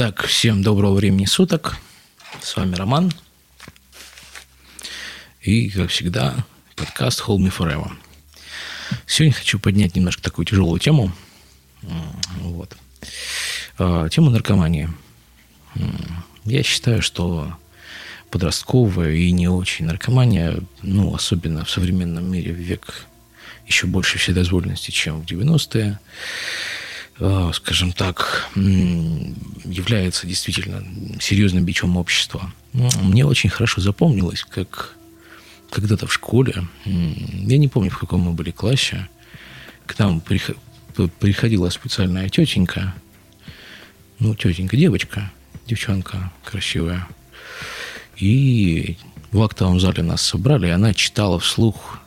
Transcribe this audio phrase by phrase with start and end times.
[0.00, 1.76] Так, всем доброго времени суток.
[2.40, 3.12] С вами Роман.
[5.42, 7.92] И, как всегда, подкаст Hold Me Forever.
[9.06, 11.12] Сегодня хочу поднять немножко такую тяжелую тему.
[12.36, 12.78] Вот.
[13.76, 14.88] А, тему наркомании.
[16.46, 17.52] Я считаю, что
[18.30, 23.04] подростковая и не очень наркомания, ну, особенно в современном мире, в век
[23.66, 26.79] еще больше вседозволенности, чем в 90-е, а,
[27.52, 30.82] скажем так, является действительно
[31.20, 32.52] серьезным бичом общества.
[32.72, 34.96] Мне очень хорошо запомнилось, как
[35.70, 39.08] когда-то в школе, я не помню, в каком мы были классе,
[39.86, 42.94] к нам приходила специальная тетенька,
[44.18, 45.30] ну, тетенька, девочка,
[45.66, 47.06] девчонка красивая,
[48.16, 48.96] и
[49.30, 52.00] в актовом зале нас собрали, и она читала вслух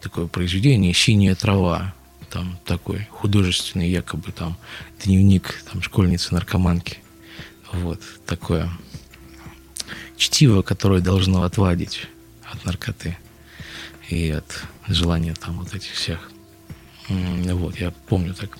[0.00, 1.94] такое произведение «Синяя трава»
[2.30, 4.56] там такой художественный якобы там
[5.02, 6.98] дневник там школьницы-наркоманки.
[7.72, 8.70] Вот такое
[10.16, 12.06] чтиво, которое должно отвадить
[12.44, 13.16] от наркоты
[14.08, 16.30] и от желания там вот этих всех.
[17.08, 18.58] Вот, я помню так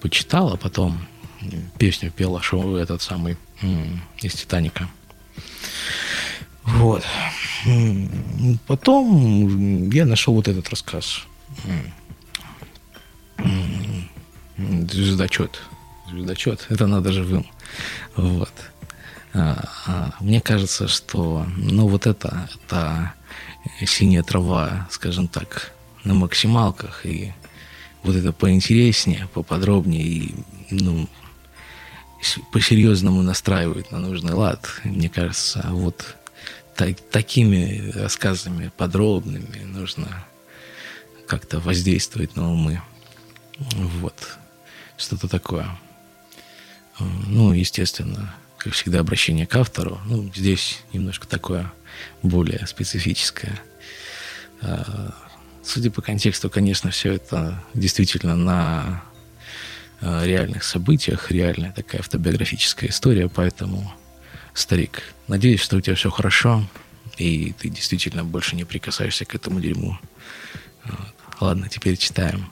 [0.00, 1.06] почитал, а потом
[1.78, 3.36] песню пела шоу этот самый
[4.20, 4.88] из «Титаника».
[6.64, 7.04] Вот.
[8.66, 11.22] Потом я нашел вот этот рассказ
[14.56, 15.60] звездочет.
[16.08, 16.66] Звездочет.
[16.68, 17.46] Это надо живым.
[18.14, 18.52] Вот.
[19.34, 23.12] А, а, мне кажется, что ну вот это, это
[23.84, 25.72] синяя трава, скажем так,
[26.04, 27.34] на максималках, и
[28.02, 30.34] вот это поинтереснее, поподробнее, и
[30.70, 31.08] ну,
[32.52, 34.80] по-серьезному настраивает на нужный лад.
[34.84, 36.16] Мне кажется, вот
[36.74, 40.24] так, такими рассказами подробными нужно
[41.26, 42.80] как-то воздействовать на умы.
[43.58, 44.38] Вот.
[44.96, 45.68] Что-то такое.
[46.98, 50.00] Ну, естественно, как всегда, обращение к автору.
[50.06, 51.72] Ну, здесь немножко такое
[52.22, 53.60] более специфическое.
[54.62, 55.14] А,
[55.62, 59.02] судя по контексту, конечно, все это действительно на
[60.00, 63.92] а, реальных событиях, реальная такая автобиографическая история, поэтому,
[64.54, 66.66] старик, надеюсь, что у тебя все хорошо,
[67.18, 69.98] и ты действительно больше не прикасаешься к этому дерьму.
[71.40, 72.50] Ладно, теперь читаем.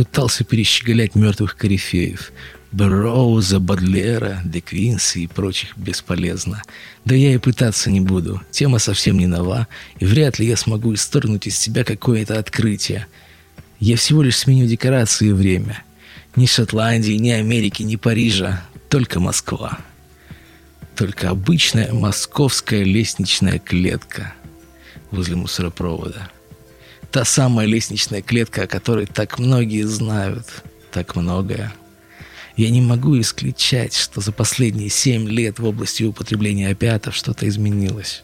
[0.00, 2.32] Пытался перещеголять мертвых корифеев.
[2.72, 6.62] Броуза, Бадлера, Де Квинси и прочих бесполезно.
[7.04, 8.40] Да я и пытаться не буду.
[8.50, 9.68] Тема совсем не нова,
[9.98, 13.08] и вряд ли я смогу исторгнуть из себя какое-то открытие.
[13.78, 15.84] Я всего лишь сменю декорации и время.
[16.34, 19.80] Ни Шотландии, ни Америки, ни Парижа, только Москва.
[20.96, 24.32] Только обычная московская лестничная клетка
[25.10, 26.30] возле мусоропровода.
[27.10, 30.46] Та самая лестничная клетка, о которой так многие знают,
[30.92, 31.72] так многое.
[32.56, 38.22] Я не могу исключать, что за последние семь лет в области употребления опиатов что-то изменилось.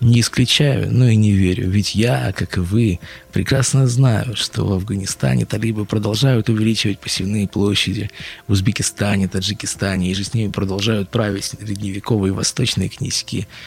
[0.00, 3.00] Не исключаю, но и не верю, ведь я, как и вы,
[3.32, 8.08] прекрасно знаю, что в Афганистане талибы продолжают увеличивать пассивные площади,
[8.46, 13.48] в Узбекистане, Таджикистане и же с ними продолжают править средневековые восточные князьки–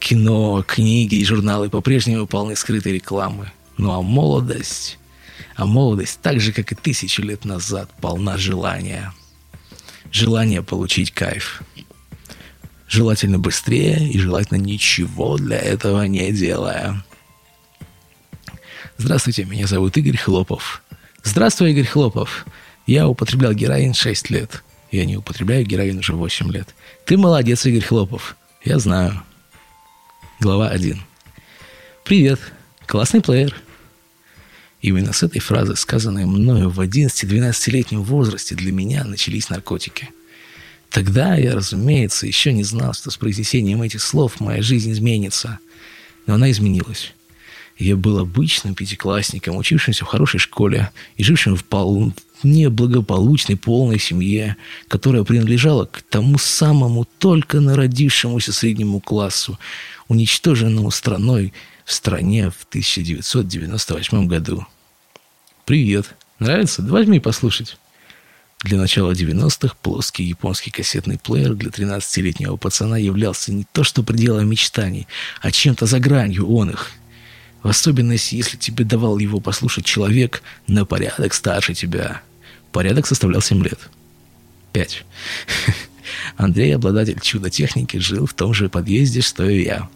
[0.00, 3.52] Кино, книги и журналы по-прежнему полны скрытой рекламы.
[3.76, 4.98] Ну а молодость...
[5.56, 9.12] А молодость, так же, как и тысячу лет назад, полна желания.
[10.10, 11.62] Желание получить кайф.
[12.88, 17.04] Желательно быстрее и желательно ничего для этого не делая.
[18.96, 20.82] Здравствуйте, меня зовут Игорь Хлопов.
[21.22, 22.46] Здравствуй, Игорь Хлопов.
[22.86, 24.62] Я употреблял героин 6 лет.
[24.90, 26.74] Я не употребляю героин уже 8 лет.
[27.04, 28.36] Ты молодец, Игорь Хлопов.
[28.64, 29.22] Я знаю.
[30.40, 30.98] Глава 1.
[32.02, 32.40] Привет.
[32.86, 33.54] Классный плеер.
[34.80, 40.08] Именно с этой фразы, сказанной мною в 11-12-летнем возрасте, для меня начались наркотики.
[40.88, 45.58] Тогда я, разумеется, еще не знал, что с произнесением этих слов моя жизнь изменится.
[46.26, 47.12] Но она изменилась.
[47.76, 54.56] Я был обычным пятиклассником, учившимся в хорошей школе и жившим в вполне благополучной полной семье,
[54.88, 59.58] которая принадлежала к тому самому только народившемуся среднему классу,
[60.10, 61.54] уничтоженному страной
[61.84, 64.66] в стране в 1998 году.
[65.64, 66.16] Привет.
[66.40, 66.82] Нравится?
[66.82, 67.78] Да возьми послушать.
[68.64, 74.50] Для начала 90-х плоский японский кассетный плеер для 13-летнего пацана являлся не то что пределом
[74.50, 75.06] мечтаний,
[75.40, 76.90] а чем-то за гранью он их.
[77.62, 82.20] В особенности, если тебе давал его послушать человек на порядок старше тебя.
[82.72, 83.78] Порядок составлял 7 лет.
[84.72, 85.04] 5.
[86.36, 89.88] Андрей, обладатель чудо-техники, жил в том же подъезде, что и я.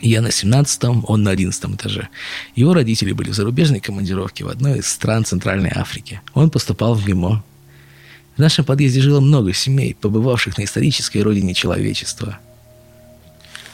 [0.00, 2.08] Я на 17-м, он на 11 этаже.
[2.54, 6.20] Его родители были в зарубежной командировке в одной из стран Центральной Африки.
[6.34, 7.44] Он поступал в МИМО.
[8.36, 12.38] В нашем подъезде жило много семей, побывавших на исторической родине человечества.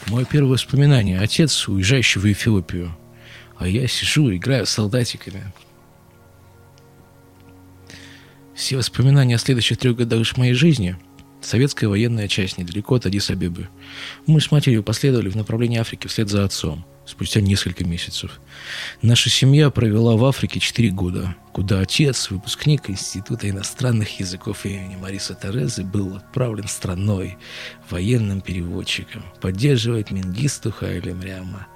[0.06, 2.96] Мое первое воспоминание– отец, уезжающий в Эфиопию.
[3.58, 5.52] А я сижу, играю с солдатиками.
[8.54, 10.96] Все воспоминания о следующих трех годах моей жизни–
[11.44, 13.68] Советская военная часть недалеко от Адис-Абебы.
[14.26, 18.40] Мы с матерью последовали в направлении Африки вслед за отцом, спустя несколько месяцев.
[19.02, 25.34] Наша семья провела в Африке четыре года, куда отец, выпускник Института иностранных языков имени Мариса
[25.34, 27.36] Терезы, был отправлен страной
[27.90, 31.66] военным переводчиком, поддерживать Мингисту Хайли Мряма–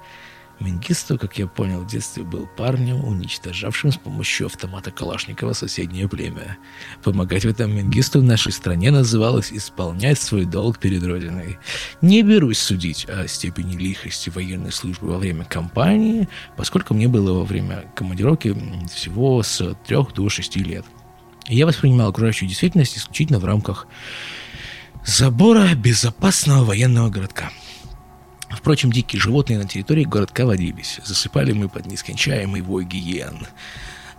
[0.59, 6.57] Менгисту, как я понял, в детстве был парнем, уничтожавшим с помощью автомата Калашникова соседнее племя.
[7.03, 11.57] Помогать в этом Менгисту в нашей стране называлось исполнять свой долг перед Родиной.
[12.01, 16.27] Не берусь судить о степени лихости военной службы во время кампании,
[16.57, 18.55] поскольку мне было во время командировки
[18.93, 20.85] всего с трех до шести лет.
[21.47, 23.87] Я воспринимал окружающую действительность исключительно в рамках
[25.05, 27.51] забора безопасного военного городка.
[28.49, 30.99] Впрочем, дикие животные на территории городка водились.
[31.03, 33.47] Засыпали мы под нескончаемый вой гиен.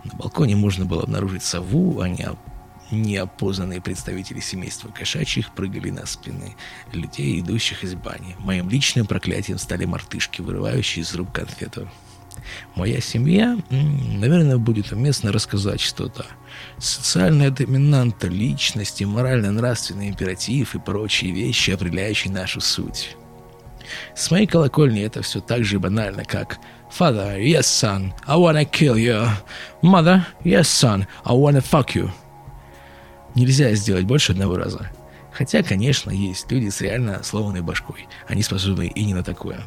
[0.03, 2.27] На балконе можно было обнаружить сову, а не
[2.91, 6.55] неопознанные представители семейства кошачьих прыгали на спины
[6.91, 8.35] людей, идущих из бани.
[8.39, 11.89] Моим личным проклятием стали мартышки, вырывающие из рук конфету.
[12.75, 16.25] Моя семья, наверное, будет уместно рассказать что-то.
[16.77, 23.15] Социальная доминанта, личности, морально-нравственный императив и прочие вещи, определяющие нашу суть.
[24.15, 26.59] С моей колокольни это все так же банально, как
[26.97, 29.27] «Father, yes, son, I wanna kill you.
[29.81, 32.09] Mother, yes, son, I wanna fuck you».
[33.33, 34.91] Нельзя сделать больше одного раза.
[35.31, 38.07] Хотя, конечно, есть люди с реально сломанной башкой.
[38.27, 39.61] Они способны и не на такое.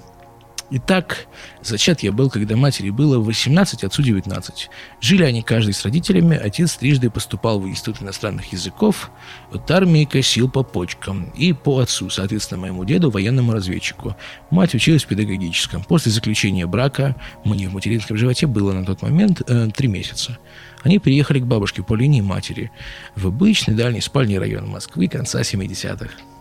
[0.76, 1.28] Итак,
[1.62, 4.68] зачат я был, когда матери было 18, отцу 19.
[5.00, 9.12] Жили они каждый с родителями, отец трижды поступал в Институт иностранных языков,
[9.52, 14.16] от армии косил по почкам, и по отцу, соответственно, моему деду, военному разведчику.
[14.50, 15.84] Мать училась в педагогическом.
[15.84, 20.38] После заключения брака, мне в материнском животе было на тот момент э, месяца.
[20.82, 22.72] Они приехали к бабушке по линии матери
[23.14, 26.33] в обычный дальний спальный район Москвы конца 70-х.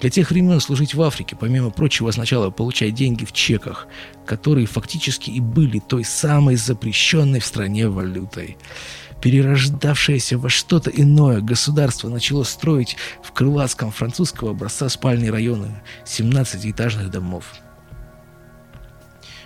[0.00, 3.86] Для тех времен служить в Африке, помимо прочего, означало получать деньги в чеках,
[4.26, 8.56] которые фактически и были той самой запрещенной в стране валютой.
[9.22, 17.54] Перерождавшееся во что-то иное государство начало строить в крылатском французского образца спальные районы 17-этажных домов.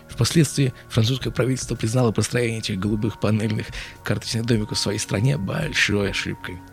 [0.08, 3.66] Впоследствии французское правительство признало построение этих голубых панельных
[4.02, 6.58] карточных домиков в своей стране большой ошибкой–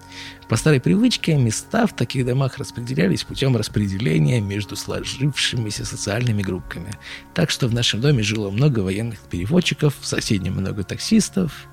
[0.48, 6.92] по старой привычке места в таких домах распределялись путем распределения между сложившимися социальными группками.
[7.34, 11.68] Так что в нашем доме жило много военных переводчиков, в соседнем много таксистов.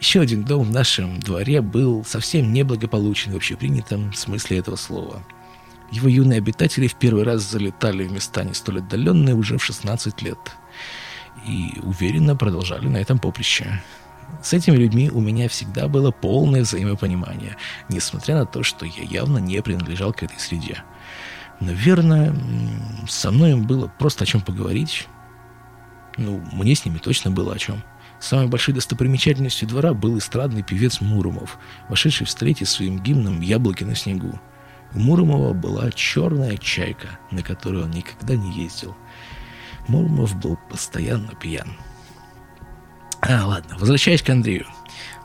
[0.00, 5.24] Еще один дом в нашем дворе был совсем неблагополучен в общепринятом смысле этого слова.
[5.90, 10.22] Его юные обитатели в первый раз залетали в места не столь отдаленные уже в 16
[10.22, 10.38] лет
[11.46, 13.82] и уверенно продолжали на этом поприще.
[14.42, 17.56] С этими людьми у меня всегда было полное взаимопонимание,
[17.88, 20.82] несмотря на то, что я явно не принадлежал к этой среде.
[21.60, 22.34] Наверное,
[23.08, 25.08] со мной им было просто о чем поговорить.
[26.16, 27.82] Ну, мне с ними точно было о чем.
[28.20, 34.40] Самой большой достопримечательностью двора был эстрадный певец Муромов, вошедший встретить своим гимном «Яблоки на снегу».
[34.94, 38.96] У Муромова была черная чайка, на которую он никогда не ездил.
[39.88, 41.76] Муромов был постоянно пьян.
[43.26, 44.66] А, ладно, возвращаясь к Андрею.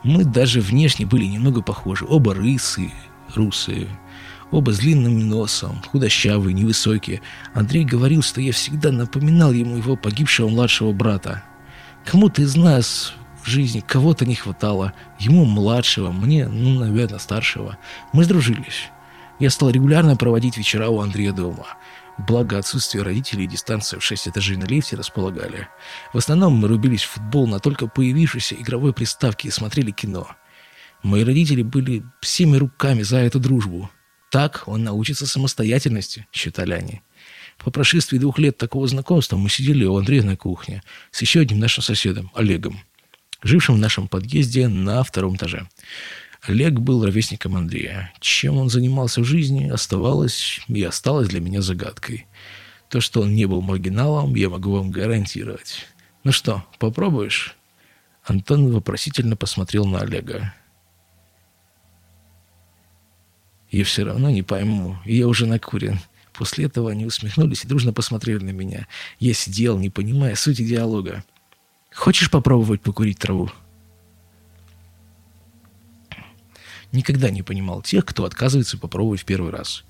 [0.03, 2.05] Мы даже внешне были немного похожи.
[2.07, 2.93] Оба рысы,
[3.35, 3.89] русые,
[4.51, 7.21] оба с длинным носом, худощавые, невысокие.
[7.53, 11.43] Андрей говорил, что я всегда напоминал ему его погибшего младшего брата.
[12.05, 13.13] Кому-то из нас
[13.43, 14.93] в жизни кого-то не хватало.
[15.19, 17.77] Ему младшего, мне, ну, наверное, старшего.
[18.13, 18.89] Мы сдружились.
[19.39, 21.65] Я стал регулярно проводить вечера у Андрея дома–
[22.27, 25.69] Благо отсутствие родителей и дистанция в шесть этажей на лифте располагали.
[26.13, 30.27] В основном мы рубились в футбол на только появившейся игровой приставке и смотрели кино.
[31.01, 33.89] Мои родители были всеми руками за эту дружбу.
[34.31, 37.01] Так он научится самостоятельности, считали они.
[37.57, 41.59] По прошествии двух лет такого знакомства мы сидели у Андрея на кухне с еще одним
[41.59, 42.81] нашим соседом, Олегом,
[43.43, 45.69] жившим в нашем подъезде на втором этаже.
[46.41, 48.13] Олег был ровесником Андрея.
[48.19, 52.27] Чем он занимался в жизни, оставалось и осталось для меня загадкой.
[52.89, 55.85] То, что он не был маргиналом, я могу вам гарантировать.
[56.23, 57.55] Ну что, попробуешь?
[58.23, 60.53] Антон вопросительно посмотрел на Олега.
[63.69, 64.97] Я все равно не пойму.
[65.05, 65.99] Я уже накурен.
[66.33, 68.87] После этого они усмехнулись и дружно посмотрели на меня.
[69.19, 71.23] Я сидел, не понимая сути диалога.
[71.93, 73.51] «Хочешь попробовать покурить траву?»
[76.91, 79.83] Никогда не понимал тех, кто отказывается попробовать в первый раз.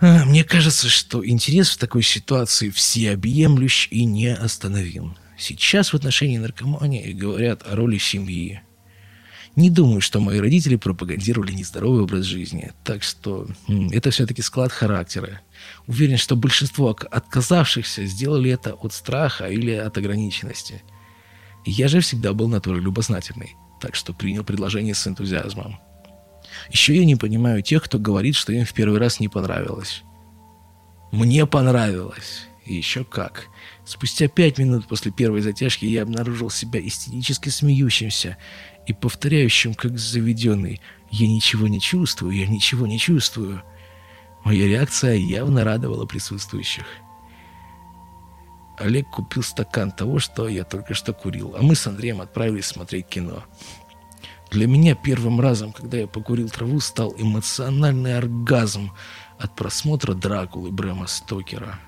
[0.00, 5.16] А, мне кажется, что интерес в такой ситуации всеобъемлющ и неостановим.
[5.38, 8.60] Сейчас в отношении наркомании говорят о роли семьи.
[9.54, 12.72] Не думаю, что мои родители пропагандировали нездоровый образ жизни.
[12.84, 13.48] Так что
[13.90, 15.40] это все-таки склад характера.
[15.86, 20.82] Уверен, что большинство отказавшихся сделали это от страха или от ограниченности.
[21.64, 25.78] Я же всегда был натурой любознательный, так что принял предложение с энтузиазмом.
[26.70, 30.02] Еще я не понимаю тех, кто говорит, что им в первый раз не понравилось.
[31.12, 32.46] Мне понравилось.
[32.64, 33.46] И еще как.
[33.84, 38.36] Спустя пять минут после первой затяжки я обнаружил себя истерически смеющимся
[38.86, 40.80] и повторяющим, как заведенный.
[41.10, 43.62] «Я ничего не чувствую, я ничего не чувствую».
[44.44, 46.84] Моя реакция явно радовала присутствующих.
[48.78, 53.06] Олег купил стакан того, что я только что курил, а мы с Андреем отправились смотреть
[53.06, 53.44] кино.
[54.50, 58.92] Для меня первым разом, когда я покурил траву, стал эмоциональный оргазм
[59.38, 61.78] от просмотра Дракулы Брэма Стокера.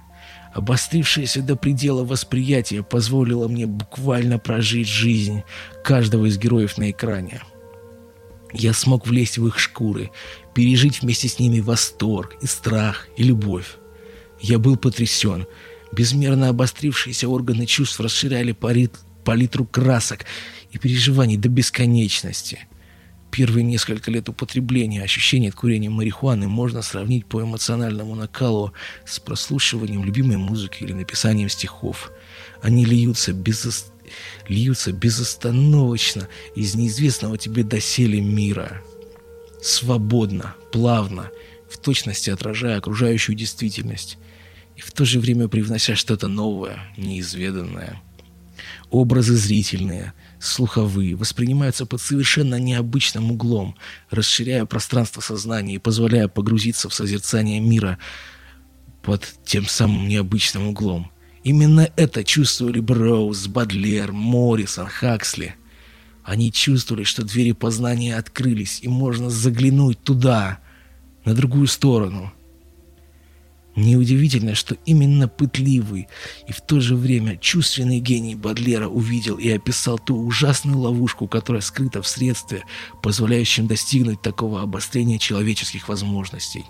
[0.55, 5.43] Обострившееся до предела восприятие позволило мне буквально прожить жизнь
[5.85, 7.43] каждого из героев на экране.
[8.53, 10.11] Я смог влезть в их шкуры,
[10.55, 13.77] пережить вместе с ними восторг и страх и любовь.
[14.41, 15.47] Я был потрясен.
[15.93, 18.53] Безмерно обострившиеся органы чувств расширяли
[19.29, 20.25] палитру красок
[20.71, 22.61] и переживаний до бесконечности.
[23.31, 28.73] Первые несколько лет употребления ощущения от курения марихуаны можно сравнить по эмоциональному накалу
[29.05, 32.11] с прослушиванием любимой музыки или написанием стихов.
[32.63, 33.93] Они льются, без...
[34.49, 38.81] льются безостановочно из неизвестного тебе доселе мира.
[39.61, 41.29] Свободно, плавно,
[41.71, 44.17] в точности отражая окружающую действительность
[44.75, 48.01] и в то же время привнося что-то новое, неизведанное.
[48.91, 53.77] Образы зрительные– слуховые, воспринимаются под совершенно необычным углом,
[54.11, 57.99] расширяя пространство сознания и позволяя погрузиться в созерцание мира
[59.03, 61.11] под тем самым необычным углом.
[61.45, 65.57] Именно это чувствовали Броуз, Бадлер, Моррисон, Хаксли.
[66.25, 70.61] Они чувствовали, что двери познания открылись, и можно заглянуть туда,
[71.25, 72.33] на другую сторону–
[73.79, 76.09] Неудивительно, что именно пытливый
[76.49, 81.63] и в то же время чувственный гений Бадлера увидел и описал ту ужасную ловушку, которая
[81.63, 82.65] скрыта в средстве,
[83.05, 86.65] позволяющем достигнуть такого обострения человеческих возможностей.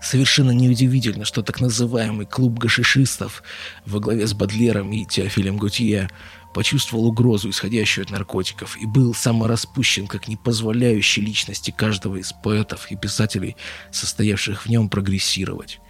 [0.00, 3.42] Совершенно неудивительно, что так называемый клуб гашишистов
[3.84, 6.08] во главе с Бадлером и Теофилем Готье–
[6.52, 12.90] почувствовал угрозу, исходящую от наркотиков, и был самораспущен, как не позволяющий личности каждого из поэтов
[12.90, 13.56] и писателей,
[13.90, 15.80] состоявших в нем, прогрессировать.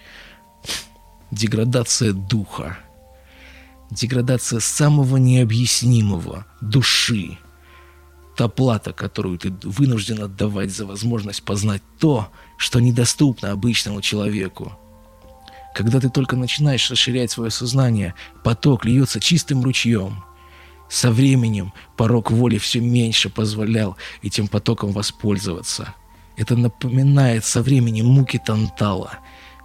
[1.30, 2.78] Деградация духа.
[3.90, 7.38] Деградация самого необъяснимого, души.
[8.36, 14.78] Та плата, которую ты вынужден отдавать за возможность познать то, что недоступно обычному человеку.
[15.74, 20.24] Когда ты только начинаешь расширять свое сознание, поток льется чистым ручьем–
[20.88, 25.94] со временем порог воли все меньше позволял этим потоком воспользоваться.
[26.36, 29.18] Это напоминает со временем муки Тантала.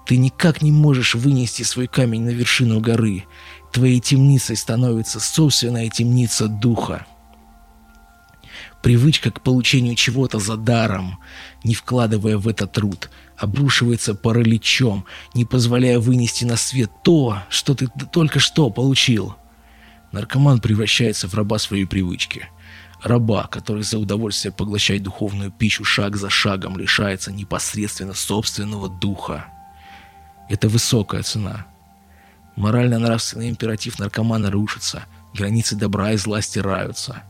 [0.06, 3.24] Ты никак не можешь вынести свой камень на вершину горы.
[3.72, 7.06] Твоей темницей становится собственная темница духа.
[8.82, 11.20] Привычка к получению чего-то за даром,
[11.63, 17.88] не вкладывая в это труд, обрушивается параличом, не позволяя вынести на свет то, что ты
[18.12, 19.38] только что получил–
[20.13, 22.48] Наркоман превращается в раба своей привычки.
[23.01, 29.48] Раба, который за удовольствие поглощает духовную пищу шаг за шагом, лишается непосредственно собственного духа.
[30.50, 31.65] Это высокая цена.
[32.55, 37.24] Морально-нравственный императив наркомана рушится, границы добра и зла стираются.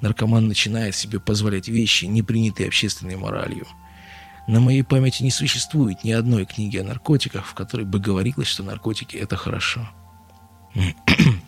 [0.00, 3.66] Наркоман начинает себе позволять вещи, не принятые общественной моралью.
[4.46, 8.62] На моей памяти не существует ни одной книги о наркотиках, в которой бы говорилось, что
[8.62, 9.90] наркотики– это хорошо.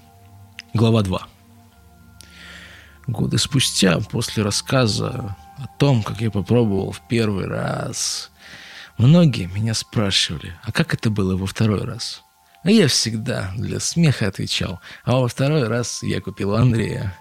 [0.74, 1.28] Глава 2.
[3.06, 8.30] Годы спустя, после рассказа о том, как я попробовал в первый раз,
[8.96, 12.22] многие меня спрашивали, а как это было во второй раз?
[12.62, 17.14] А я всегда для смеха отвечал, а во второй раз я купил Андрея.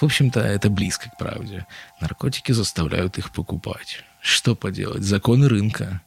[0.00, 1.66] В общем-то, это близко к правде.
[2.00, 4.02] Наркотики заставляют их покупать.
[4.22, 6.00] Что поделать, законы рынка.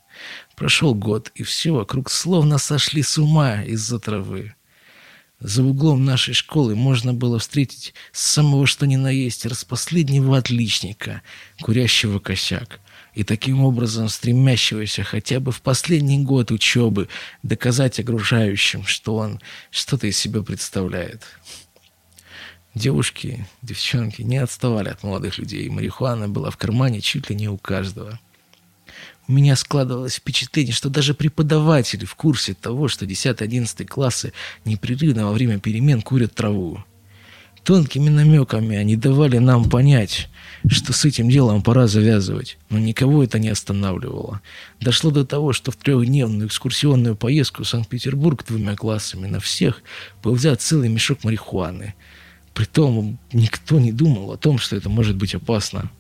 [0.55, 4.55] Прошел год, и все вокруг словно сошли с ума из-за травы.
[5.47, 11.21] За углом нашей школы можно было встретить самого что ни на есть распоследнего отличника,
[11.61, 12.79] курящего косяк,
[13.13, 17.09] и таким образом стремящегося хотя бы в последний год учебы
[17.43, 21.21] доказать окружающим, что он что-то из себя представляет.
[22.73, 25.69] Девушки, девчонки не отставали от молодых людей.
[25.69, 28.19] Марихуана была в кармане чуть ли не у каждого.
[29.27, 34.33] У меня складывалось впечатление, что даже преподаватели в курсе того, что 10-11 классы
[34.65, 36.83] непрерывно во время перемен курят траву.
[37.63, 40.29] Тонкими намеками они давали нам понять,
[40.67, 44.41] что с этим делом пора завязывать, но никого это не останавливало.
[44.79, 49.81] Дошло до того, что в трехдневную экскурсионную поездку в Санкт-Петербург двумя классами на всех
[50.21, 51.95] был взят целый мешок марихуаны–
[52.55, 55.91] Притом никто не думал о том, что это может быть опасно.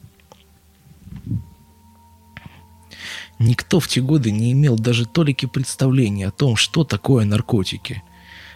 [3.39, 8.03] Никто в те годы не имел даже толики представления о том, что такое наркотики.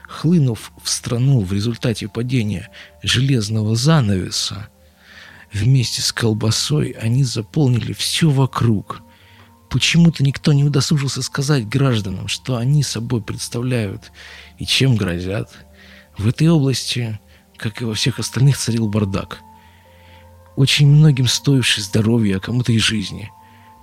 [0.07, 2.69] Хлынув в страну в результате падения
[3.03, 4.69] железного занавеса,
[5.53, 9.01] вместе с колбасой они заполнили все вокруг.
[9.69, 14.11] Почему-то никто не удосужился сказать гражданам, что они собой представляют
[14.57, 15.51] и чем грозят.
[16.17, 17.19] В этой области
[17.59, 19.41] как и во всех остальных, царил бардак.
[20.55, 23.31] Очень многим стоивший здоровья, а кому-то и жизни.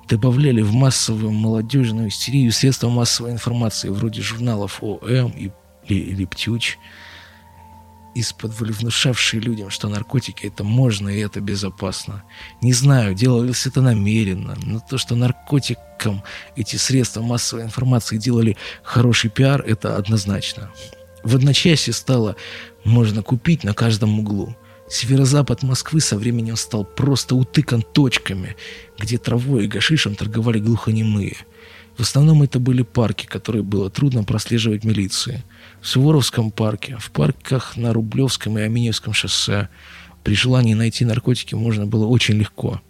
[0.09, 5.51] Добавляли в массовую молодежную истерию средства массовой информации, вроде журналов ОМ и,
[5.89, 6.79] или «Птюч»,
[8.17, 12.25] из-под внушавшие людям, что наркотики это можно и это безопасно.
[12.63, 16.23] Не знаю, делалось это намеренно, но то, что наркотикам
[16.57, 20.71] эти средства массовой информации делали хороший пиар, это однозначно.
[21.25, 22.37] В одночасье стало
[22.85, 24.57] можно купить на каждом углу.
[24.89, 28.57] Северо-запад Москвы со временем стал просто утыкан точками,
[28.99, 31.37] где травой и гашишем торговали глухонемые.
[31.97, 35.43] В основном это были парки, которые было трудно прослеживать милиции.
[35.81, 39.71] В Суворовском парке, в парках на Рублевском и Аминевском шоссе
[40.23, 42.81] при желании найти наркотики можно было очень легко.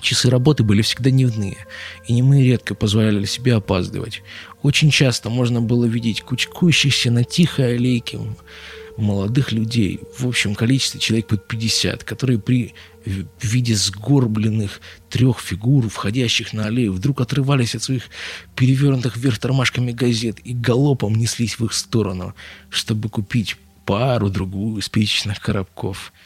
[0.00, 1.56] Часы работы были всегда дневные,
[2.06, 4.22] и немые редко позволяли себе опаздывать.
[4.62, 8.18] Очень часто можно было видеть кучкующихся на тихой аллейке
[8.96, 12.74] молодых людей, в общем количестве человек под 50, которые при
[13.42, 18.04] виде сгорбленных трех фигур, входящих на аллею, вдруг отрывались от своих
[18.56, 22.34] перевернутых вверх тормашками газет и галопом неслись в их сторону,
[22.70, 26.12] чтобы купить пару-другую спичечных коробков–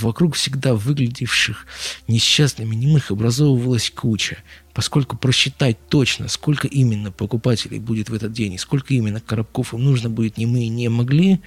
[0.00, 1.66] Вокруг всегда выглядевших
[2.06, 4.38] несчастными немых образовывалась куча,
[4.74, 9.84] поскольку просчитать точно, сколько именно покупателей будет в этот день и сколько именно коробков им
[9.84, 11.40] нужно будет немые не могли,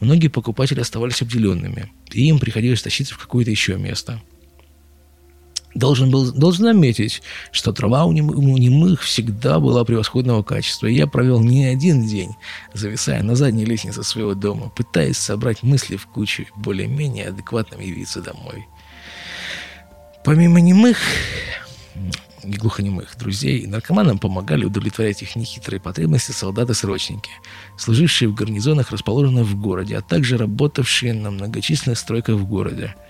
[0.00, 4.20] многие покупатели оставались обделенными, и им приходилось тащиться в какое-то еще место–
[5.74, 10.86] Должен, был, должен заметить, что трава у немых, у немых всегда была превосходного качества.
[10.86, 12.34] И я провел не один день,
[12.72, 18.66] зависая на задней лестнице своего дома, пытаясь собрать мысли в кучу более-менее адекватно явиться домой.
[20.24, 20.98] Помимо немых
[22.44, 27.30] и глухонемых друзей, наркоманам помогали удовлетворять их нехитрые потребности солдаты-срочники,
[27.76, 32.94] служившие в гарнизонах, расположенных в городе, а также работавшие на многочисленных стройках в городе–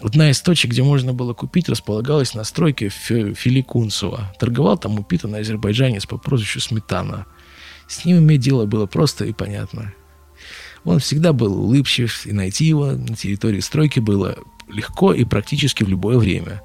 [0.00, 4.34] Одна из точек, где можно было купить, располагалась на стройке Филикунцева.
[4.38, 7.26] Торговал там упитанный азербайджанец по прозвищу Сметана.
[7.88, 9.94] С ним иметь дело было просто и понятно.
[10.84, 14.36] Он всегда был улыбчив, и найти его на территории стройки было
[14.68, 16.62] легко и практически в любое время.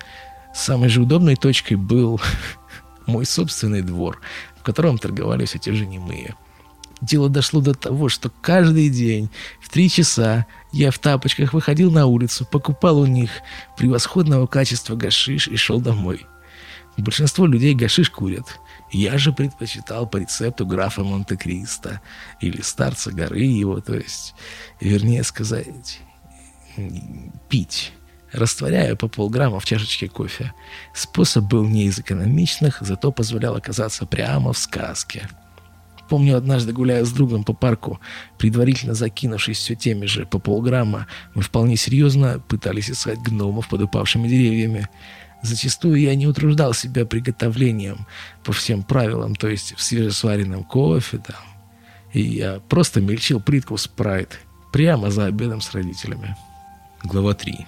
[0.54, 2.20] Самой же удобной точкой был
[3.06, 4.20] мой собственный двор,
[4.60, 6.36] в котором торговали все те же немые–
[7.02, 9.30] Дело дошло до того, что каждый день
[9.62, 13.32] в три часа я в тапочках выходил на улицу, покупал у них
[13.78, 16.26] превосходного качества гашиш и шел домой.
[16.98, 18.60] Большинство людей гашиш курят.
[18.92, 22.02] Я же предпочитал по рецепту графа Монте-Кристо
[22.42, 24.34] или старца горы его, то есть,
[24.82, 26.02] вернее сказать,
[27.48, 27.94] пить
[28.32, 30.54] растворяя по полграмма в чашечке кофе.
[30.94, 35.30] Способ был не из экономичных, зато позволял оказаться прямо в сказке.
[36.10, 38.00] Помню, однажды, гуляя с другом по парку,
[38.40, 44.28] предварительно закинувшись все теми же по полграмма, мы вполне серьезно пытались искать гномов под упавшими
[44.28, 44.90] деревьями.
[45.44, 48.08] Зачастую я не утруждал себя приготовлением
[48.44, 51.44] по всем правилам, то есть в свежесваренном кофе там.
[52.12, 54.40] И я просто мельчил плитку спрайт
[54.74, 56.36] прямо за обедом с родителями.
[57.04, 57.68] Глава 3.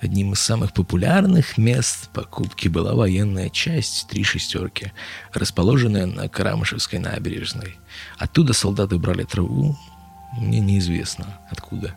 [0.00, 4.92] Одним из самых популярных мест покупки была военная часть «Три шестерки»,
[5.32, 7.76] расположенная на Карамышевской набережной.
[8.18, 9.76] Оттуда солдаты брали траву,
[10.36, 11.96] мне неизвестно откуда.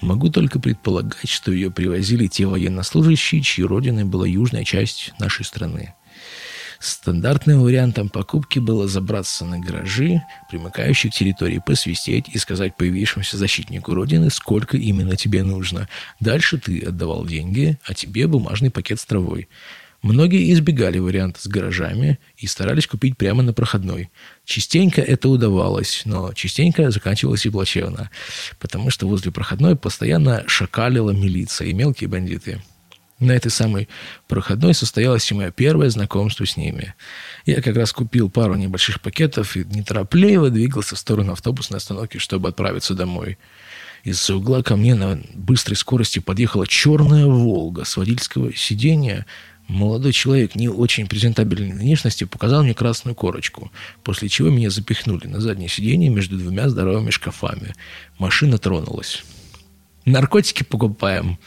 [0.00, 5.94] Могу только предполагать, что ее привозили те военнослужащие, чьей родиной была южная часть нашей страны.
[6.80, 13.94] Стандартным вариантом покупки было забраться на гаражи, примыкающие к территории, посвистеть и сказать появившемуся защитнику
[13.94, 15.88] Родины, сколько именно тебе нужно.
[16.20, 19.48] Дальше ты отдавал деньги, а тебе бумажный пакет с травой.
[20.02, 24.10] Многие избегали варианта с гаражами и старались купить прямо на проходной.
[24.44, 28.08] Частенько это удавалось, но частенько заканчивалось и плачевно,
[28.60, 32.62] потому что возле проходной постоянно шакалила милиция и мелкие бандиты.
[33.20, 33.88] На этой самой
[34.28, 36.94] проходной состоялось и мое первое знакомство с ними.
[37.46, 42.48] Я как раз купил пару небольших пакетов и неторопливо двигался в сторону автобусной остановки, чтобы
[42.48, 43.36] отправиться домой.
[44.04, 49.26] Из-за угла ко мне на быстрой скорости подъехала черная «Волга» с водительского сиденья
[49.68, 53.70] Молодой человек не очень презентабельной внешности показал мне красную корочку,
[54.02, 57.74] после чего меня запихнули на заднее сиденье между двумя здоровыми шкафами.
[58.16, 59.22] Машина тронулась.
[60.06, 61.38] «Наркотики покупаем!»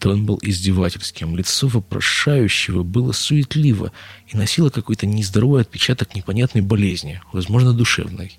[0.00, 1.36] Тон был издевательским.
[1.36, 3.92] Лицо вопрошающего было суетливо
[4.26, 8.38] и носило какой-то нездоровый отпечаток непонятной болезни, возможно, душевной.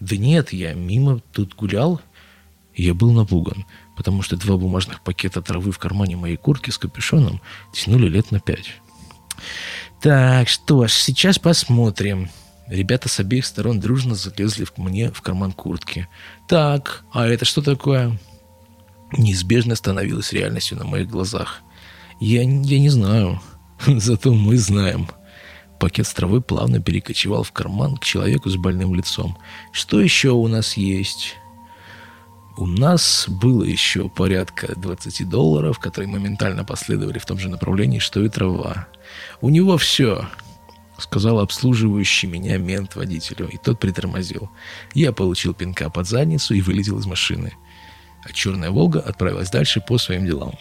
[0.00, 2.00] «Да нет, я мимо тут гулял».
[2.76, 3.64] Я был напуган
[3.96, 7.40] потому что два бумажных пакета травы в кармане моей куртки с капюшоном
[7.72, 8.80] тянули лет на пять.
[10.00, 12.30] Так, что ж, сейчас посмотрим.
[12.66, 16.08] Ребята с обеих сторон дружно залезли в мне в карман куртки.
[16.48, 18.18] Так, а это что такое?
[19.16, 21.62] Неизбежно становилось реальностью на моих глазах.
[22.20, 23.40] Я, я не знаю,
[23.86, 25.08] зато мы знаем.
[25.80, 29.36] Пакет с травой плавно перекочевал в карман к человеку с больным лицом.
[29.72, 31.36] Что еще у нас есть?
[32.56, 38.22] У нас было еще порядка 20 долларов, которые моментально последовали в том же направлении, что
[38.24, 38.86] и трава.
[39.40, 40.28] У него все,
[40.98, 44.50] сказал обслуживающий меня мент водителю, и тот притормозил.
[44.94, 47.54] Я получил пинка под задницу и вылетел из машины.
[48.24, 50.58] А черная «Волга» отправилась дальше по своим делам.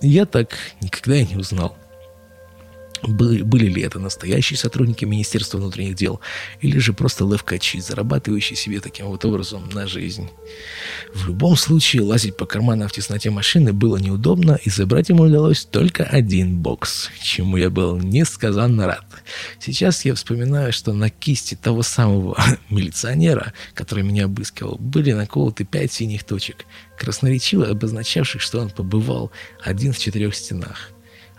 [0.00, 1.76] Я так никогда и не узнал,
[3.02, 6.20] были, были ли это настоящие сотрудники Министерства внутренних дел,
[6.60, 10.28] или же просто левкачи, зарабатывающие себе таким вот образом на жизнь.
[11.14, 15.64] В любом случае, лазить по карманам в тесноте машины было неудобно, и забрать ему удалось
[15.64, 19.04] только один бокс, чему я был несказанно рад.
[19.58, 22.36] Сейчас я вспоминаю, что на кисти того самого
[22.70, 26.64] милиционера, который меня обыскивал, были наколоты пять синих точек,
[26.98, 29.30] красноречиво обозначавших, что он побывал
[29.62, 30.92] один в четырех стенах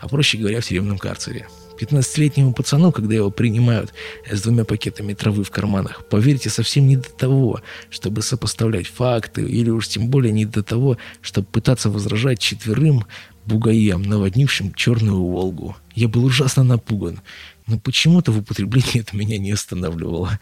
[0.04, 1.48] а проще говоря, в тюремном карцере.
[1.80, 3.94] 15-летнему пацану, когда его принимают
[4.30, 9.70] с двумя пакетами травы в карманах, поверьте, совсем не до того, чтобы сопоставлять факты, или
[9.70, 13.06] уж тем более не до того, чтобы пытаться возражать четверым
[13.46, 15.74] бугаям, наводнившим черную Волгу.
[15.94, 17.22] Я был ужасно напуган,
[17.66, 20.38] но почему-то в употреблении это меня не останавливало.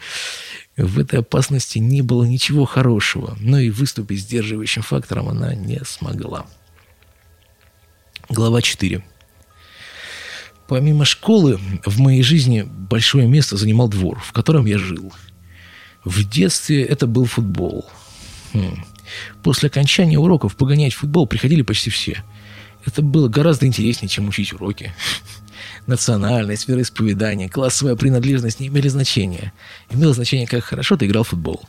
[0.76, 6.46] В этой опасности не было ничего хорошего, но и выступить сдерживающим фактором она не смогла.
[8.28, 9.04] Глава 4.
[10.68, 15.12] Помимо школы, в моей жизни большое место занимал двор, в котором я жил.
[16.04, 17.88] В детстве это был футбол.
[18.52, 18.84] Хм.
[19.42, 22.22] После окончания уроков погонять футбол приходили почти все.
[22.84, 24.92] Это было гораздо интереснее, чем учить уроки.
[25.86, 29.52] Национальность, вероисповедание, классовая принадлежность не имели значения.
[29.90, 31.62] Имело значение, как хорошо ты играл в футбол.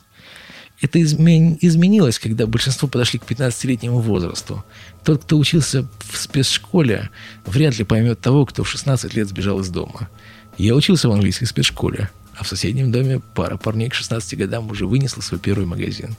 [0.80, 4.64] Это изменилось, когда большинство подошли к 15-летнему возрасту.
[5.04, 7.10] Тот, кто учился в спецшколе,
[7.46, 10.08] вряд ли поймет того, кто в 16 лет сбежал из дома.
[10.58, 14.86] Я учился в английской спецшколе, а в соседнем доме пара парней к 16 годам уже
[14.86, 16.16] вынесла свой первый магазин.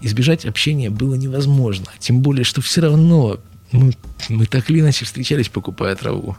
[0.00, 3.40] Избежать общения было невозможно, тем более, что все равно
[3.72, 3.94] мы,
[4.28, 6.36] мы так или иначе встречались, покупая траву.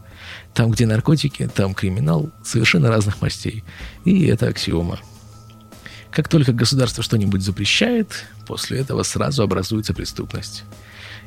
[0.54, 3.64] Там, где наркотики, там криминал совершенно разных мастей.
[4.06, 5.00] И это аксиома.
[6.12, 10.64] Как только государство что-нибудь запрещает, после этого сразу образуется преступность.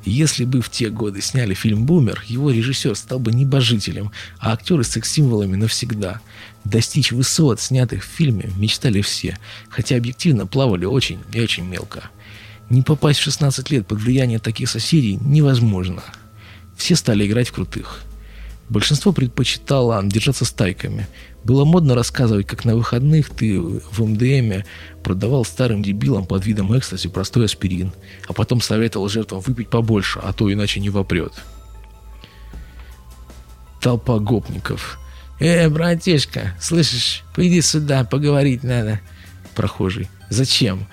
[0.05, 4.83] Если бы в те годы сняли фильм «Бумер», его режиссер стал бы небожителем, а актеры
[4.83, 6.21] секс-символами навсегда.
[6.65, 9.39] Достичь высот, снятых в фильме, мечтали все,
[9.69, 12.05] хотя объективно плавали очень и очень мелко.
[12.71, 16.03] Не попасть в 16 лет под влияние таких соседей невозможно.
[16.77, 18.03] Все стали играть в крутых.
[18.71, 21.09] Большинство предпочитало держаться стайками.
[21.45, 24.67] Было модно рассказывать, как на выходных ты в МДМе
[25.03, 27.93] продавал старым дебилам под видом экстази простой аспирин,
[28.29, 31.33] а потом советовал жертвам выпить побольше, а то иначе не вопрет.
[33.81, 34.99] Толпа гопников.
[35.39, 39.01] «Э, братишка, слышишь, пойди сюда, поговорить надо».
[39.55, 40.09] Прохожий.
[40.29, 40.87] «Зачем?»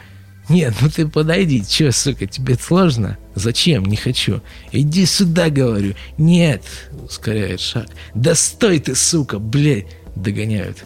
[0.50, 3.18] Нет, ну ты подойди, чё, сука, тебе сложно?
[3.36, 3.84] Зачем?
[3.86, 4.42] Не хочу.
[4.72, 5.94] Иди сюда, говорю.
[6.18, 6.64] Нет,
[7.04, 7.88] ускоряет шаг.
[8.16, 9.88] Да стой ты, сука, блядь,
[10.22, 10.86] догоняют.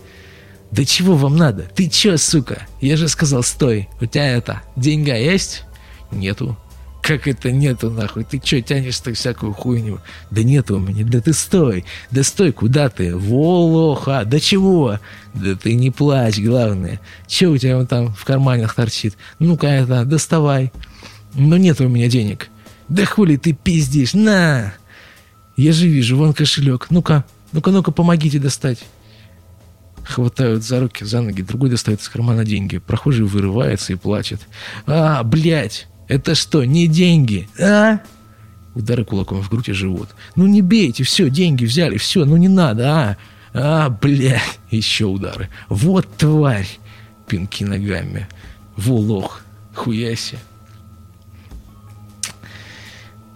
[0.72, 1.64] Да чего вам надо?
[1.76, 2.68] Ты чё, сука?
[2.80, 3.90] Я же сказал, стой.
[4.00, 5.64] У тебя это, деньга есть?
[6.12, 6.58] Нету.
[7.02, 8.24] Как это нету, нахуй?
[8.24, 10.00] Ты что, тянешь-то всякую хуйню?
[10.30, 11.04] Да нету у меня.
[11.04, 11.84] Да ты стой.
[12.12, 13.16] Да стой, куда ты?
[13.16, 14.24] Волоха.
[14.24, 15.00] Да чего?
[15.34, 17.02] Да ты не плачь, главное.
[17.28, 19.18] Че у тебя там в карманах торчит?
[19.40, 20.72] Ну-ка это, доставай.
[21.34, 22.50] Но нет у меня денег.
[22.88, 24.14] Да хули ты пиздишь?
[24.14, 24.74] На!
[25.58, 26.88] Я же вижу, вон кошелек.
[26.92, 28.80] Ну-ка, ну-ка, ну-ка, помогите достать.
[30.04, 32.80] Хватают за руки, за ноги, другой достает из кармана деньги.
[32.80, 34.42] Прохожий вырывается и плачет.
[34.86, 35.88] А, блядь!
[36.08, 37.48] Это что, не деньги?
[37.60, 38.00] А?
[38.76, 40.10] Удары кулаком в грудь и живот.
[40.36, 43.18] Ну не бейте, все, деньги взяли, все, ну не надо, а?
[43.54, 45.50] А, бля, еще удары.
[45.70, 46.68] Вот тварь.
[47.28, 48.28] Пинки ногами.
[48.76, 49.42] Во лох.
[49.74, 50.38] Хуяси.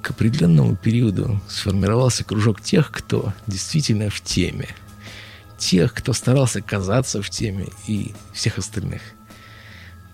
[0.01, 4.67] К определенному периоду сформировался кружок тех, кто действительно в теме.
[5.57, 9.01] Тех, кто старался казаться в теме и всех остальных.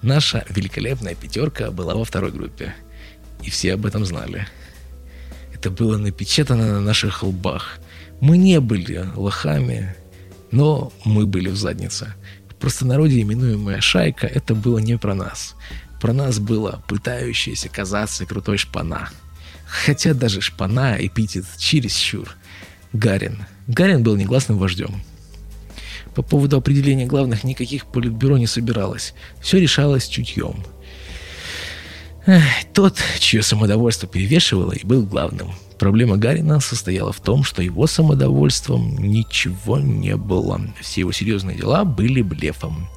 [0.02, 2.74] Наша великолепная пятерка была во второй группе.
[3.44, 4.48] И все об этом знали.
[5.54, 7.80] Это было напечатано на наших лбах.
[8.20, 9.96] Мы не были лохами,
[10.52, 12.14] но мы были в заднице.
[12.50, 15.56] В простонародье именуемая шайка– это было не про нас.
[16.00, 19.10] Про нас было пытающаяся казаться крутой шпана.
[19.68, 22.36] Хотя даже шпана эпитет чересчур.
[22.92, 23.46] Гарин.
[23.68, 25.02] Гарин был негласным вождем.
[26.16, 29.14] По поводу определения главных никаких политбюро не собиралось.
[29.42, 30.56] Все решалось чутьем.
[32.74, 35.52] Тот, чье самодовольство перевешивало и был главным.
[35.80, 40.62] Проблема Гарина состояла в том, что его самодовольством ничего не было.
[40.80, 42.88] Все его серьезные дела были блефом.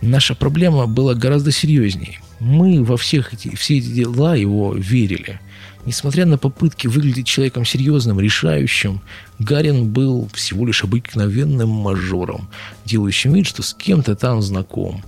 [0.00, 2.20] Наша проблема была гораздо серьезнее.
[2.38, 5.40] Мы во всех эти, все эти дела его верили.
[5.84, 9.00] Несмотря на попытки выглядеть человеком серьезным, решающим,
[9.38, 12.48] Гарин был всего лишь обыкновенным мажором,
[12.84, 15.02] делающим вид, что с кем-то там знаком.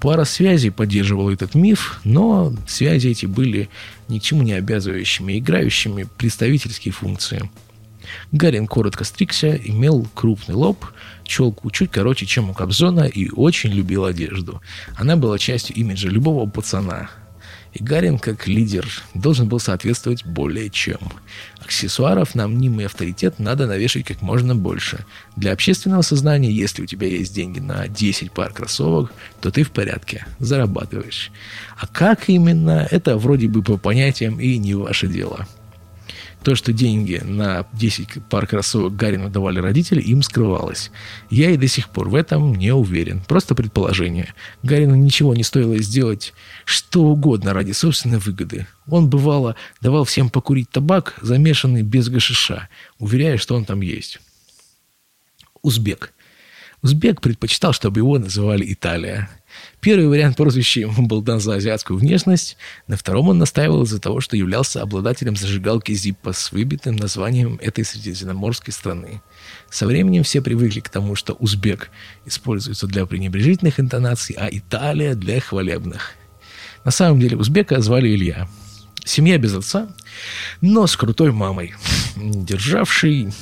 [0.00, 3.68] Пара связей поддерживала этот миф, но связи эти были
[4.08, 7.50] ни к чему не обязывающими, играющими представительские функции.
[8.32, 10.84] Гарин коротко стригся, имел крупный лоб,
[11.24, 14.60] челку чуть короче, чем у Кобзона и очень любил одежду.
[14.96, 17.10] Она была частью имиджа любого пацана–
[17.72, 20.98] и Гарин, как лидер, должен был соответствовать более чем.
[21.64, 25.04] Аксессуаров на мнимый авторитет надо навешать как можно больше.
[25.36, 29.70] Для общественного сознания, если у тебя есть деньги на 10 пар кроссовок, то ты в
[29.70, 31.30] порядке, зарабатываешь.
[31.78, 35.46] А как именно, это вроде бы по понятиям и не ваше дело.
[36.42, 40.90] То, что деньги на 10 пар кроссовок Гарину давали родители, им скрывалось.
[41.30, 43.20] Я и до сих пор в этом не уверен.
[43.28, 44.34] Просто предположение.
[44.64, 48.66] Гарину ничего не стоило сделать что угодно ради собственной выгоды.
[48.88, 54.20] Он, бывало, давал всем покурить табак, замешанный без гашиша, уверяя, что он там есть.
[55.62, 56.12] Узбек.
[56.82, 59.30] Узбек предпочитал, чтобы его называли Италия.
[59.82, 64.20] Первый вариант прозвища ему был дан за азиатскую внешность, на втором он настаивал из-за того,
[64.20, 69.22] что являлся обладателем зажигалки Зиппа с выбитым названием этой средиземноморской страны.
[69.70, 71.90] Со временем все привыкли к тому, что узбек
[72.26, 76.12] используется для пренебрежительных интонаций, а Италия для хвалебных.
[76.84, 78.48] На самом деле узбека звали Илья.
[79.04, 79.88] Семья без отца,
[80.60, 81.74] но с крутой мамой,
[82.14, 83.34] державший,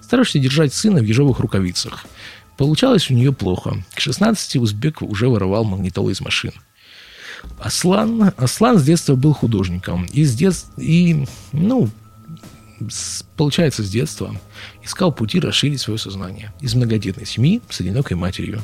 [0.00, 2.06] старавшийся держать сына в ежовых рукавицах–
[2.60, 3.82] Получалось у нее плохо.
[3.94, 6.52] К 16 узбек уже воровал магнитолы из машин.
[7.58, 10.04] Аслан, Аслан с детства был художником.
[10.12, 11.88] И, с детства, и ну,
[12.86, 14.38] с, получается, с детства
[14.84, 16.52] искал пути расширить свое сознание.
[16.60, 18.60] Из многодетной семьи с одинокой матерью.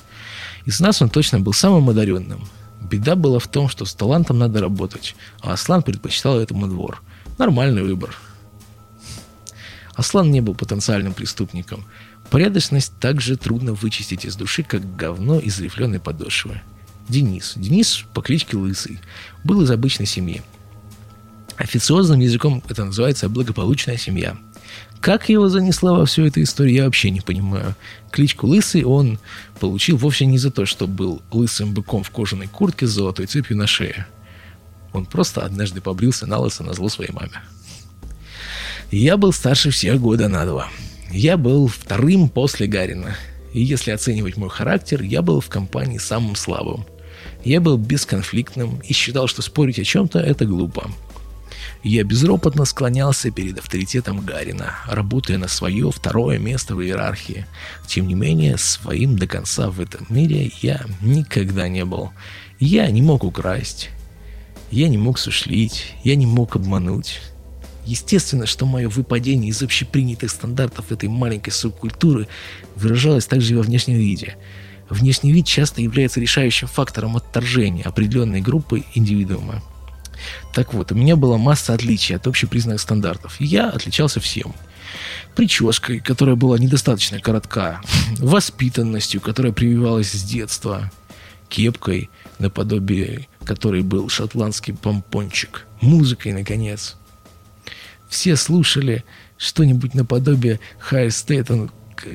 [0.67, 2.47] Из нас он точно был самым одаренным.
[2.83, 7.03] Беда была в том, что с талантом надо работать, а Аслан предпочитал этому двор.
[7.39, 8.15] Нормальный выбор.
[9.95, 11.87] Аслан не был потенциальным преступником–
[12.31, 16.61] Порядочность также трудно вычистить из души, как говно из рифленой подошвы.
[17.09, 17.53] Денис.
[17.57, 19.01] Денис по кличке Лысый.
[19.45, 20.43] Был из обычной семьи.
[21.57, 24.37] Официозным языком это называется благополучная семья.
[25.01, 27.75] Как его занесла во всю эту историю, я вообще не понимаю.
[28.11, 29.19] Кличку Лысый он
[29.61, 33.57] получил вовсе не за то, что был лысым быком в кожаной куртке с золотой цепью
[33.57, 34.07] на шее.
[34.93, 37.41] Он просто однажды побрился на лысо на зло своей маме.
[38.91, 40.69] Я был старше всех года на два.
[41.11, 43.17] Я был вторым после Гарина.
[43.53, 46.85] И если оценивать мой характер, я был в компании самым слабым.
[47.45, 50.91] Я был бесконфликтным и считал, что спорить о чем-то– это глупо.
[51.83, 57.47] Я безропотно склонялся перед авторитетом Гарина, работая на свое второе место в иерархии.
[57.87, 62.11] Тем не менее, своим до конца в этом мире я никогда не был.
[62.59, 63.91] Я не мог украсть,
[64.71, 67.21] я не мог сушлить, я не мог обмануть.
[67.87, 72.27] Естественно, что мое выпадение из общепринятых стандартов этой маленькой субкультуры
[72.75, 74.37] выражалось также и во внешнем виде.
[74.91, 79.63] Внешний вид часто является решающим фактором отторжения определенной группы индивидуума.
[80.53, 83.41] Так вот, у меня была масса отличий от общепризнанных стандартов.
[83.41, 84.55] Я отличался всем.
[85.37, 87.81] Прической, которая была недостаточно коротка,
[88.19, 90.91] воспитанностью, которая прививалась с детства,
[91.49, 96.97] кепкой, наподобие которой был шотландский помпончик, музыкой, наконец.
[98.09, 99.05] Все слушали
[99.37, 101.71] что-нибудь наподобие High State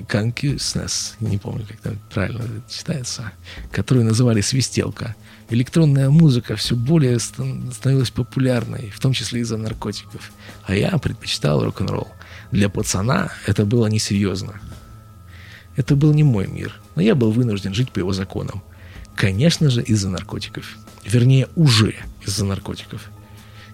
[0.07, 3.31] Consciousness, не помню, как там правильно читается,
[3.71, 5.15] которую называли «свистелка».
[5.49, 10.31] Электронная музыка все более становилась популярной, в том числе из-за наркотиков.
[10.63, 12.07] А я предпочитал рок-н-ролл.
[12.51, 14.61] Для пацана это было несерьезно.
[15.75, 18.63] Это был не мой мир, но я был вынужден жить по его законам.
[19.15, 20.77] Конечно же, из-за наркотиков.
[21.03, 23.09] Вернее, уже из-за наркотиков.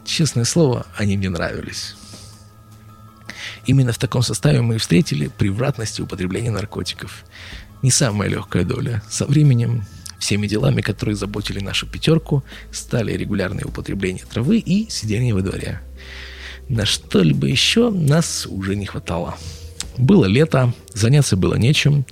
[0.06, 1.96] Честное слово, они мне нравились.
[3.68, 7.26] Именно в таком составе мы и встретили превратность употребления наркотиков.
[7.84, 9.04] Не самая легкая доля.
[9.10, 9.84] Со временем
[10.20, 15.82] всеми делами, которые заботили нашу пятерку, стали регулярное употребление травы и сидение во дворе.
[16.70, 19.38] На что-либо еще нас уже не хватало.
[19.98, 22.06] Было лето, заняться было нечем,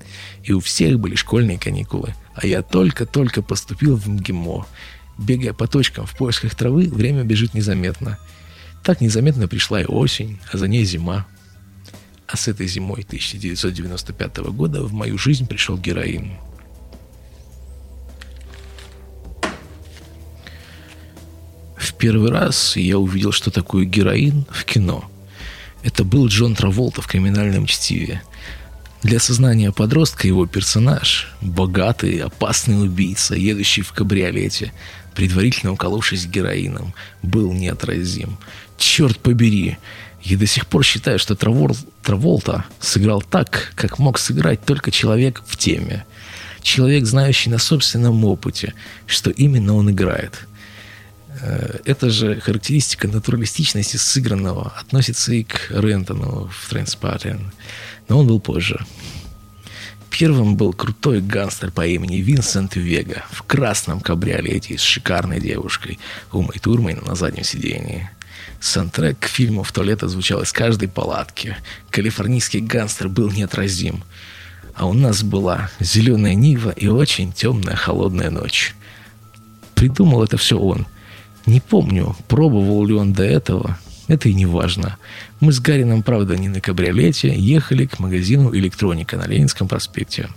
[0.43, 2.13] и у всех были школьные каникулы.
[2.35, 4.67] А я только-только поступил в МГИМО.
[5.17, 8.17] Бегая по точкам в поисках травы, время бежит незаметно.
[8.83, 11.25] Так незаметно пришла и осень, а за ней зима.
[12.35, 16.33] А с этой зимой 1995 года в мою жизнь пришел героин.
[21.77, 25.09] В первый раз я увидел, что такое героин в кино.
[25.81, 28.21] Это был Джон Траволта в «Криминальном чтиве».
[29.01, 34.73] Для сознания подростка его персонаж– богатый, опасный убийца, едущий в кабриолете,
[35.15, 36.93] предварительно уколовшись героином,
[37.23, 38.37] был неотразим.
[38.77, 39.77] Черт побери,
[40.25, 45.43] я до сих пор считаю, что Травол, Траволта сыграл так, как мог сыграть только человек
[45.45, 46.05] в теме.
[46.63, 48.73] Человек, знающий на собственном опыте,
[49.05, 50.47] что именно он играет.
[51.41, 57.51] Э, эта же характеристика натуралистичности сыгранного относится и к Рентону в Трэнспатиан,
[58.09, 58.83] но он был позже.
[60.09, 65.99] Первым был крутой гангстер по имени Винсент Вега в красном кабриолете с шикарной девушкой
[66.31, 68.09] Умой Турмой на заднем сидении–
[68.59, 71.55] Саундтрек к фильму в туалете звучал из каждой палатки.
[71.89, 74.03] Калифорнийский гангстер был неотразим.
[74.73, 78.75] А у нас была зеленая Нива и очень темная холодная ночь.
[79.73, 80.85] Придумал это все он.
[81.45, 83.77] Не помню, пробовал ли он до этого.
[84.07, 84.97] Это и не важно.
[85.39, 90.29] Мы с Гарином, правда, не на кабриолете, ехали к магазину «Электроника» на Ленинском проспекте.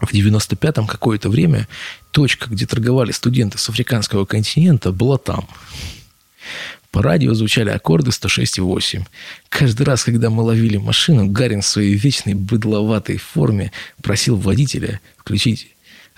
[0.00, 1.68] В 95-м какое-то время
[2.10, 5.48] точка, где торговали студенты с африканского континента, была там.
[6.90, 9.06] По радио звучали аккорды 106,8.
[9.48, 15.68] Каждый раз, когда мы ловили машину, Гарин в своей вечной быдловатой форме просил водителя включить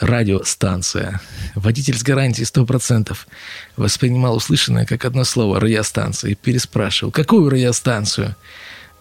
[0.00, 1.20] радиостанция.
[1.54, 3.16] Водитель с гарантией 100%
[3.76, 8.34] воспринимал услышанное как одно слово «радиостанция» и переспрашивал «Какую радиостанцию?»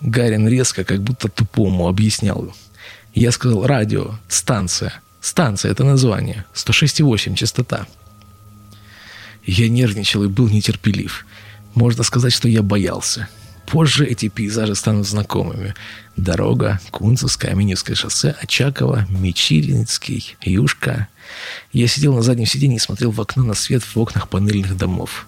[0.01, 2.53] Гарин резко, как будто тупому, объяснял.
[3.13, 5.01] Я сказал «радио», «станция».
[5.21, 6.45] «Станция»— это название.
[6.53, 7.87] 106,8 частота.
[9.45, 11.25] Я нервничал и был нетерпелив.
[11.75, 13.27] Можно сказать, что я боялся.
[13.65, 15.73] Позже эти пейзажи станут знакомыми.
[16.15, 21.07] Дорога, Кунцевское, Аминевское шоссе, Очаково, Мечилинский, Юшка.
[21.71, 25.27] Я сидел на заднем сиденье и смотрел в окно на свет в окнах панельных домов.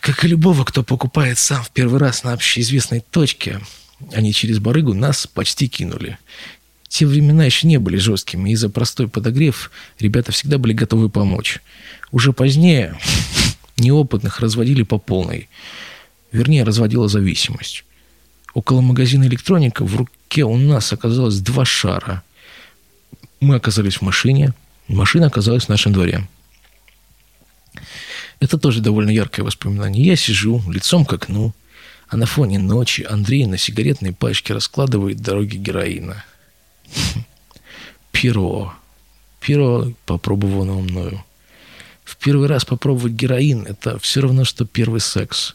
[0.00, 3.60] Как и любого, кто покупает сам в первый раз на общеизвестной точке,
[4.12, 6.18] они через барыгу нас почти кинули.
[6.88, 11.60] Те времена еще не были жесткими, и за простой подогрев ребята всегда были готовы помочь.
[12.12, 12.98] Уже позднее
[13.76, 15.48] неопытных разводили по полной.
[16.32, 17.84] Вернее, разводила зависимость.
[18.54, 22.22] Около магазина электроника в руке у нас оказалось два шара.
[23.40, 24.54] Мы оказались в машине,
[24.88, 26.28] машина оказалась в нашем дворе.
[28.40, 30.04] Это тоже довольно яркое воспоминание.
[30.04, 31.54] Я сижу лицом к окну,
[32.08, 36.24] а на фоне ночи Андрей на сигаретной пачке раскладывает дороги героина.
[38.10, 38.74] Перо.
[39.40, 41.24] Перо, попробованного мною.
[42.10, 45.54] В первый раз попробовать героин– это все равно, что первый секс.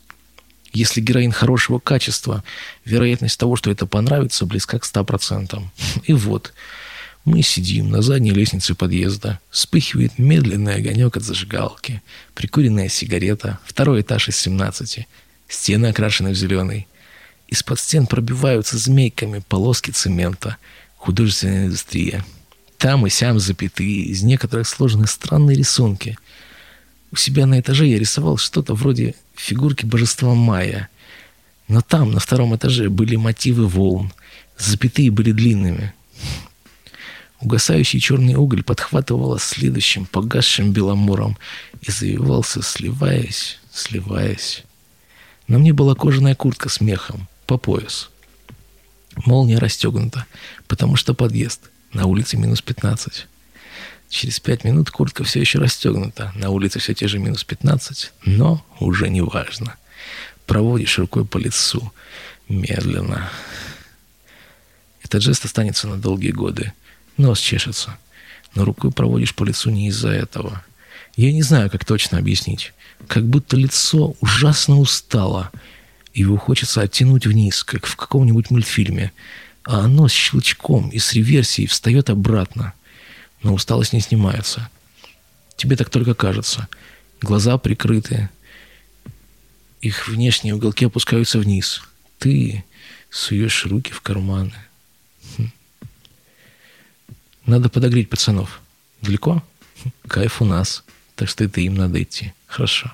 [0.71, 2.45] Если героин хорошего качества,
[2.85, 5.61] вероятность того, что это понравится, близка к 100%.
[6.05, 6.53] И вот,
[7.25, 9.41] мы сидим на задней лестнице подъезда.
[9.49, 12.01] Вспыхивает медленный огонек от зажигалки.
[12.35, 13.59] Прикуренная сигарета.
[13.65, 15.05] Второй этаж из 17.
[15.49, 16.87] Стены окрашены в зеленый.
[17.49, 20.55] Из-под стен пробиваются змейками полоски цемента.
[20.95, 22.23] Художественная индустрия.
[22.77, 26.17] Там и сям запятые, из некоторых сложены странные рисунки.
[27.11, 30.89] У себя на этаже я рисовал что-то вроде фигурки божества Майя.
[31.67, 34.11] Но там, на втором этаже, были мотивы волн.
[34.57, 35.93] Запятые были длинными.
[37.41, 41.37] Угасающий черный уголь подхватывало следующим погасшим беломором
[41.81, 44.63] и завивался, сливаясь, сливаясь.
[45.47, 48.09] На мне была кожаная куртка с мехом, по пояс.
[49.25, 50.25] Молния расстегнута,
[50.67, 51.61] потому что подъезд.
[51.93, 53.27] На улице минус 15.
[54.15, 56.31] Через пять минут куртка все еще расстегнута.
[56.35, 59.75] На улице все те же минус 15, но уже не важно.
[60.45, 61.91] Проводишь рукой по лицу.
[62.47, 63.29] Медленно.
[65.03, 66.71] Этот жест останется на долгие годы.
[67.17, 67.97] Нос чешется.
[68.53, 70.63] Но рукой проводишь по лицу не из-за этого.
[71.17, 72.71] Я не знаю, как точно объяснить.
[73.09, 75.51] Как будто лицо ужасно устало.
[76.13, 79.11] Его хочется оттянуть вниз, как в каком-нибудь мультфильме.
[79.65, 82.73] А оно с щелчком и с реверсией встает обратно.
[83.45, 84.71] Но усталость не снимается.
[85.55, 86.67] Тебе так только кажется.
[87.21, 88.31] Глаза прикрыты.
[89.81, 91.83] Их внешние уголки опускаются вниз.
[92.17, 92.65] Ты
[93.11, 94.55] суешь руки в карманы.
[95.37, 95.51] Хм.
[97.45, 98.61] Надо подогреть пацанов.
[99.03, 99.43] Далеко?
[99.83, 99.91] Хм.
[100.07, 100.83] Кайф у нас.
[101.15, 102.33] Так что это им надо идти.
[102.47, 102.91] Хорошо.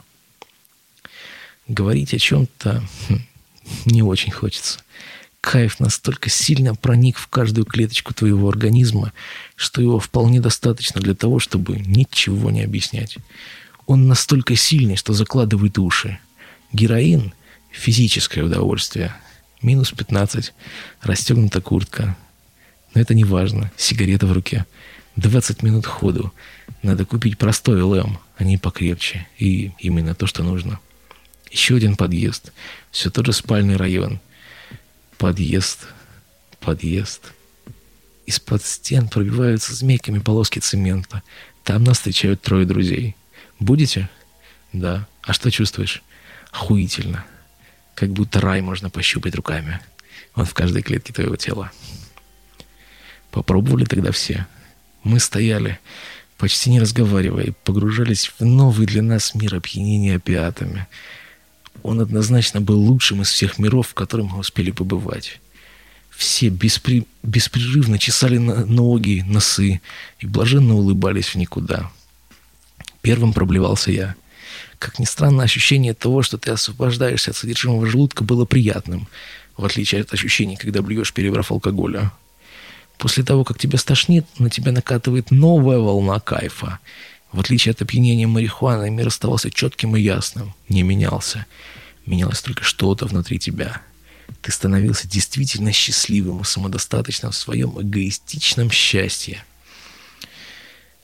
[1.70, 3.22] Говорить о чем-то хм,
[3.86, 4.82] не очень хочется.
[5.42, 9.12] Кайф настолько сильно проник в каждую клеточку твоего организма,
[9.56, 13.18] что его вполне достаточно для того, чтобы ничего не объяснять.
[13.88, 16.20] Он настолько сильный, что закладывает уши.
[16.72, 17.34] Героин–
[17.72, 19.16] физическое удовольствие.
[19.64, 20.54] Минус 15,
[21.02, 22.16] расстегнута куртка.
[22.94, 23.72] Но это не важно.
[23.78, 24.68] Сигарета в руке.
[25.16, 26.32] 20 минут ходу.
[26.84, 29.28] Надо купить простой ЛМ, а не покрепче.
[29.40, 30.80] И именно то, что нужно.
[31.50, 32.54] Еще один подъезд.
[32.92, 34.20] Все тот же спальный район–
[35.22, 35.88] Подъезд,
[36.60, 37.32] подъезд.
[38.26, 41.22] Из-под стен пробиваются змейками полоски цемента.
[41.64, 43.16] Там нас встречают трое друзей.
[43.60, 44.10] Будете?
[44.74, 45.08] Да.
[45.22, 46.02] А что чувствуешь?
[46.52, 47.24] Охуительно.
[47.94, 49.80] Как будто рай можно пощупать руками.
[50.34, 51.72] Он в каждой клетке твоего тела.
[53.30, 54.48] Попробовали тогда все.
[55.04, 55.80] Мы стояли,
[56.40, 60.88] почти не разговаривая, и погружались в новый для нас мир опьянения опиатами–
[61.84, 65.40] он однозначно был лучшим из всех миров, в котором мы успели побывать.
[66.10, 67.08] Все беспри...
[67.24, 69.82] беспрерывно чесали ноги, носы
[70.20, 71.92] и блаженно улыбались в никуда.
[73.02, 74.16] Первым проблевался я.
[74.78, 79.08] Как ни странно, ощущение того, что ты освобождаешься от содержимого желудка, было приятным,
[79.58, 82.12] в отличие от ощущений, когда блюешь, перебрав алкоголя.
[82.98, 86.80] После того, как тебя стошнит, на тебя накатывает новая волна кайфа.
[87.32, 91.46] В отличие от опьянения марихуаны, мир оставался четким и ясным, не менялся.
[92.06, 93.82] Менялось только что-то внутри тебя.
[94.42, 99.44] Ты становился действительно счастливым и самодостаточным в своем эгоистичном счастье.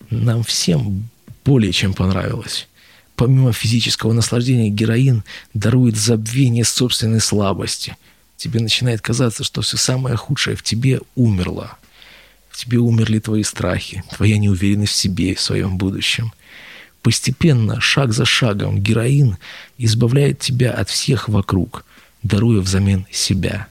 [0.10, 1.10] Нам всем
[1.46, 2.68] более чем понравилось.
[3.16, 5.24] Помимо физического наслаждения, героин
[5.54, 7.96] дарует забвение собственной слабости.
[8.36, 11.78] Тебе начинает казаться, что все самое худшее в тебе умерло.
[12.58, 16.34] Тебе умерли твои страхи, твоя неуверенность в себе и в своем будущем.
[17.04, 19.38] Постепенно, шаг за шагом, героин
[19.78, 21.86] избавляет тебя от всех вокруг,
[22.24, 23.68] даруя взамен себя.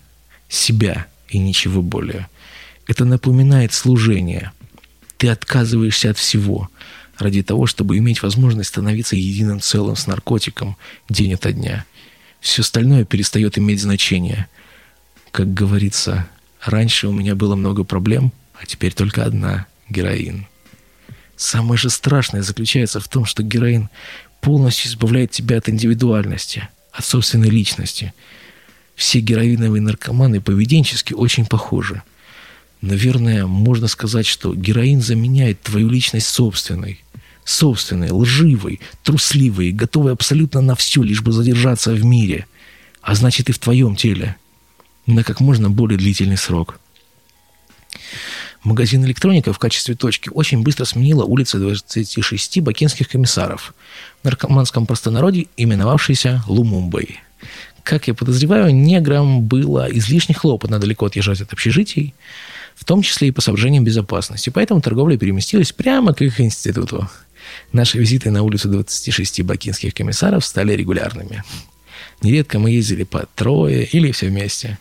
[0.49, 2.29] Себя и ничего более.
[2.87, 4.53] Это напоминает служение.
[5.17, 6.71] Ты отказываешься от всего
[7.19, 10.77] ради того, чтобы иметь возможность становиться единым целым с наркотиком
[11.09, 11.85] день ото дня.
[12.39, 14.47] Все остальное перестает иметь значение.
[15.33, 16.29] Как говорится,
[16.63, 20.47] раньше у меня было много проблем– а теперь только одна– героин.
[21.37, 23.91] Самое же страшное заключается в том, что героин
[24.41, 28.15] полностью избавляет тебя от индивидуальности, от собственной личности.
[28.95, 32.03] Все героиновые наркоманы поведенчески очень похожи.
[32.81, 37.03] Наверное, можно сказать, что героин заменяет твою личность собственной.
[37.45, 42.47] Собственной, лживой, трусливой, готовой абсолютно на все, лишь бы задержаться в мире.
[43.03, 44.37] А значит и в твоем теле.
[45.07, 46.81] На как можно более длительный срок–
[48.67, 53.73] Магазин электроника в качестве точки очень быстро сменила улица 26 бакинских комиссаров,
[54.23, 57.21] в наркоманском простонародье именовавшейся Лумумбой.
[57.85, 62.13] Как я подозреваю, неграм было излишне хлопотно далеко отъезжать от общежитий,
[62.75, 67.09] в том числе и по соображениям безопасности, поэтому торговля переместилась прямо к их институту.
[67.71, 71.45] Наши визиты на улицу 26 бакинских комиссаров стали регулярными.
[72.21, 74.77] Нередко мы ездили по трое или все вместе.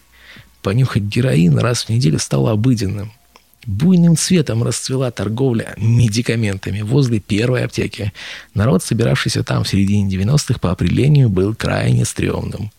[0.64, 3.12] Понюхать героин раз в неделю стало обыденным–
[3.66, 8.14] Буйным цветом расцвела торговля медикаментами возле первой аптеки.
[8.54, 12.72] Народ, собиравшийся там в середине 90-х, по определению был крайне стрёмным.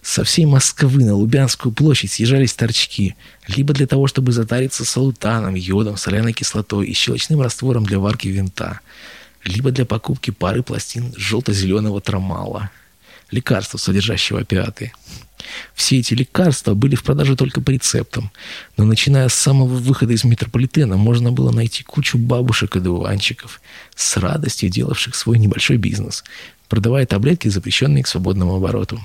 [0.00, 3.14] Со всей Москвы на Лубянскую площадь съезжались торчки,
[3.46, 8.80] либо для того, чтобы затариться салутаном, йодом, соляной кислотой и щелочным раствором для варки винта,
[9.44, 12.70] либо для покупки пары пластин желто-зеленого трамала,
[13.30, 14.92] лекарства, содержащего опиаты.
[15.74, 18.30] Все эти лекарства были в продаже только по рецептам,
[18.76, 23.60] но начиная с самого выхода из метрополитена можно было найти кучу бабушек и дуванчиков,
[23.94, 26.24] с радостью делавших свой небольшой бизнес,
[26.68, 29.00] продавая таблетки, запрещенные к свободному обороту.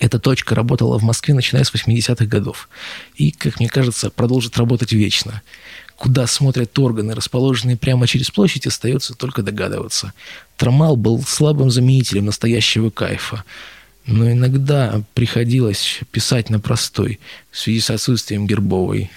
[0.00, 2.70] Эта точка работала в Москве, начиная с 80-х годов.
[3.16, 5.42] И, как мне кажется, продолжит работать вечно.
[5.96, 10.14] Куда смотрят органы, расположенные прямо через площадь, остается только догадываться.
[10.56, 13.44] Трамал был слабым заменителем настоящего кайфа.
[14.06, 17.20] Но иногда приходилось писать на простой,
[17.50, 19.10] в связи с отсутствием гербовой.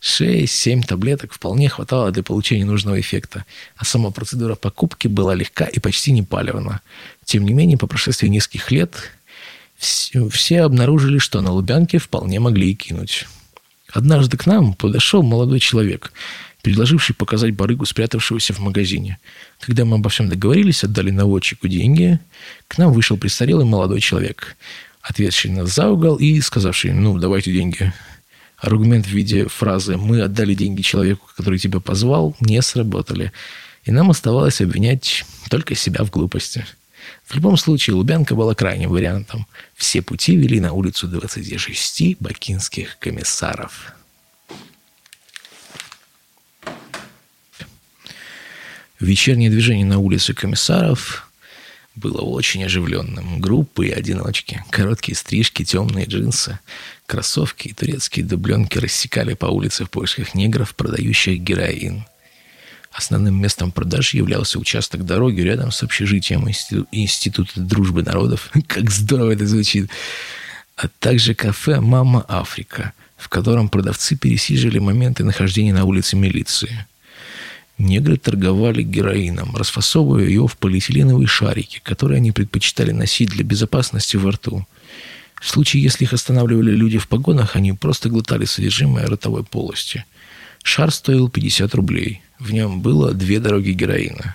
[0.00, 3.44] Шесть-семь таблеток вполне хватало для получения нужного эффекта,
[3.76, 6.80] а сама процедура покупки была легка и почти не палевна.
[7.24, 8.94] Тем не менее, по прошествии нескольких лет
[9.76, 13.26] все обнаружили, что на Лубянке вполне могли и кинуть.
[13.92, 16.12] Однажды к нам подошел молодой человек,
[16.62, 19.18] предложивший показать барыгу, спрятавшегося в магазине.
[19.60, 22.18] Когда мы обо всем договорились, отдали наводчику деньги,
[22.68, 24.56] к нам вышел престарелый молодой человек,
[25.02, 27.92] ответший нас за угол и сказавший, ну, давайте деньги.
[28.58, 33.32] Аргумент в виде фразы «мы отдали деньги человеку, который тебя позвал» не сработали.
[33.84, 36.66] И нам оставалось обвинять только себя в глупости–
[37.24, 39.46] в любом случае, Лубянка была крайним вариантом.
[39.74, 43.94] Все пути вели на улицу 26 бакинских комиссаров.
[49.00, 51.28] Вечернее движение на улице комиссаров
[51.96, 53.40] было очень оживленным.
[53.40, 56.58] Группы и одиночки, короткие стрижки, темные джинсы,
[57.06, 62.04] кроссовки и турецкие дубленки рассекали по улице в поисках негров, продающих героин–
[62.92, 66.48] Основным местом продаж являлся участок дороги рядом с общежитием
[66.90, 68.50] Института дружбы народов.
[68.66, 69.90] Как здорово это звучит.
[70.76, 76.86] А также кафе «Мама Африка», в котором продавцы пересиживали моменты нахождения на улице милиции.
[77.80, 84.30] Негры торговали героином, расфасовывая его в полиэтиленовые шарики, которые они предпочитали носить для безопасности во
[84.32, 84.66] рту.
[85.40, 90.04] В случае, если их останавливали люди в погонах, они просто глотали содержимое ротовой полости.
[90.62, 94.34] Шар стоил 50 рублей– в нем было две дороги героина.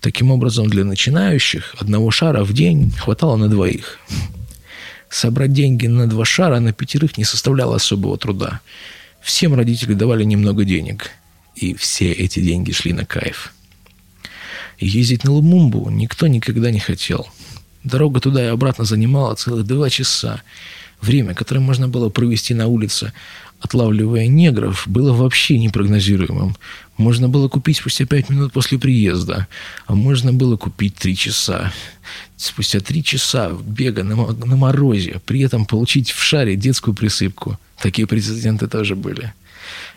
[0.00, 4.00] Таким образом, для начинающих одного шара в день хватало на двоих.
[5.08, 8.60] Собрать деньги на два шара на пятерых не составляло особого труда.
[9.22, 11.12] Всем родители давали немного денег.
[11.56, 13.52] И все эти деньги шли на кайф.
[14.78, 17.28] Ездить на Лумумбу никто никогда не хотел.
[17.84, 20.42] Дорога туда и обратно занимала целых два часа.
[21.00, 23.12] Время, которое можно было провести на улице,
[23.60, 26.56] отлавливая негров, было вообще непрогнозируемым.
[26.96, 29.48] Можно было купить спустя пять минут после приезда,
[29.86, 31.72] а можно было купить три часа.
[32.36, 37.58] Спустя три часа бега на, на морозе, при этом получить в шаре детскую присыпку.
[37.78, 39.32] Такие прецеденты тоже были.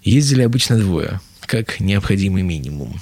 [0.03, 2.99] Ездили обычно двое, как необходимый минимум.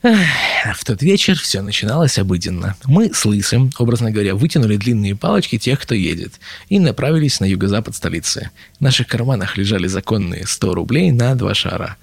[0.00, 2.76] В тот вечер все начиналось обыденно.
[2.84, 6.34] Мы с Лысым, образно говоря, вытянули длинные палочки тех, кто едет,
[6.68, 8.50] и направились на юго-запад столицы.
[8.78, 11.96] В наших карманах лежали законные 100 рублей на два шара.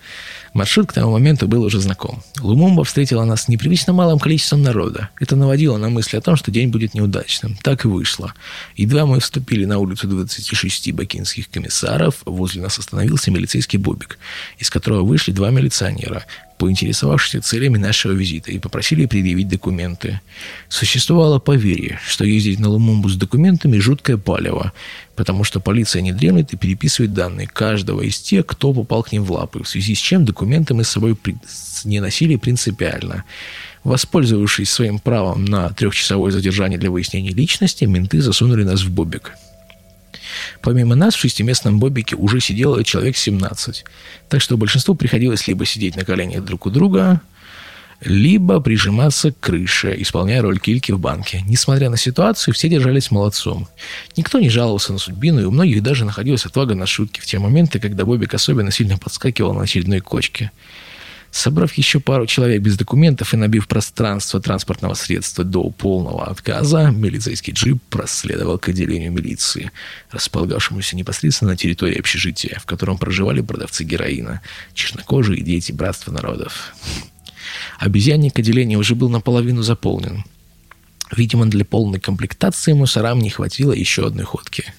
[0.56, 2.24] Маршрут к тому моменту был уже знаком.
[2.40, 5.10] Лумумба встретила нас непривычно малым количеством народа.
[5.20, 7.58] Это наводило на мысль о том, что день будет неудачным.
[7.62, 8.34] Так и вышло.
[8.78, 14.18] Едва мы вступили на улицу 26 бакинских комиссаров, возле нас остановился милицейский бобик,
[14.58, 16.24] из которого вышли два милиционера,
[16.58, 20.22] поинтересовавшись целями нашего визита, и попросили предъявить документы.
[20.70, 24.74] Существовало поверье, что ездить на Лумумбу с документами– жуткое палево,
[25.16, 29.24] потому что полиция не дремлет и переписывает данные каждого из тех, кто попал к ним
[29.24, 31.18] в лапы, в связи с чем документы мы с собой
[31.84, 33.24] не носили принципиально.
[33.84, 39.34] Воспользовавшись своим правом на трехчасовое задержание для выяснения личности, менты засунули нас в бобик.
[40.62, 43.86] Помимо нас в шестиместном бобике уже сидело человек 17,
[44.30, 47.22] так что большинству приходилось либо сидеть на коленях друг у друга,
[48.02, 51.44] либо прижиматься к крыше, исполняя роль кильки в банке.
[51.48, 53.68] Несмотря на ситуацию, все держались молодцом.
[54.18, 57.40] Никто не жаловался на судьбину, и у многих даже находилась отвага на шутки в те
[57.40, 60.52] моменты, когда Бобик особенно сильно подскакивал на очередной кочке.
[61.36, 67.52] Собрав еще пару человек без документов и набив пространство транспортного средства до полного отказа, милицейский
[67.52, 69.70] джип проследовал к отделению милиции,
[70.12, 74.40] располагавшемуся непосредственно на территории общежития, в котором проживали продавцы героина,
[74.74, 76.74] чернокожие дети братства народов.
[77.80, 80.24] Обезьянник отделения уже был наполовину заполнен.
[81.12, 84.74] Видимо, для полной комплектации мусорам не хватило еще одной ходки.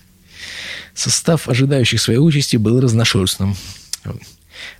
[0.95, 3.57] Состав ожидающих своей участи был разношерстным.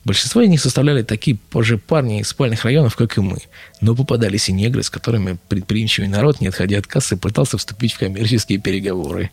[0.07, 3.39] Большинство из них составляли такие же парни из спальных районов, как и мы.
[3.81, 7.99] Но попадались и негры, с которыми предприимчивый народ, не отходя от кассы, пытался вступить в
[7.99, 9.33] коммерческие переговоры.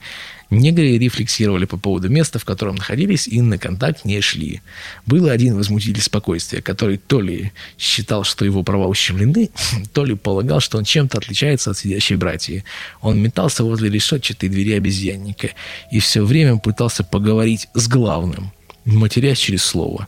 [0.50, 4.64] Негры рефлексировали по поводу места, в котором находились, и на контакт не шли.
[5.06, 9.52] Был один возмутитель спокойствия, который то ли считал, что его права ущемлены,
[9.94, 12.64] то ли полагал, что он чем-то отличается от сидящей братьи.
[13.00, 15.52] Он метался возле решетчатой двери обезьянника
[15.92, 18.52] и все время пытался поговорить с главным,
[18.86, 20.08] матерясь через слово.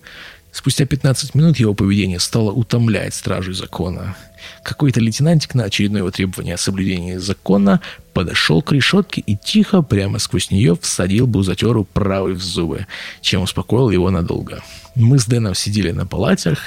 [0.56, 4.16] Спустя 15 минут его поведение стало утомлять стражей закона.
[4.64, 7.82] Какой-то лейтенантик на очередное его требование о соблюдении закона
[8.14, 12.88] подошел к решетке и тихо прямо сквозь нее всадил бузатеру правый в зубы,
[13.20, 14.64] чем успокоил его надолго.
[14.95, 16.60] Мы с Дэном сидели на палатях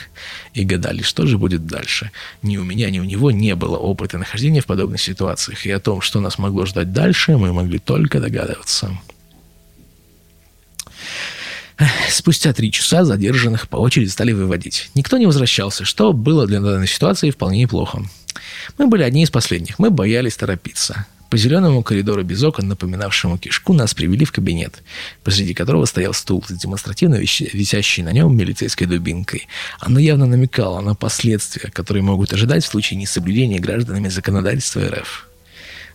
[0.53, 2.11] и гадали, что же будет дальше.
[2.43, 5.81] Ни у меня, ни у него не было опыта нахождения в подобных ситуациях, и о
[5.81, 8.91] том, что нас могло ждать дальше, мы могли только догадываться.
[12.11, 14.91] Спустя три часа задержанных по очереди стали выводить.
[14.95, 18.03] Никто не возвращался, что было для данной ситуации вполне неплохо.
[18.79, 21.07] Мы были одни из последних, мы боялись торопиться.
[21.31, 24.83] По зеленому коридору без окон, напоминавшему кишку, нас привели в кабинет,
[25.23, 29.47] посреди которого стоял стул с демонстративно висящей на нем милицейской дубинкой.
[29.79, 35.29] Оно явно намекало на последствия, которые могут ожидать в случае несоблюдения гражданами законодательства РФ.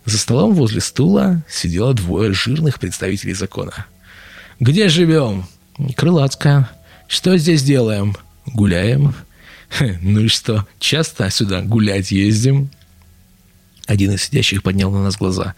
[0.04, 3.86] За столом возле стула сидело двое жирных представителей закона.
[4.60, 5.46] «Где живем?»
[5.96, 6.70] Крылатская.
[7.08, 8.16] Что здесь делаем?
[8.46, 9.14] Гуляем.
[10.02, 12.70] Ну и что, часто сюда гулять ездим?
[13.86, 15.54] Один из сидящих поднял на нас глаза.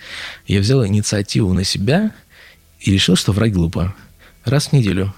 [0.46, 2.12] Я взял инициативу на себя
[2.80, 3.94] и решил, что врать глупо.
[4.44, 5.14] Раз в неделю.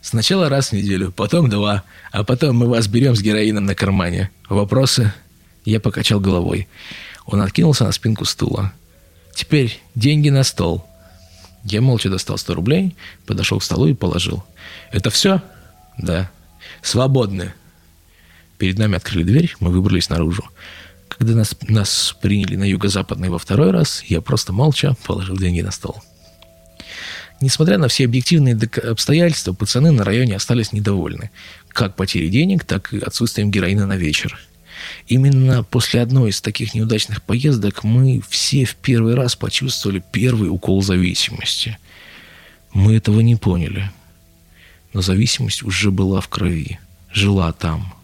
[0.00, 4.30] Сначала раз в неделю, потом два, а потом мы вас берем с героином на кармане.
[4.48, 5.12] Вопросы?
[5.64, 6.68] Я покачал головой.
[7.26, 8.72] Он откинулся на спинку стула.
[9.34, 10.86] Теперь деньги на стол.
[11.64, 12.94] Я молча достал 100 рублей,
[13.26, 14.44] подошел к столу и положил.
[14.92, 15.42] «Это все?»
[15.98, 16.30] «Да».
[16.82, 17.54] «Свободны».
[18.58, 20.44] Перед нами открыли дверь, мы выбрались наружу.
[21.08, 25.70] Когда нас, нас приняли на юго-западный во второй раз, я просто молча положил деньги на
[25.70, 26.02] стол.
[27.40, 28.56] Несмотря на все объективные
[28.90, 31.30] обстоятельства, пацаны на районе остались недовольны.
[31.68, 34.38] Как потерей денег, так и отсутствием героина на вечер.
[35.06, 40.82] Именно после одной из таких неудачных поездок мы все в первый раз почувствовали первый укол
[40.82, 41.78] зависимости.
[42.72, 43.90] Мы этого не поняли.
[44.92, 46.78] Но зависимость уже была в крови,
[47.12, 47.94] жила там.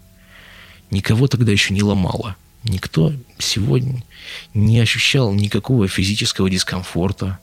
[0.91, 2.37] Никого тогда еще не ломала.
[2.65, 4.03] Никто сегодня
[4.53, 7.39] не ощущал никакого физического дискомфорта,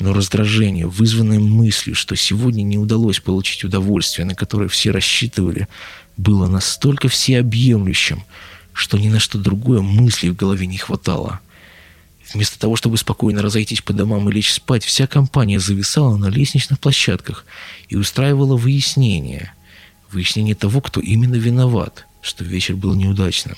[0.00, 5.68] но раздражение, вызванное мыслью, что сегодня не удалось получить удовольствие, на которое все рассчитывали,
[6.16, 8.24] было настолько всеобъемлющим,
[8.72, 11.40] что ни на что другое мысли в голове не хватало.
[12.32, 16.80] Вместо того, чтобы спокойно разойтись по домам и лечь спать, вся компания зависала на лестничных
[16.80, 17.44] площадках
[17.88, 19.52] и устраивала выяснение.
[20.10, 23.56] Выяснение того, кто именно виноват, что вечер был неудачным.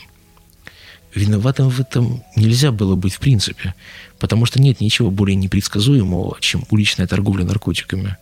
[1.14, 3.74] Виноватым в этом нельзя было быть в принципе,
[4.18, 8.16] потому что нет ничего более непредсказуемого, чем уличная торговля наркотиками.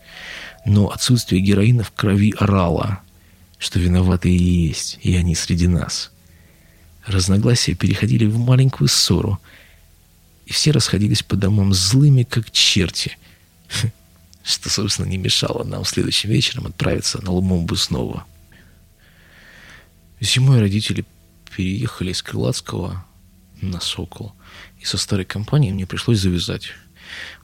[0.67, 3.01] Но отсутствие героина в крови орало–
[3.63, 6.11] что виноваты и есть, и они среди нас.
[7.07, 9.41] Разногласия переходили в маленькую ссору,
[10.47, 13.19] и все расходились по домам злыми, как черти,
[14.45, 18.25] что, собственно, не мешало нам следующим вечером отправиться на Лумумбу снова.
[20.21, 21.05] Зимой родители
[21.57, 23.05] переехали из Крылатского
[23.61, 24.35] на Сокол,
[24.81, 26.73] и со старой компанией мне пришлось завязать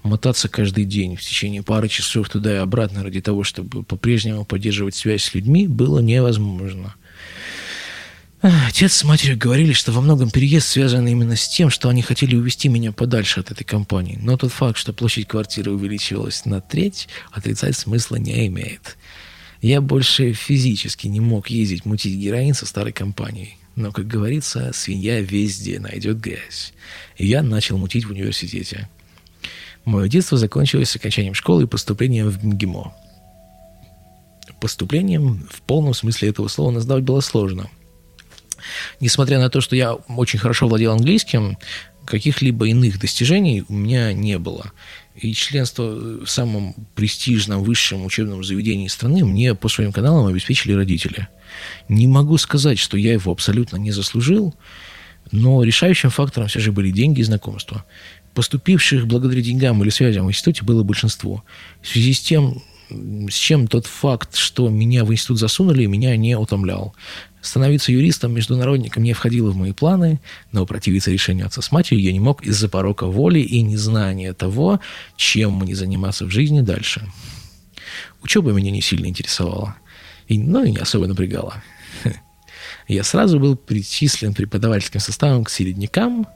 [0.03, 4.95] мотаться каждый день в течение пары часов туда и обратно ради того, чтобы по-прежнему поддерживать
[4.95, 6.95] связь с людьми, было невозможно.
[8.41, 12.37] Отец с матерью говорили, что во многом переезд связан именно с тем, что они хотели
[12.37, 14.17] увести меня подальше от этой компании.
[14.23, 18.97] Но тот факт, что площадь квартиры увеличивалась на треть, отрицать смысла не имеет.
[19.61, 23.59] Я больше физически не мог ездить мутить героин со старой компанией.
[23.75, 26.73] Но, как говорится, свинья везде найдет грязь.
[27.17, 28.89] И я начал мутить в университете.
[29.85, 32.95] Мое детство закончилось с окончанием школы и поступлением в МГИМО.
[34.61, 37.69] Поступлением в полном смысле этого слова назвать было сложно.
[39.01, 41.59] Несмотря на то, что я очень хорошо владел английским,
[42.09, 44.73] каких-либо иных достижений у меня не было.
[45.15, 45.85] И членство
[46.25, 51.29] в самом престижном высшем учебном заведении страны мне по своим каналам обеспечили родители.
[51.89, 54.55] Не могу сказать, что я его абсолютно не заслужил,
[55.33, 57.85] но решающим фактором все же были деньги и знакомства.
[58.35, 61.45] Поступивших благодаря деньгам или связям в институте было большинство.
[61.83, 66.39] В связи с тем, с чем тот факт, что меня в институт засунули, меня не
[66.39, 66.95] утомлял.
[67.49, 70.21] Становиться юристом, международником не входило в мои планы,
[70.53, 74.81] но противиться решению отца с матерью я не мог из-за порока воли и незнания того,
[75.17, 77.11] чем мне заниматься в жизни дальше.
[78.23, 79.77] Учеба меня не сильно интересовала.
[80.27, 81.63] И, ну, и не особо напрягало.
[82.87, 86.27] Я сразу был причислен преподавательским составом к середнякам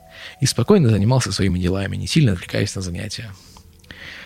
[0.41, 3.31] и спокойно занимался своими делами, не сильно отвлекаясь на занятия.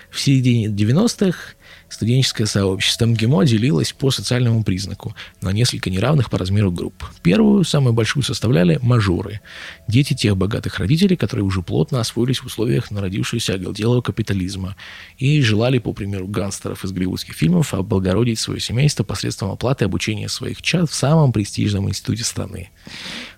[0.09, 1.57] В середине 90-х
[1.89, 7.05] Студенческое сообщество МГИМО делилось по социальному признаку на несколько неравных по размеру групп.
[7.23, 9.41] Первую, самую большую, составляли мажоры–
[9.89, 14.75] дети тех богатых родителей, которые уже плотно освоились в условиях народившегося оголделого капитализма
[15.17, 20.63] и желали, по примеру гангстеров из голливудских фильмов, облагородить свое семейство посредством оплаты обучения своих
[20.63, 22.71] чад в самом престижном институте страны.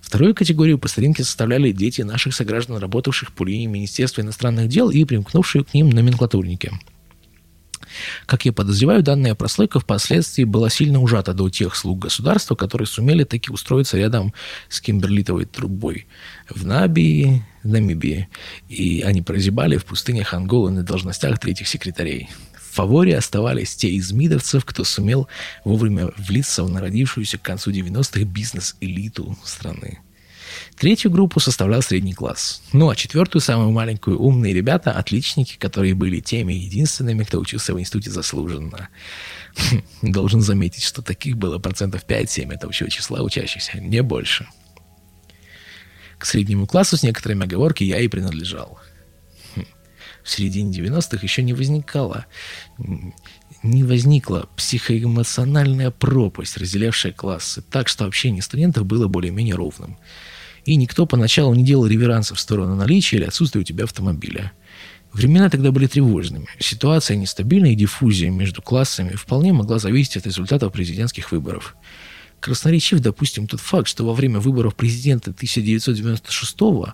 [0.01, 5.05] Вторую категорию по старинке составляли дети наших сограждан, работавших по линии Министерства иностранных дел и
[5.05, 6.73] примкнувшие к ним номенклатурники–
[8.27, 13.25] как я подозреваю, данная прослойка впоследствии была сильно ужата до тех слуг государства, которые сумели
[13.25, 14.33] таки устроиться рядом
[14.69, 16.07] с Кимберлитовой трубой
[16.49, 18.29] в Набии, Намибии.
[18.69, 22.29] И они прозябали в пустынях Анголы на должностях третьих секретарей.
[22.55, 25.29] В фаворе оставались те из мидовцев, кто сумел
[25.65, 29.99] вовремя влиться в народившуюся к концу 90-х бизнес-элиту страны.
[30.79, 32.63] Третью группу составлял средний класс.
[32.73, 37.81] Ну а четвертую, самую маленькую, умные ребята, отличники, которые были теми единственными, кто учился в
[37.81, 38.89] институте заслуженно.
[40.03, 44.47] Должен заметить, что таких было процентов 5-7 от общего числа учащихся, не больше.
[46.17, 48.79] К среднему классу с некоторыми оговорки я и принадлежал.
[49.57, 49.65] Хм.
[50.23, 52.27] В середине 90-х еще не возникало
[53.65, 59.99] не возникла психоэмоциональная пропасть, разделявшая классы, так что общение студентов было более-менее ровным
[60.69, 64.53] и никто поначалу не делал реверансов в сторону наличия или отсутствия у тебя автомобиля.
[65.15, 66.47] Времена тогда были тревожными.
[66.59, 71.75] Ситуация нестабильная и диффузия между классами вполне могла зависеть от результатов президентских выборов.
[72.41, 76.93] Красноречив, допустим, тот факт, что во время выборов президента 1996-го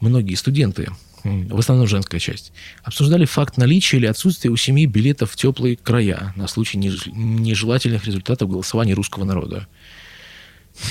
[0.00, 0.88] многие студенты,
[1.22, 6.32] в основном женская часть, обсуждали факт наличия или отсутствия у семьи билетов в теплые края
[6.34, 9.68] на случай нежелательных результатов голосования русского народа.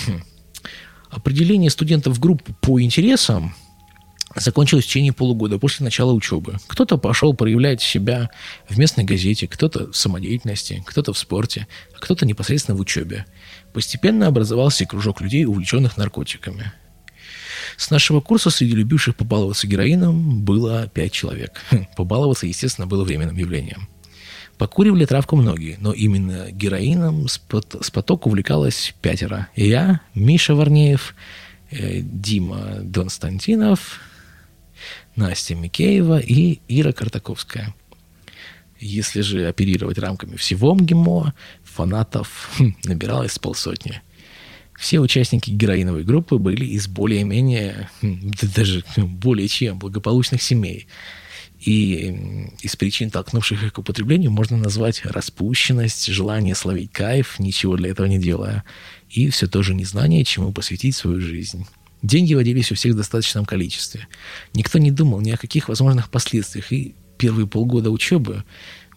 [0.05, 0.22] Хм.
[1.12, 3.53] Определение студентов в группу по интересам
[4.34, 6.55] закончилось в течение полугода после начала учебы.
[6.68, 8.30] Кто-то пошел проявлять себя
[8.70, 13.26] в местной газете, кто-то в самодеятельности, кто-то в спорте, а кто-то непосредственно в учебе.
[13.74, 16.72] Постепенно образовался кружок людей, увлеченных наркотиками.
[17.76, 21.62] С нашего курса среди любивших побаловаться героином было пять человек.
[21.97, 23.89] Побаловаться, естественно, было временным явлением.
[24.62, 29.47] Покуривали травку многие, но именно героином с, пот с потока увлекалось пятеро.
[29.55, 31.16] Я, Миша Варнеев,
[31.72, 33.99] э, Дима Донстантинов,
[35.16, 37.74] Настя Микеева и Ира Картаковская.
[38.80, 41.34] Если же оперировать рамками всего МГИМО,
[41.64, 44.03] фанатов хм, набиралось полсотни.
[44.78, 50.86] Все участники героиновой группы были из более-менее, хм, даже более чем благополучных семей–
[51.62, 57.91] и из причин, толкнувших их к употреблению, можно назвать распущенность, желание словить кайф, ничего для
[57.91, 58.64] этого не делая,
[59.12, 61.68] и все то же незнание, чему посвятить свою жизнь.
[62.01, 64.07] Деньги водились у всех в достаточном количестве.
[64.55, 68.43] Никто не думал ни о каких возможных последствиях, и первые полгода учебы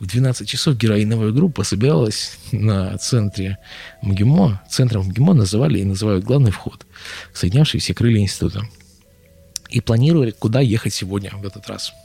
[0.00, 3.58] в 12 часов героиновая группа собиралась на центре
[4.00, 4.62] МГИМО.
[4.70, 6.86] Центром МГИМО называли и называют главный вход,
[7.34, 8.62] соединявший все крылья института.
[9.68, 11.92] И планировали, куда ехать сегодня в этот раз–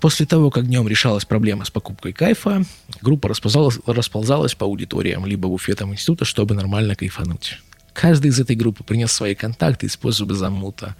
[0.00, 2.64] После того, как днем решалась проблема с покупкой кайфа,
[3.00, 7.58] группа расползалась, расползалась по аудиториям либо буфетам института, чтобы нормально кайфануть.
[7.92, 10.96] Каждый из этой группы принес свои контакты и способы замута,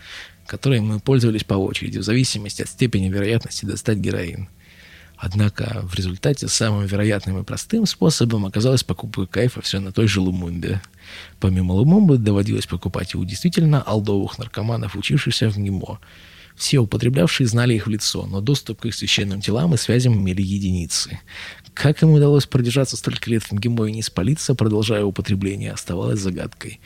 [0.47, 4.49] которые мы пользовались по очереди, в зависимости от степени вероятности достать героин.
[5.17, 10.21] Однако в результате самым вероятным и простым способом оказалась покупка кайфа все на той же
[10.21, 10.81] Лумумбе.
[11.39, 16.01] Помимо Лумумбы доводилось покупать и у действительно алдовых наркоманов, учившихся в НИМО–
[16.57, 20.43] все употреблявшие знали их в лицо, но доступ к их священным телам и связям имели
[20.43, 21.21] единицы.
[21.75, 26.81] Как им удалось продержаться столько лет в МГИМО и не спалиться, продолжая употребление, оставалось загадкой.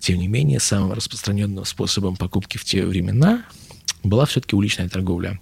[0.00, 3.44] Тем не менее, самым распространенным способом покупки в те времена
[4.02, 5.40] была все-таки уличная торговля.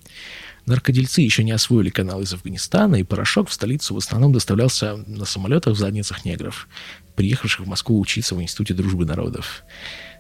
[0.67, 5.25] Наркодельцы еще не освоили канал из Афганистана, и порошок в столицу в основном доставлялся на
[5.25, 6.67] самолетах в задницах негров,
[7.15, 9.63] приехавших в Москву учиться в Институте дружбы народов.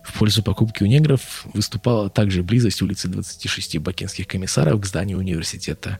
[0.06, 5.98] В пользу покупки у негров выступала также близость улицы 26 бакинских комиссаров к зданию университета.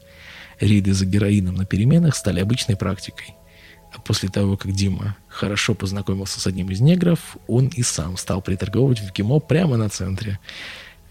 [0.61, 3.35] Рейды за героином на переменах стали обычной практикой.
[3.93, 8.41] А после того, как Дима хорошо познакомился с одним из негров, он и сам стал
[8.41, 10.39] приторговывать в ГИМО прямо на центре.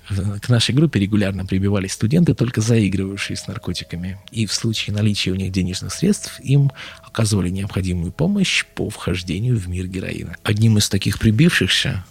[0.08, 4.18] К нашей группе регулярно прибивались студенты, только заигрывавшие с наркотиками.
[4.30, 6.72] И в случае наличия у них денежных средств им
[7.02, 10.36] оказывали необходимую помощь по вхождению в мир героина.
[10.44, 12.04] Одним из таких прибившихся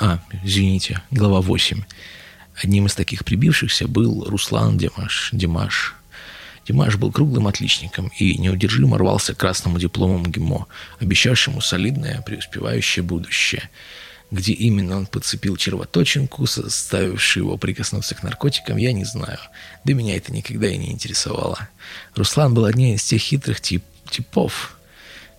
[0.00, 1.82] а, извините, глава 8.
[2.62, 5.30] Одним из таких прибившихся был Руслан Димаш.
[5.32, 5.94] Димаш.
[6.66, 10.66] Димаш был круглым отличником и неудержимо рвался к красному диплому МГИМО,
[11.00, 13.70] обещавшему солидное преуспевающее будущее.
[14.32, 19.38] Где именно он подцепил червоточинку, заставившую его прикоснуться к наркотикам, я не знаю.
[19.84, 21.68] Да меня это никогда и не интересовало.
[22.16, 24.76] Руслан был одним из тех хитрых тип типов,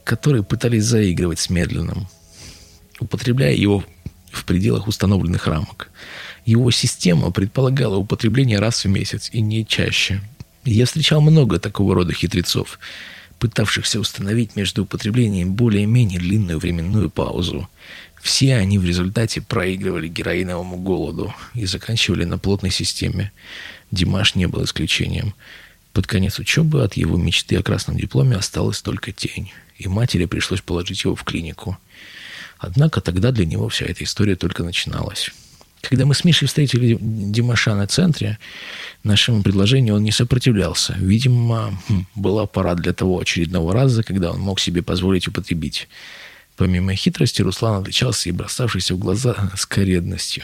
[0.06, 2.08] которые пытались заигрывать с медленным,
[3.00, 3.84] употребляя его
[4.38, 5.90] в пределах установленных рамок.
[6.46, 10.22] Его система предполагала употребление раз в месяц и не чаще–
[10.70, 12.78] я встречал много такого рода хитрецов,
[13.40, 17.70] пытавшихся установить между употреблением более-менее длинную временную паузу.
[18.22, 23.32] Все они в результате проигрывали героиновому голоду и заканчивали на плотной системе.
[23.92, 25.34] Димаш не был исключением.
[25.94, 30.60] Под конец учебы от его мечты о красном дипломе осталась только тень, и матери пришлось
[30.60, 31.78] положить его в клинику.
[32.60, 35.32] Однако тогда для него вся эта история только начиналась.
[35.82, 38.40] Когда мы с Мишей встретили Димаша на центре,
[39.04, 40.96] нашему предложению он не сопротивлялся.
[41.00, 45.88] Видимо, хм, была пора для того очередного раза, когда он мог себе позволить употребить.
[46.56, 50.44] Помимо хитрости, Руслан отличался и бросавшийся в глаза скоредностью.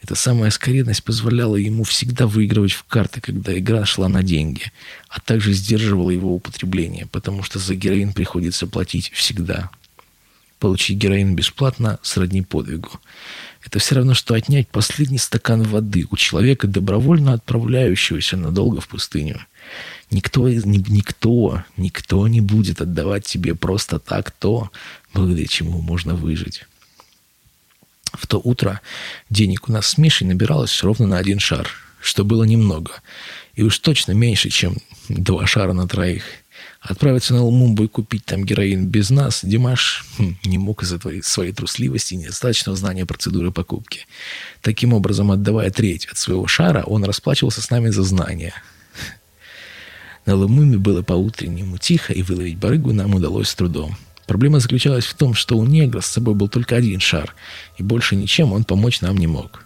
[0.00, 4.72] Эта самая скоредность позволяла ему всегда выигрывать в карты, когда игра шла на деньги,
[5.08, 9.70] а также сдерживала его употребление, потому что за героин приходится платить всегда.
[10.62, 13.00] Получить героин бесплатно сродни подвигу.
[13.64, 19.40] Это все равно, что отнять последний стакан воды у человека, добровольно отправляющегося надолго в пустыню.
[20.12, 24.70] Никто, никто, никто не будет отдавать тебе просто так то,
[25.12, 26.64] благодаря чему можно выжить.
[28.12, 28.80] В то утро
[29.30, 31.68] денег у нас с Мишей набиралось ровно на один шар,
[32.00, 33.02] что было немного,
[33.56, 34.76] и уж точно меньше, чем
[35.08, 36.22] два шара на троих–
[36.82, 41.52] Отправиться на Лумумбу и купить там героин без нас Димаш хм, не мог из-за своей
[41.52, 44.06] трусливости и недостаточного знания процедуры покупки.
[44.62, 48.52] Таким образом, отдавая треть от своего шара, он расплачивался с нами за знания.
[50.26, 53.96] На Лумумбе было по-утреннему тихо, и выловить барыгу нам удалось с трудом.
[54.26, 57.32] Проблема заключалась в том, что у негра с собой был только один шар,
[57.78, 59.64] и больше ничем он помочь нам не мог.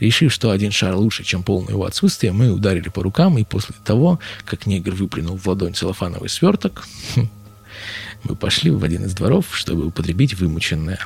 [0.00, 3.74] Решив, что один шар лучше, чем полное его отсутствие, мы ударили по рукам, и после
[3.84, 6.86] того, как негр выплюнул в ладонь целлофановый сверток,
[8.24, 10.98] мы пошли в один из дворов, чтобы употребить вымученное.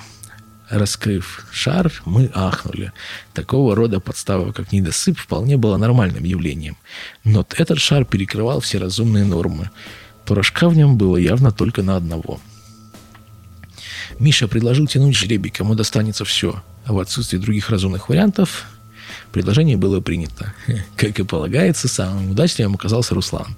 [0.71, 2.93] Раскрыв шар, мы ахнули.
[3.35, 6.77] Такого рода подстава, как недосып, вполне было нормальным явлением.
[7.23, 9.71] Но этот шар перекрывал все разумные нормы.
[10.25, 12.41] Порошка в нем было явно только на одного.
[14.19, 16.63] Миша предложил тянуть жребий, кому достанется все.
[16.87, 18.67] А в отсутствии других разумных вариантов
[19.35, 20.55] Предложение было принято.
[20.97, 23.57] Как и полагается, самым удачливым оказался Руслан.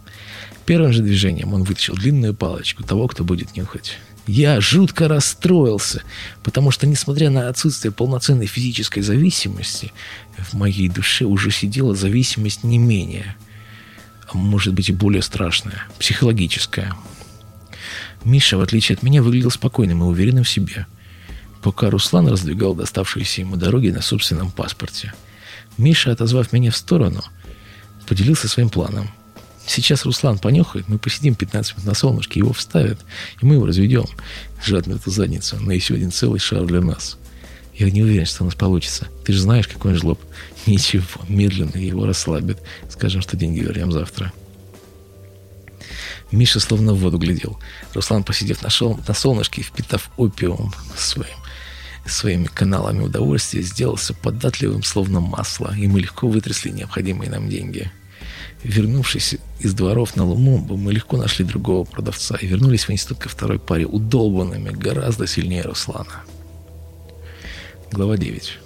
[0.65, 3.99] Первым же движением он вытащил длинную палочку того, кто будет нюхать.
[4.27, 6.03] Я жутко расстроился,
[6.43, 9.93] потому что, несмотря на отсутствие полноценной физической зависимости,
[10.39, 13.37] в моей душе уже сидела зависимость не менее,
[14.33, 16.95] а может быть и более страшная, психологическая.
[18.25, 20.87] Миша, в отличие от меня, выглядел спокойным и уверенным в себе,
[21.61, 25.13] пока Руслан раздвигал доставшиеся ему дороги на собственном паспорте–
[25.79, 27.23] Миша, отозвав меня в сторону,
[28.07, 29.11] поделился своим планом.
[29.67, 33.01] Сейчас Руслан понюхает, мы посидим 15 минут на солнышке, его вставят,
[33.41, 34.07] и мы его разведем,
[34.65, 37.19] жадную эту задницу, на еще один целый шар для нас.
[37.75, 39.09] Я не уверен, что у нас получится.
[39.25, 40.21] Ты же знаешь, какой он жлоб.
[40.67, 42.59] Ничего, медленно его расслабит.
[42.89, 44.33] Скажем, что деньги вернем завтра.
[46.33, 47.59] Миша словно в воду глядел.
[47.93, 51.37] Руслан, посидев на, шел, на солнышке, впитав опиум своим,
[52.07, 57.91] своими каналами удовольствия сделался податливым, словно масло, и мы легко вытрясли необходимые нам деньги.
[58.63, 63.29] Вернувшись из дворов на Лумумбу, мы легко нашли другого продавца и вернулись в институт ко
[63.29, 66.25] второй паре удолбанными, гораздо сильнее Руслана.
[67.93, 68.59] Глава 9.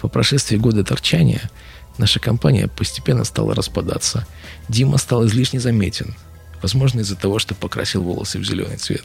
[0.00, 1.50] По прошествии года торчания
[1.98, 4.26] наша компания постепенно стала распадаться.
[4.68, 6.14] Дима стал излишне заметен–
[6.62, 9.04] Возможно, из-за того, что покрасил волосы в зеленый цвет.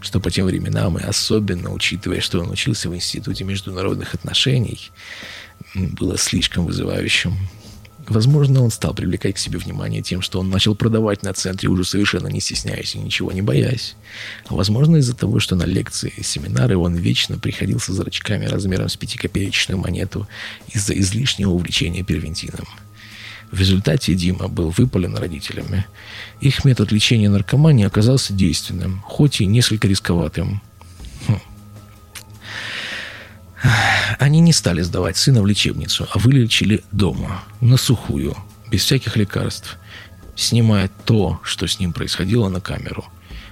[0.00, 4.90] Что по тем временам, и особенно учитывая, что он учился в Институте международных отношений,
[5.74, 7.36] было слишком вызывающим.
[8.08, 11.84] Возможно, он стал привлекать к себе внимание тем, что он начал продавать на центре, уже
[11.84, 13.96] совершенно не стесняясь и ничего не боясь.
[14.46, 18.88] А возможно, из-за того, что на лекции и семинары он вечно приходил со зрачками размером
[18.88, 20.28] с пятикопеечную монету
[20.72, 22.66] из-за излишнего увлечения первентином.
[23.50, 25.86] В результате Дима был выпален родителями.
[26.40, 30.60] Их метод лечения наркомании оказался действенным, хоть и несколько рисковатым.
[31.28, 31.38] Хм.
[34.18, 38.36] Они не стали сдавать сына в лечебницу, а вылечили дома, на сухую,
[38.70, 39.78] без всяких лекарств,
[40.34, 43.04] снимая то, что с ним происходило на камеру.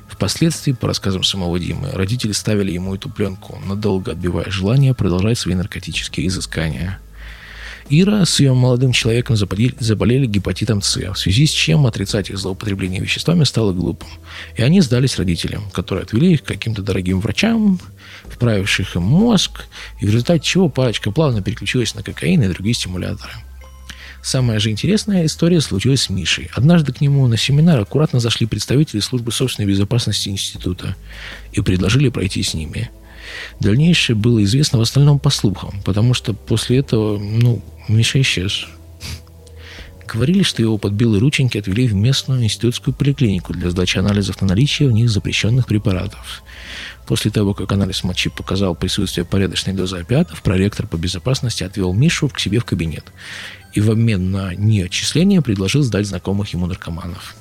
[0.09, 5.55] Впоследствии, по рассказам самого Димы, родители ставили ему эту пленку, надолго отбивая желание продолжать свои
[5.55, 6.99] наркотические изыскания–
[7.91, 12.39] Ира с ее молодым человеком заболели, заболели гепатитом С, в связи с чем отрицать их
[12.39, 14.09] злоупотребление веществами стало глупым.
[14.57, 17.79] И они сдались родителям, которые отвели их к каким-то дорогим врачам,
[18.25, 19.67] вправивших им мозг,
[20.01, 23.33] и в результате чего парочка плавно переключилась на кокаин и другие стимуляторы.
[24.23, 26.51] Самая же интересная история случилась с Мишей.
[26.55, 30.97] Однажды к нему на семинар аккуратно зашли представители службы собственной безопасности института
[31.53, 32.91] и предложили пройти с ними.
[33.61, 38.67] Дальнейшее было известно в остальном по слухам, потому что после этого, ну, Миша исчез.
[40.07, 44.49] Говорили, что его под белые рученьки отвели в местную институтскую поликлинику для сдачи анализов на
[44.49, 46.43] наличие в них запрещенных препаратов.
[47.07, 52.29] После того, как анализ мочи показал присутствие порядочной дозы опиатов, проректор по безопасности отвел Мишу
[52.29, 53.05] к себе в кабинет
[53.75, 57.35] и в обмен на неотчисление предложил сдать знакомых ему наркоманов.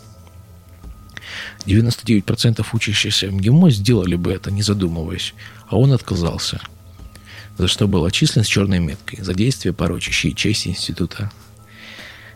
[1.66, 5.34] 99% учащихся МГИМО сделали бы это, не задумываясь,
[5.68, 6.60] а он отказался,
[7.58, 11.32] за что был отчислен с черной меткой за действия, порочащие честь института.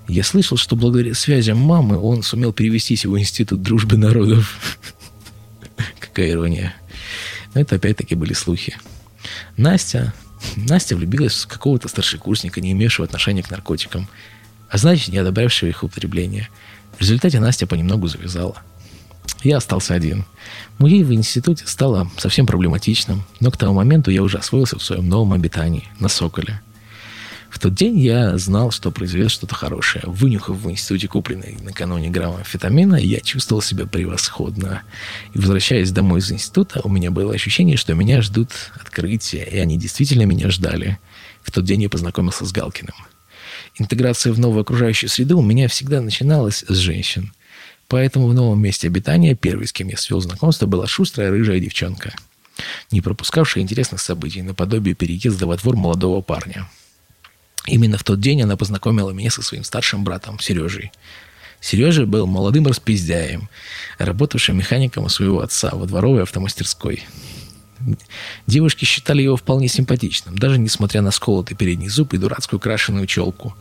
[0.07, 4.79] Я слышал, что благодаря связям мамы он сумел перевестись в Институт дружбы народов.
[5.99, 6.73] Какая ирония.
[7.53, 8.77] Но это опять-таки были слухи.
[9.57, 10.13] Настя,
[10.55, 14.07] Настя влюбилась в какого-то старшекурсника, не имевшего отношения к наркотикам,
[14.69, 16.49] а значит, не одобрявшего их употребление.
[16.97, 18.63] В результате Настя понемногу завязала.
[19.43, 20.25] Я остался один.
[20.79, 25.07] Музей в институте стало совсем проблематичным, но к тому моменту я уже освоился в своем
[25.07, 26.61] новом обитании, на Соколе.
[27.49, 30.03] В тот день я знал, что произойдет что-то хорошее.
[30.05, 34.83] Вынюхав в институте купленный накануне грамм амфетамина, я чувствовал себя превосходно.
[35.33, 39.77] И возвращаясь домой из института, у меня было ощущение, что меня ждут открытия, и они
[39.77, 40.99] действительно меня ждали.
[41.41, 42.95] В тот день я познакомился с Галкиным.
[43.75, 47.31] Интеграция в новую окружающую среду у меня всегда начиналась с женщин.
[47.87, 52.13] Поэтому в новом месте обитания первой, с кем я свел знакомство, была шустрая рыжая девчонка,
[52.91, 56.69] не пропускавшая интересных событий, наподобие переезда во двор молодого парня.
[57.65, 60.91] Именно в тот день она познакомила меня со своим старшим братом Сережей.
[61.59, 63.49] Сережа был молодым распиздяем,
[63.97, 67.03] работавшим механиком у своего отца во дворовой автомастерской.
[68.47, 73.55] Девушки считали его вполне симпатичным, даже несмотря на сколотый передний зуб и дурацкую крашеную челку.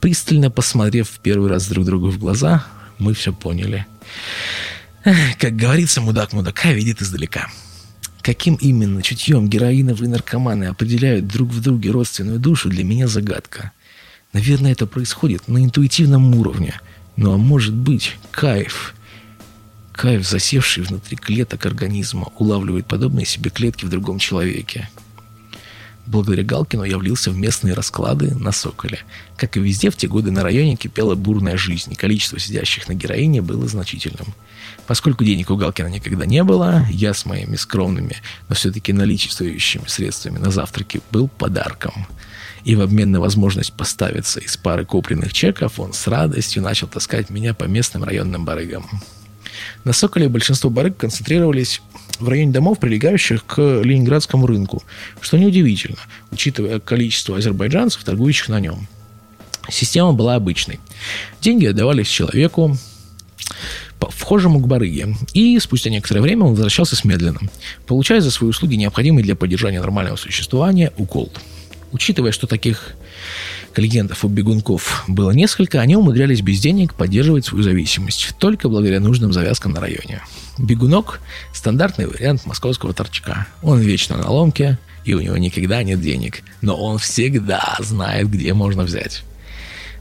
[0.00, 2.66] Пристально посмотрев в первый раз друг другу в глаза,
[2.98, 3.86] мы все поняли.
[5.38, 7.48] Как говорится, мудак мудака видит издалека.
[8.22, 13.72] Каким именно чутьем героиновые наркоманы определяют друг в друге родственную душу, для меня загадка.
[14.32, 16.78] Наверное, это происходит на интуитивном уровне.
[17.16, 18.94] Ну а может быть, кайф.
[19.92, 24.88] Кайф, засевший внутри клеток организма, улавливает подобные себе клетки в другом человеке.
[26.08, 29.00] Благодаря Галкину я влился в местные расклады на Соколе.
[29.36, 32.94] Как и везде, в те годы на районе кипела бурная жизнь, и количество сидящих на
[32.94, 34.28] героине было значительным.
[34.86, 38.16] Поскольку денег у Галкина никогда не было, я с моими скромными,
[38.48, 42.06] но все-таки наличествующими средствами на завтраки был подарком.
[42.64, 47.28] И в обмен на возможность поставиться из пары купленных чеков, он с радостью начал таскать
[47.28, 48.88] меня по местным районным барыгам.
[49.84, 51.82] На Соколе большинство барыг концентрировались
[52.18, 54.82] в районе домов, прилегающих к Ленинградскому рынку,
[55.20, 55.98] что неудивительно,
[56.30, 58.86] учитывая количество азербайджанцев, торгующих на нем.
[59.70, 60.80] Система была обычной.
[61.40, 62.76] Деньги отдавались человеку,
[64.00, 65.14] вхожему к барыге.
[65.34, 67.50] И спустя некоторое время он возвращался с медленным,
[67.86, 71.32] получая за свои услуги необходимый для поддержания нормального существования укол.
[71.92, 72.94] Учитывая, что таких
[73.78, 79.32] клиентов у бегунков было несколько, они умудрялись без денег поддерживать свою зависимость, только благодаря нужным
[79.32, 80.20] завязкам на районе.
[80.58, 81.20] Бегунок–
[81.54, 83.46] стандартный вариант московского торчка.
[83.62, 88.52] Он вечно на ломке, и у него никогда нет денег, но он всегда знает, где
[88.52, 89.22] можно взять.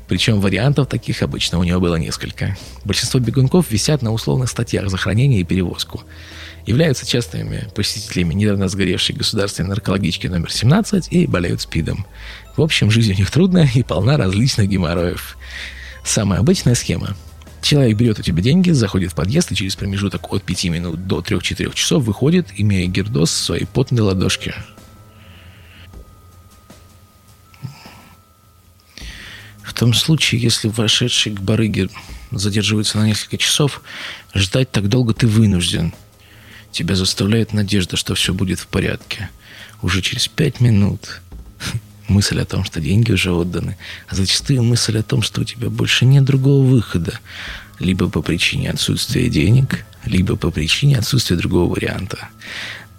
[0.07, 2.57] Причем вариантов таких обычно у него было несколько.
[2.83, 6.01] Большинство бегунков висят на условных статьях за хранение и перевозку.
[6.67, 12.05] Являются частыми посетителями недавно сгоревшей государственной наркологички номер 17 и болеют СПИДом.
[12.55, 15.37] В общем, жизнь у них трудная и полна различных геморроев.
[16.03, 17.15] Самая обычная схема.
[17.61, 21.19] Человек берет у тебя деньги, заходит в подъезд и через промежуток от 5 минут до
[21.19, 24.53] 3-4 часов выходит, имея гердос в своей потной ладошке.
[29.77, 31.89] том случае, если вошедший к барыге
[32.31, 33.83] задерживается на несколько часов,
[34.33, 35.93] ждать так долго ты вынужден.
[36.71, 39.29] Тебя заставляет надежда, что все будет в порядке.
[39.81, 41.21] Уже через пять минут
[42.07, 45.69] мысль о том, что деньги уже отданы, а зачастую мысль о том, что у тебя
[45.69, 47.19] больше нет другого выхода,
[47.79, 52.29] либо по причине отсутствия денег, либо по причине отсутствия другого варианта.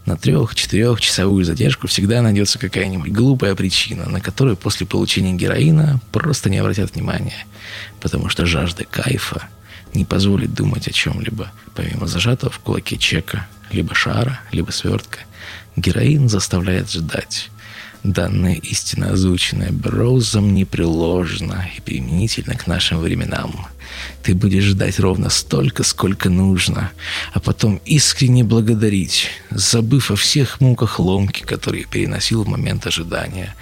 [0.06, 6.58] На трех-четырехчасовую задержку всегда найдется какая-нибудь глупая причина, на которую после получения героина просто не
[6.58, 7.46] обратят внимания,
[8.00, 9.48] потому что жажда кайфа
[9.92, 15.20] не позволит думать о чем-либо, помимо зажатого в кулаке чека, либо шара, либо свертка.
[15.76, 17.50] Героин заставляет ждать.
[18.04, 23.66] Данная истина, озвученная Броузом, непреложна и применительна к нашим временам.
[24.22, 26.92] Ты будешь ждать ровно столько, сколько нужно,
[27.32, 33.54] а потом искренне благодарить, забыв о всех муках ломки, которые переносил в момент ожидания.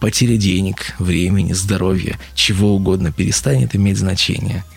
[0.00, 4.64] Потеря денег, времени, здоровья, чего угодно перестанет иметь значение–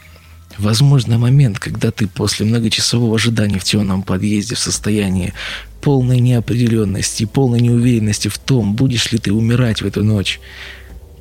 [0.61, 5.33] Возможно, момент, когда ты после многочасового ожидания в темном подъезде в состоянии
[5.81, 10.39] полной неопределенности и полной неуверенности в том, будешь ли ты умирать в эту ночь,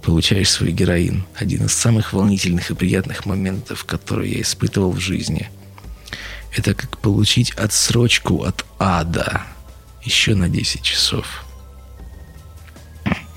[0.03, 1.25] получаешь свой героин.
[1.35, 5.51] Один из самых волнительных и приятных моментов, которые я испытывал в жизни.
[6.55, 9.45] Это как получить отсрочку от ада
[10.05, 11.47] еще на 10 часов.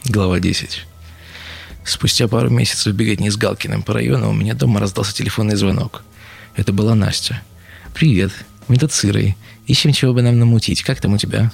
[0.03, 0.85] Глава 10.
[1.85, 6.03] Спустя пару месяцев беготни с Галкиным по району у меня дома раздался телефонный звонок.
[6.55, 7.41] Это была Настя.
[7.93, 8.31] «Привет,
[8.67, 9.35] мы тут с Ирой.
[9.67, 10.83] Ищем, чего бы нам намутить.
[10.83, 11.51] Как там у тебя?»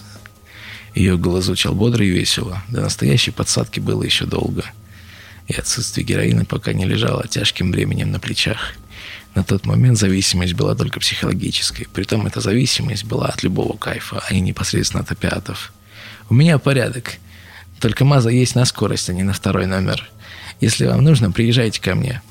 [0.94, 2.62] Ее голос звучал бодро и весело.
[2.70, 4.64] До настоящей подсадки было еще долго.
[5.48, 8.74] И отсутствие героина пока не лежало тяжким бременем на плечах.
[9.36, 11.88] На тот момент зависимость была только психологической.
[11.94, 15.74] Притом эта зависимость была от любого кайфа, а не непосредственно от опиатов.
[16.30, 17.16] «У меня порядок.
[17.80, 20.10] Только маза есть на скорость, а не на второй номер.
[20.60, 22.22] Если вам нужно, приезжайте ко мне.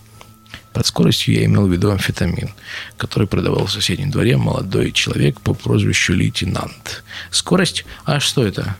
[0.72, 2.50] Под скоростью я имел в виду амфетамин,
[2.96, 7.02] который продавал в соседнем дворе молодой человек по прозвищу лейтенант.
[7.30, 7.84] Скорость?
[8.04, 8.76] А что это?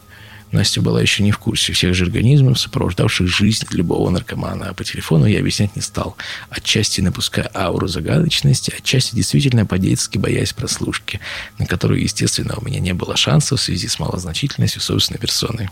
[0.52, 4.82] Настя была еще не в курсе всех же организмов, сопровождавших жизнь любого наркомана, а по
[4.82, 6.16] телефону я объяснять не стал,
[6.48, 11.20] отчасти напуская ауру загадочности, отчасти действительно по-детски боясь прослушки,
[11.58, 15.70] на которую, естественно, у меня не было шансов в связи с малозначительностью собственной персоны.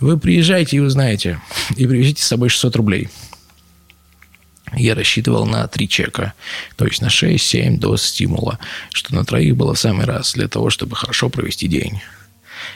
[0.00, 1.40] Вы приезжайте и узнаете.
[1.76, 3.08] И привезите с собой 600 рублей.
[4.74, 6.32] Я рассчитывал на три чека,
[6.76, 8.58] то есть на 6-7 доз стимула,
[8.92, 12.00] что на троих было в самый раз для того, чтобы хорошо провести день.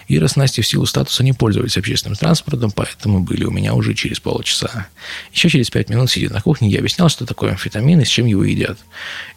[0.08, 3.94] Ира с Настей в силу статуса не пользовались общественным транспортом, поэтому были у меня уже
[3.94, 4.88] через полчаса.
[5.32, 8.26] Еще через пять минут, сидя на кухне, я объяснял, что такое амфетамин и с чем
[8.26, 8.78] его едят.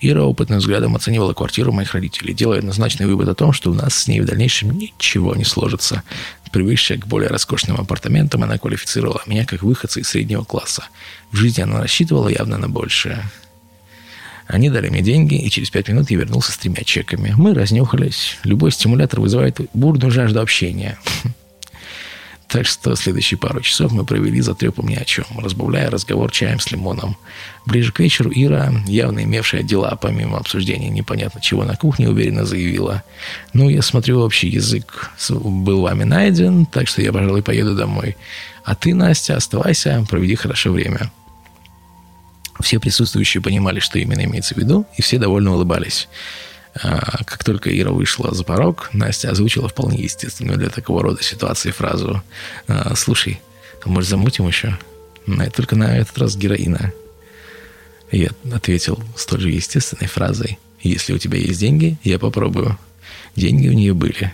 [0.02, 3.96] Ира опытным взглядом оценивала квартиру моих родителей, делая однозначный вывод о том, что у нас
[3.96, 6.04] с ней в дальнейшем ничего не сложится.
[6.52, 10.86] Привыкшая к более роскошным апартаментам, она квалифицировала меня как выходца из среднего класса.
[11.32, 13.24] В жизни она рассчитывала явно на большее.
[14.48, 17.34] Они дали мне деньги, и через пять минут я вернулся с тремя чеками.
[17.38, 18.38] Мы разнюхались.
[18.44, 20.98] Любой стимулятор вызывает бурную жажду общения.
[22.48, 26.62] Так что следующие пару часов мы провели за трепом ни о чем, разбавляя разговор чаем
[26.62, 27.18] с лимоном.
[27.66, 33.04] Ближе к вечеру Ира, явно имевшая дела помимо обсуждения непонятно чего на кухне, уверенно заявила.
[33.52, 38.16] «Ну, я смотрю, общий язык был вами найден, так что я, пожалуй, поеду домой.
[38.64, 41.12] А ты, Настя, оставайся, проведи хорошо время».
[42.62, 46.08] Все присутствующие понимали, что именно имеется в виду, и все довольно улыбались.
[46.84, 51.72] А, как только Ира вышла за порог, Настя озвучила вполне естественную для такого рода ситуации
[51.72, 52.22] фразу
[52.68, 53.42] «А, «Слушай,
[53.84, 54.78] а может, замутим еще?»
[55.54, 56.94] Только на этот раз героина.
[58.12, 62.78] Я ответил столь же естественной фразой «Если у тебя есть деньги, я попробую».
[63.36, 64.34] Деньги у нее были.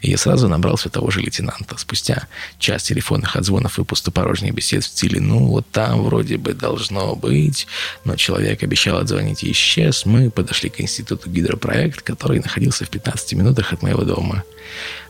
[0.00, 1.76] И сразу набрался того же лейтенанта.
[1.78, 2.26] Спустя
[2.58, 7.66] час телефонных отзвонов и пустопорожних бесед в стиле «ну, вот там вроде бы должно быть»,
[8.04, 13.32] но человек обещал отзвонить и исчез, мы подошли к институту гидропроект, который находился в 15
[13.34, 14.44] минутах от моего дома.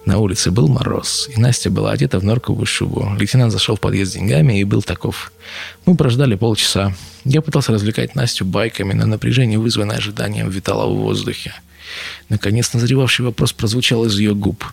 [0.05, 3.11] На улице был мороз, и Настя была одета в норковую шубу.
[3.19, 5.33] Лейтенант зашел в подъезд с деньгами и был таков.
[5.87, 6.95] Мы прождали полчаса.
[7.25, 11.55] Я пытался развлекать Настю байками, но напряжение, вызванное ожиданием, витало в воздухе.
[12.29, 14.65] Наконец назревавший вопрос прозвучал из ее губ.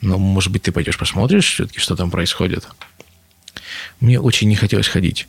[0.00, 2.66] Но, может быть, ты пойдешь посмотришь все-таки, что там происходит?
[4.00, 5.28] Мне очень не хотелось ходить,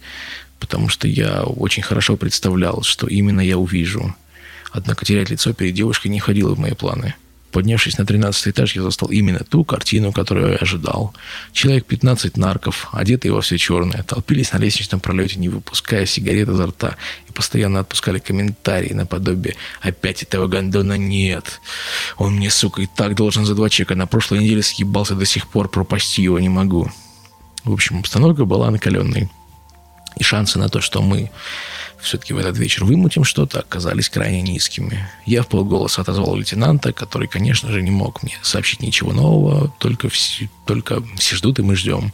[0.59, 4.15] потому что я очень хорошо представлял, что именно я увижу.
[4.71, 7.13] Однако терять лицо перед девушкой не входило в мои планы.
[7.53, 11.13] Поднявшись на 13 этаж, я застал именно ту картину, которую я ожидал.
[11.51, 16.65] Человек 15 нарков, одетые во все черное, толпились на лестничном пролете, не выпуская сигарет изо
[16.65, 16.95] рта,
[17.29, 21.61] и постоянно отпускали комментарии наподобие «Опять этого гондона нет!
[22.17, 23.93] Он мне, сука, и так должен за два чека.
[23.93, 26.89] На прошлой неделе съебался до сих пор, пропасти его не могу».
[27.65, 29.29] В общем, обстановка была накаленной.
[30.17, 31.29] И шансы на то, что мы
[32.03, 35.07] все-таки в этот вечер вымутим что-то, оказались крайне низкими.
[35.25, 40.09] Я в полголоса отозвал лейтенанта, который, конечно же, не мог мне сообщить ничего нового, только
[40.09, 42.11] все, только все ждут, и мы ждем.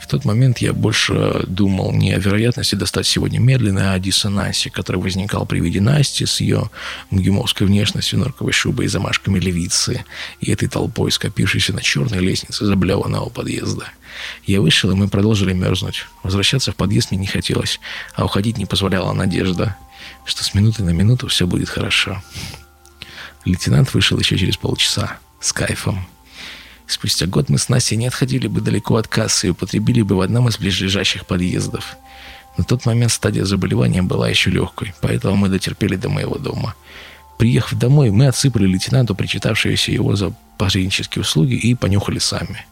[0.00, 4.70] В тот момент я больше думал не о вероятности достать сегодня медленно, а о диссонансе,
[4.70, 6.70] который возникал при виде Насти с ее
[7.10, 10.04] мгимовской внешностью, норковой шубой и замашками левицы,
[10.40, 13.84] и этой толпой, скопившейся на черной лестнице заблеванного подъезда.
[14.44, 16.06] Я вышел, и мы продолжили мерзнуть.
[16.22, 17.80] Возвращаться в подъезд мне не хотелось,
[18.14, 19.76] а уходить не позволяла надежда,
[20.24, 22.22] что с минуты на минуту все будет хорошо.
[23.44, 26.06] Лейтенант вышел еще через полчаса с кайфом.
[26.86, 30.20] Спустя год мы с Настей не отходили бы далеко от кассы и употребили бы в
[30.22, 31.96] одном из ближайших подъездов.
[32.56, 36.74] На тот момент стадия заболевания была еще легкой, поэтому мы дотерпели до моего дома.
[37.38, 42.66] Приехав домой, мы отсыпали лейтенанту причитавшиеся его за посреднические услуги и понюхали сами.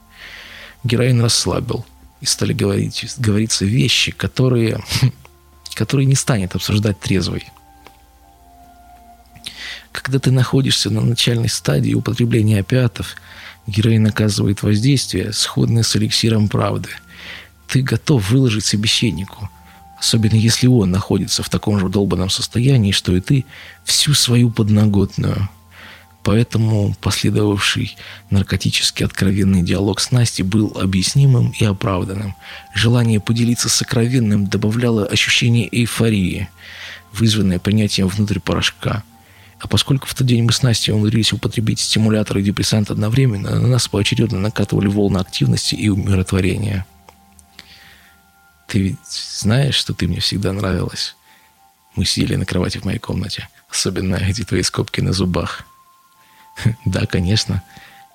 [0.86, 1.84] Героин расслабил,
[2.20, 4.78] и стали говорить, говориться вещи, которые,
[5.74, 7.44] которые не станет обсуждать трезвый.
[9.92, 13.16] Когда ты находишься на начальной стадии употребления опиатов,
[13.66, 16.90] героин оказывает воздействие, сходное с эликсиром правды.
[17.66, 19.50] Ты готов выложить собеседнику,
[19.98, 23.44] особенно если он находится в таком же долбанном состоянии, что и ты,
[23.84, 25.48] всю свою подноготную.
[26.26, 27.96] Поэтому последовавший
[28.30, 32.34] наркотически откровенный диалог с Настей был объяснимым и оправданным.
[32.74, 36.48] Желание поделиться сокровенным добавляло ощущение эйфории,
[37.12, 39.04] вызванное принятием внутрь порошка.
[39.60, 43.68] А поскольку в тот день мы с Настей умудрились употребить стимулятор и депрессант одновременно, на
[43.68, 46.86] нас поочередно накатывали волны активности и умиротворения.
[48.66, 51.14] Ты ведь знаешь, что ты мне всегда нравилась?
[51.94, 53.48] Мы сидели на кровати в моей комнате.
[53.70, 55.64] Особенно эти твои скобки на зубах.
[56.84, 57.62] Да, конечно.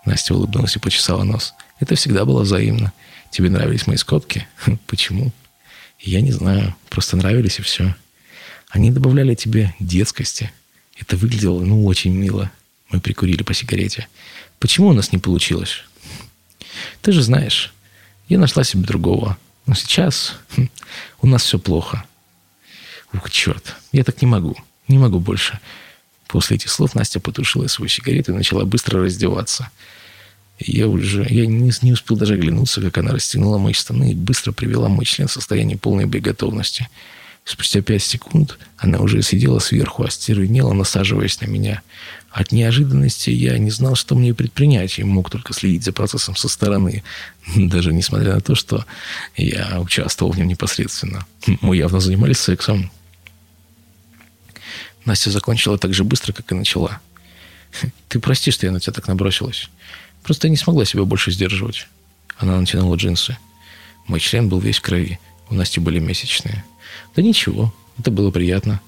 [0.05, 1.53] Настя улыбнулась и почесала нос.
[1.79, 2.91] Это всегда было взаимно.
[3.29, 4.47] Тебе нравились мои скобки?
[4.87, 5.31] Почему?
[5.99, 6.75] Я не знаю.
[6.89, 7.95] Просто нравились и все.
[8.69, 10.51] Они добавляли тебе детскости.
[10.97, 12.51] Это выглядело, ну, очень мило.
[12.89, 14.07] Мы прикурили по сигарете.
[14.59, 15.83] Почему у нас не получилось?
[17.01, 17.73] Ты же знаешь,
[18.27, 19.37] я нашла себе другого.
[19.65, 20.69] Но сейчас хм,
[21.21, 22.05] у нас все плохо.
[23.13, 24.55] Ух, черт, я так не могу.
[24.87, 25.59] Не могу больше.
[26.31, 29.69] После этих слов Настя потушила свою сигарету и начала быстро раздеваться.
[30.59, 34.53] Я уже я не, не успел даже оглянуться, как она расстегнула мои штаны и быстро
[34.53, 36.87] привела мой член в состояние полной боеготовности.
[37.43, 41.81] Спустя пять секунд она уже сидела сверху, остервенела, насаживаясь на меня.
[42.29, 46.47] От неожиданности я не знал, что мне предпринять, и мог только следить за процессом со
[46.47, 47.03] стороны,
[47.57, 48.85] даже несмотря на то, что
[49.35, 51.25] я участвовал в нем непосредственно.
[51.59, 52.89] Мы явно занимались сексом.
[55.05, 56.99] Настя закончила так же быстро, как и начала.
[58.09, 59.69] Ты прости, что я на тебя так набросилась.
[60.23, 61.87] Просто я не смогла себя больше сдерживать.
[62.37, 63.37] Она натянула джинсы.
[64.07, 65.19] Мой член был весь в крови.
[65.49, 66.63] У Насти были месячные.
[67.15, 68.81] Да ничего, это было приятно.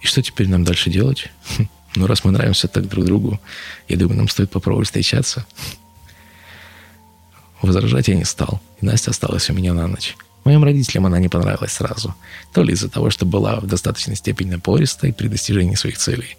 [0.00, 1.28] И что теперь нам дальше делать?
[1.96, 3.40] Ну, раз мы нравимся так друг другу,
[3.88, 5.44] я думаю, нам стоит попробовать встречаться.
[7.62, 10.16] Возражать я не стал, и Настя осталась у меня на ночь.
[10.44, 12.14] Моим родителям она не понравилась сразу.
[12.52, 16.36] То ли из-за того, что была в достаточной степени напористой при достижении своих целей,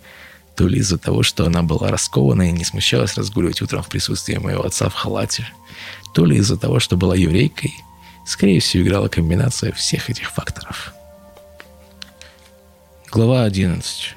[0.56, 4.38] то ли из-за того, что она была раскована и не смущалась разгуливать утром в присутствии
[4.38, 5.48] моего отца в халате,
[6.14, 7.74] то ли из-за того, что была еврейкой.
[8.26, 10.94] Скорее всего, играла комбинация всех этих факторов.
[13.12, 14.16] Глава 11.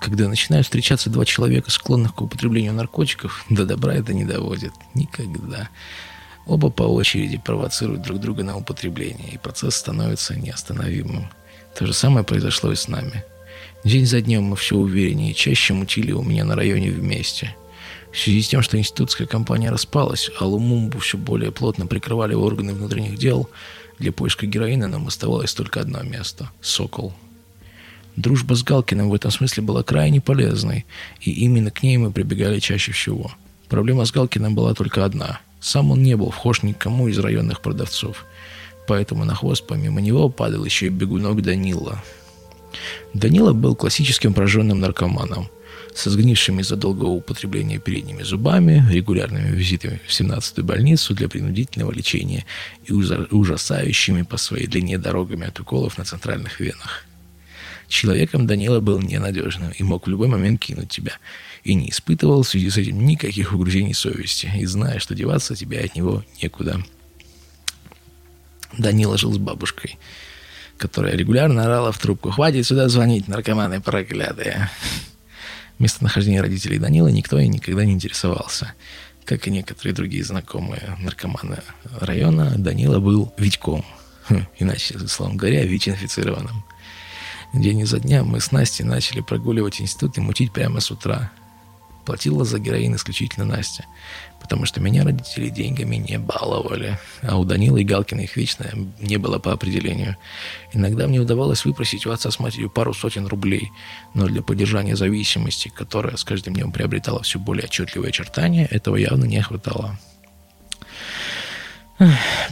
[0.00, 4.72] Когда начинают встречаться два человека, склонных к употреблению наркотиков, до добра это не доводит.
[4.94, 5.68] Никогда.
[6.48, 11.28] Оба по очереди провоцируют друг друга на употребление, и процесс становится неостановимым.
[11.78, 13.22] То же самое произошло и с нами.
[13.84, 17.54] День за днем мы все увереннее и чаще мутили у меня на районе вместе.
[18.10, 22.72] В связи с тем, что институтская компания распалась, а Лумумбу все более плотно прикрывали органы
[22.72, 23.50] внутренних дел,
[23.98, 27.12] для поиска героина нам оставалось только одно место– «Сокол».
[28.16, 30.86] Дружба с Галкиным в этом смысле была крайне полезной,
[31.20, 33.32] и именно к ней мы прибегали чаще всего.
[33.68, 38.24] Проблема с Галкиным была только одна– сам он не был вхож никому из районных продавцов,
[38.86, 42.02] поэтому на хвост помимо него падал еще и бегунок Данила.
[43.14, 45.48] Данила был классическим прожженным наркоманом,
[45.94, 52.44] со сгнившими из-за долгого употребления передними зубами, регулярными визитами в 17-ю больницу для принудительного лечения
[52.84, 57.04] и ужасающими по своей длине дорогами от уколов на центральных венах.
[57.88, 61.12] Человеком Данила был ненадежным и мог в любой момент кинуть тебя–
[61.64, 65.80] и не испытывал в связи с этим никаких угрызений совести, и зная, что деваться тебе
[65.80, 66.82] от него некуда.
[68.76, 69.98] Данила жил с бабушкой,
[70.76, 74.70] которая регулярно орала в трубку «Хватит сюда звонить, наркоманы проклятые!»
[75.78, 78.74] Местонахождение родителей Данила никто и никогда не интересовался.
[79.24, 81.58] Как и некоторые другие знакомые наркоманы
[82.00, 83.84] района, Данила был Витьком.
[84.28, 86.64] Хм, иначе, словом говоря, ВИЧ-инфицированным.
[87.54, 91.30] День изо дня мы с Настей начали прогуливать институт и мутить прямо с утра
[92.08, 93.84] платила за героин исключительно Настя,
[94.40, 98.64] потому что меня родители деньгами не баловали, а у Данилы и Галкина их вечно
[98.98, 100.16] не было по определению.
[100.72, 103.70] Иногда мне удавалось выпросить у отца с матерью пару сотен рублей,
[104.14, 109.26] но для поддержания зависимости, которая с каждым днем приобретала все более отчетливые очертания, этого явно
[109.26, 109.98] не хватало.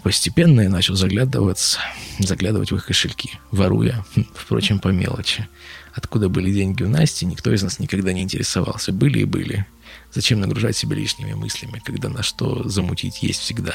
[0.03, 1.79] Постепенно я начал заглядываться,
[2.19, 4.05] заглядывать в их кошельки, воруя,
[4.35, 5.49] впрочем, по мелочи.
[5.97, 8.93] Откуда были деньги у Насти, никто из нас никогда не интересовался.
[8.93, 9.67] Были и были.
[10.13, 13.75] Зачем нагружать себя лишними мыслями, когда на что замутить есть всегда?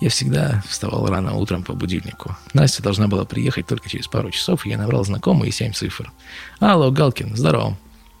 [0.00, 2.34] Я всегда вставал рано утром по будильнику.
[2.54, 6.10] Настя должна была приехать только через пару часов, и я набрал знакомые семь цифр.
[6.58, 7.76] «Алло, Галкин, здорово.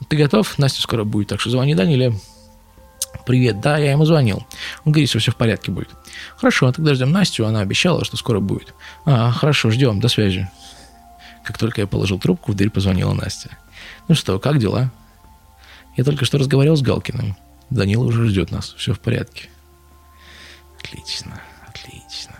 [0.08, 0.58] Ты готов?
[0.58, 2.12] Настя скоро будет, так что звони Даниле».
[3.26, 4.46] «Привет, да, я ему звонил.
[4.84, 5.88] Он говорит, что все в порядке будет».
[6.36, 8.74] «Хорошо, тогда ждем Настю, она обещала, что скоро будет».
[9.06, 10.50] «А, хорошо, ждем, до связи».
[11.44, 13.56] Как только я положил трубку, в дверь позвонила Настя.
[14.08, 14.90] «Ну что, как дела?»
[15.96, 17.36] «Я только что разговаривал с Галкиным.
[17.70, 19.48] Данила уже ждет нас, все в порядке».
[20.78, 21.40] «Отлично».
[21.70, 22.34] Отлично.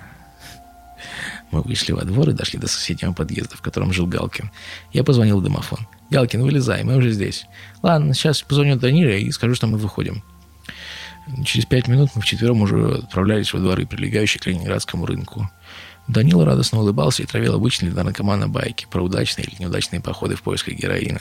[1.50, 4.50] Мы вышли во двор и дошли до соседнего подъезда, в котором жил Галкин.
[4.92, 5.86] Я позвонил в домофон.
[6.10, 7.46] «Галкин, вылезай, мы уже здесь».
[7.82, 10.22] «Ладно, сейчас позвоню Даниле и скажу, что мы выходим».
[11.44, 15.48] Через пять минут мы вчетвером уже отправлялись во дворы, прилегающие к Ленинградскому рынку.
[16.08, 20.42] Данила радостно улыбался и травил обычные для наркомана байки про удачные или неудачные походы в
[20.42, 21.20] поисках героина.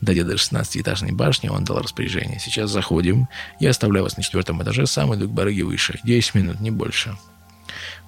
[0.00, 2.38] Дойдя до 16-этажной башни, он дал распоряжение.
[2.38, 3.28] «Сейчас заходим.
[3.60, 6.00] Я оставляю вас на четвертом этаже, сам иду к выше.
[6.04, 7.16] Десять минут, не больше».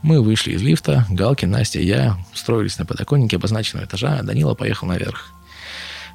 [0.02, 4.54] Мы вышли из лифта, Галки, Настя и я строились на подоконнике обозначенного этажа, а Данила
[4.54, 5.32] поехал наверх.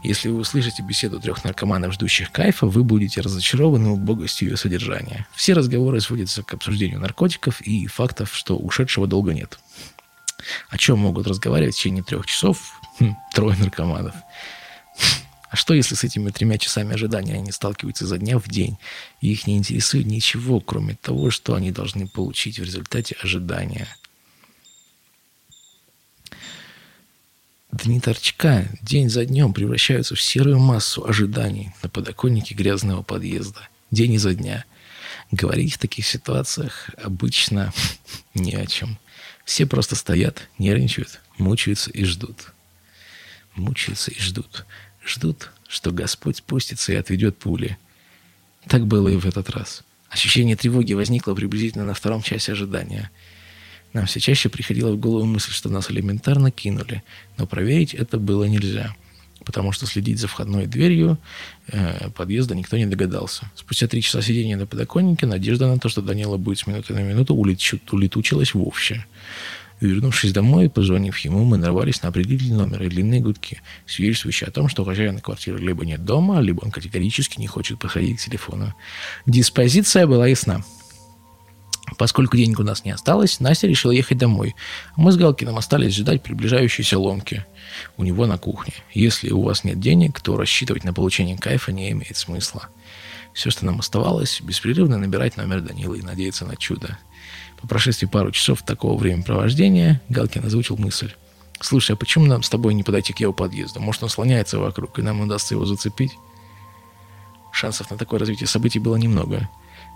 [0.03, 5.27] Если вы услышите беседу трех наркоманов, ждущих кайфа, вы будете разочарованы убогостью ее содержания.
[5.35, 9.59] Все разговоры сводятся к обсуждению наркотиков и фактов, что ушедшего долга нет.
[10.69, 14.15] О чем могут разговаривать в течение трех часов хм, трое наркоманов?
[15.51, 18.77] А что, если с этими тремя часами ожидания они сталкиваются изо дня в день,
[19.19, 23.87] и их не интересует ничего, кроме того, что они должны получить в результате ожидания?
[27.71, 33.69] Дни торчка день за днем превращаются в серую массу ожиданий на подоконнике грязного подъезда.
[33.91, 34.65] День изо дня.
[35.31, 37.73] Говорить в таких ситуациях обычно
[38.33, 38.97] ни о чем.
[39.45, 42.51] Все просто стоят, нервничают, мучаются и ждут.
[43.55, 44.65] Мучаются и ждут.
[45.05, 47.77] Ждут, что Господь спустится и отведет пули.
[48.67, 49.83] Так было и в этот раз.
[50.09, 53.11] Ощущение тревоги возникло приблизительно на втором часе ожидания.
[53.93, 57.03] Нам все чаще приходила в голову мысль, что нас элементарно кинули,
[57.37, 58.95] но проверить это было нельзя,
[59.43, 61.17] потому что следить за входной дверью
[61.67, 63.51] э, подъезда никто не догадался.
[63.55, 66.99] Спустя три часа сидения на подоконнике надежда на то, что Данила будет с минуты на
[66.99, 69.05] минуту, улетучилась вовсе.
[69.81, 74.51] Вернувшись домой и позвонив ему, мы нарвались на определенный номер и длинные гудки, свидетельствующие о
[74.51, 78.75] том, что хозяина квартиры либо нет дома, либо он категорически не хочет подходить к телефону.
[79.25, 80.63] Диспозиция была ясна.
[81.97, 84.55] Поскольку денег у нас не осталось, Настя решила ехать домой.
[84.95, 87.45] Мы с Галкиным остались ждать приближающейся ломки
[87.97, 88.73] у него на кухне.
[88.93, 92.69] Если у вас нет денег, то рассчитывать на получение кайфа не имеет смысла.
[93.33, 96.97] Все, что нам оставалось, беспрерывно набирать номер Данилы и надеяться на чудо.
[97.61, 101.11] По прошествии пару часов такого времяпровождения Галкин озвучил мысль.
[101.59, 103.79] «Слушай, а почему нам с тобой не подойти к его подъезду?
[103.79, 106.11] Может, он слоняется вокруг, и нам удастся его зацепить?»
[107.51, 109.47] Шансов на такое развитие событий было немного,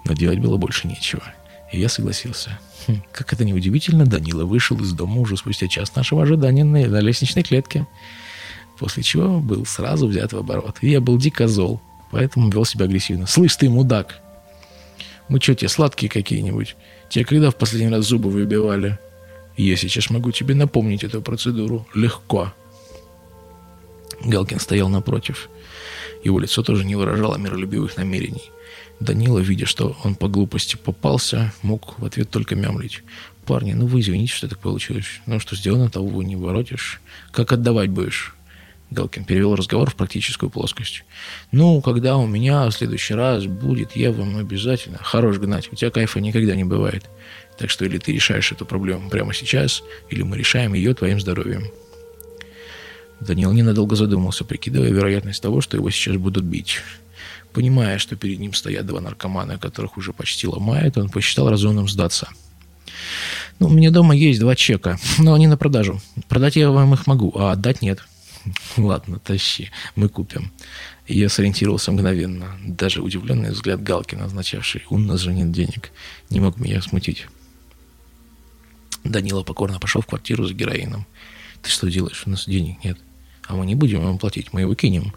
[0.04, 1.24] но делать было больше нечего.
[1.76, 2.58] И я согласился.
[2.88, 7.44] Хм, как это неудивительно, Данила вышел из дома уже спустя час нашего ожидания на, лестничной
[7.44, 7.86] клетке.
[8.80, 10.78] После чего был сразу взят в оборот.
[10.80, 11.82] И я был дико зол,
[12.12, 13.28] поэтому вел себя агрессивно.
[13.28, 14.22] «Слышь ты, мудак!
[15.28, 16.78] Мы что, тебе сладкие какие-нибудь?
[17.10, 18.98] Тебе когда в последний раз зубы выбивали?
[19.58, 21.86] Я сейчас могу тебе напомнить эту процедуру.
[21.94, 22.54] Легко.
[24.24, 25.50] Галкин стоял напротив.
[26.24, 28.50] Его лицо тоже не выражало миролюбивых намерений.
[29.00, 33.04] Данила, видя, что он по глупости попался, мог в ответ только мямлить.
[33.46, 35.22] «Парни, ну вы извините, что так получилось.
[35.28, 37.02] Ну что сделано, того вы не воротишь.
[37.32, 38.36] Как отдавать будешь?»
[38.92, 41.04] Галкин перевел разговор в практическую плоскость.
[41.52, 44.98] «Ну, когда у меня в следующий раз будет, я вам обязательно...
[45.00, 47.06] Хорош гнать, у тебя кайфа никогда не бывает.
[47.58, 51.70] Так что или ты решаешь эту проблему прямо сейчас, или мы решаем ее твоим здоровьем».
[53.20, 56.82] Данил ненадолго задумался, прикидывая вероятность того, что его сейчас будут бить.
[57.56, 62.28] Понимая, что перед ним стоят два наркомана, которых уже почти ломает, он посчитал разумным сдаться.
[63.60, 66.02] «Ну, у меня дома есть два чека, но они на продажу.
[66.28, 68.06] Продать я вам их могу, а отдать нет».
[68.78, 70.52] Ладно, тащи, мы купим.
[71.08, 72.58] Я сориентировался мгновенно.
[72.62, 75.92] Даже удивленный взгляд Галкина, означавший «у нас же нет денег»,
[76.30, 77.28] не мог меня смутить.
[79.06, 81.08] Данила покорно пошел в квартиру с героином.
[81.62, 82.24] «Ты что делаешь?
[82.26, 82.98] У нас денег нет.
[83.48, 85.14] А мы не будем вам платить, мы его кинем».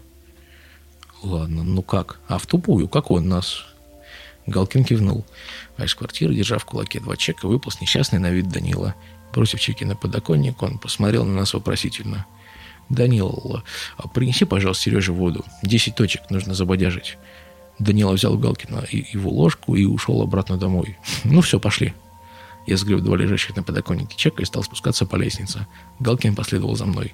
[1.21, 2.19] «Ладно, ну как?
[2.27, 2.87] А в тупую?
[2.87, 3.65] Как он нас?»
[4.47, 5.25] Галкин кивнул.
[5.77, 8.95] А из квартиры, держа в кулаке два чека, выполз несчастный на вид Данила.
[9.33, 12.25] Бросив чеки на подоконник, он посмотрел на нас вопросительно–
[12.89, 13.61] Данил,
[13.97, 15.45] а принеси, пожалуйста, Сереже воду.
[15.63, 17.17] Десять точек нужно забодяжить.
[17.77, 20.97] Данила взял Галкина его ложку и ушел обратно домой.
[21.23, 21.93] Ну все, пошли.
[22.67, 25.65] Я сгреб два лежащих на подоконнике чека и стал спускаться по лестнице.
[25.99, 27.13] Галкин последовал за мной.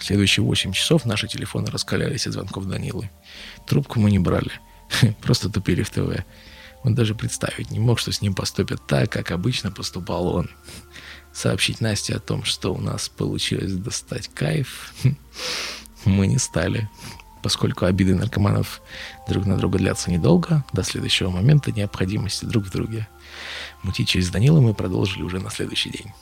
[0.00, 3.10] Следующие восемь часов наши телефоны раскалялись от звонков Данилы.
[3.66, 4.52] Трубку мы не брали.
[5.20, 6.24] просто тупили в ТВ.
[6.84, 10.50] Он даже представить не мог, что с ним поступят так, как обычно поступал он.
[11.32, 14.94] Сообщить Насте о том, что у нас получилось достать кайф,
[16.04, 16.88] мы не стали,
[17.42, 18.80] поскольку обиды наркоманов
[19.28, 23.08] друг на друга длятся недолго, до следующего момента необходимости друг в друге.
[23.82, 26.12] Мутить через Данила мы продолжили уже на следующий день.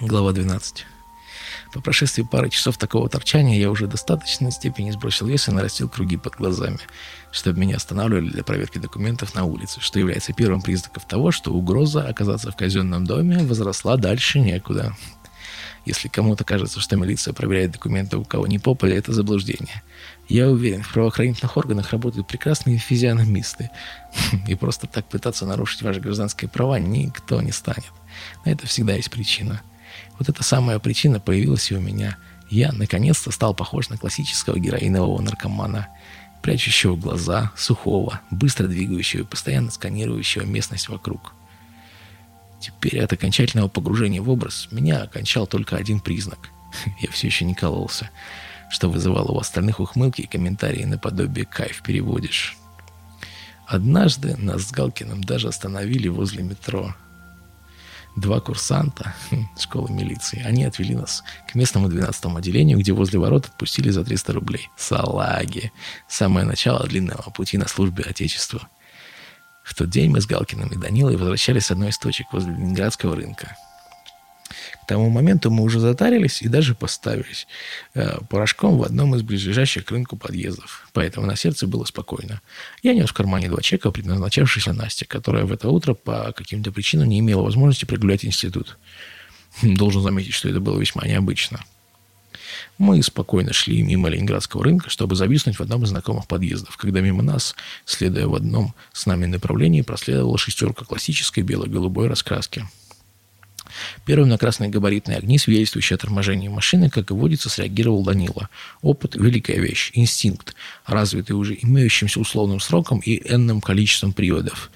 [0.00, 0.86] Глава 12.
[1.72, 5.88] По прошествии пары часов такого торчания я уже в достаточной степени сбросил вес и нарастил
[5.88, 6.78] круги под глазами,
[7.30, 12.06] чтобы меня останавливали для проверки документов на улице, что является первым признаком того, что угроза
[12.08, 14.94] оказаться в казенном доме возросла дальше некуда.
[15.84, 19.82] Если кому-то кажется, что милиция проверяет документы у кого не попали, это заблуждение.
[20.28, 23.70] Я уверен, в правоохранительных органах работают прекрасные физиономисты.
[24.48, 27.92] И просто так пытаться нарушить ваши гражданские права никто не станет.
[28.44, 29.62] На это всегда есть причина.
[30.18, 32.16] Вот эта самая причина появилась и у меня.
[32.50, 35.88] Я, наконец-то, стал похож на классического героинового наркомана,
[36.42, 41.34] прячущего глаза, сухого, быстро двигающего и постоянно сканирующего местность вокруг.
[42.60, 46.50] Теперь от окончательного погружения в образ меня окончал только один признак.
[47.00, 48.10] Я все еще не кололся,
[48.70, 52.56] что вызывало у остальных ухмылки и комментарии наподобие «кайф переводишь».
[53.66, 56.94] Однажды нас с Галкиным даже остановили возле метро–
[58.20, 59.14] два курсанта
[59.58, 60.42] школы милиции.
[60.44, 64.68] Они отвели нас к местному 12-му отделению, где возле ворот отпустили за 300 рублей.
[64.76, 65.72] Салаги.
[66.08, 68.60] Самое начало длинного пути на службе Отечеству.
[69.62, 73.16] В тот день мы с Галкиным и Данилой возвращались с одной из точек возле Ленинградского
[73.16, 73.54] рынка
[74.86, 77.46] тому моменту мы уже затарились и даже поставились
[77.94, 80.88] э, порошком в одном из ближайших к рынку подъездов.
[80.92, 82.40] Поэтому на сердце было спокойно.
[82.82, 87.08] Я нес в кармане два чека, предназначавшихся Насте, которая в это утро по каким-то причинам
[87.08, 88.78] не имела возможности прогулять институт.
[89.62, 91.60] Хм, должен заметить, что это было весьма необычно.
[92.78, 97.22] Мы спокойно шли мимо Ленинградского рынка, чтобы зависнуть в одном из знакомых подъездов, когда мимо
[97.22, 97.54] нас,
[97.84, 102.64] следуя в одном с нами направлении, проследовала шестерка классической бело-голубой раскраски–
[104.04, 108.48] Первым на красные габаритные огни, свидетельствующие о торможении машины, как и водится, среагировал Данила.
[108.82, 110.54] Опыт– великая вещь, инстинкт,
[110.86, 114.70] развитый уже имеющимся условным сроком и энным количеством приводов.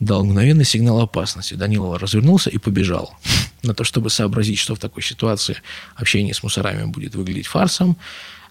[0.00, 1.54] Дал мгновенный сигнал опасности.
[1.54, 3.16] Данила развернулся и побежал.
[3.62, 5.56] На то, чтобы сообразить, что в такой ситуации
[5.94, 7.96] общение с мусорами будет выглядеть фарсом,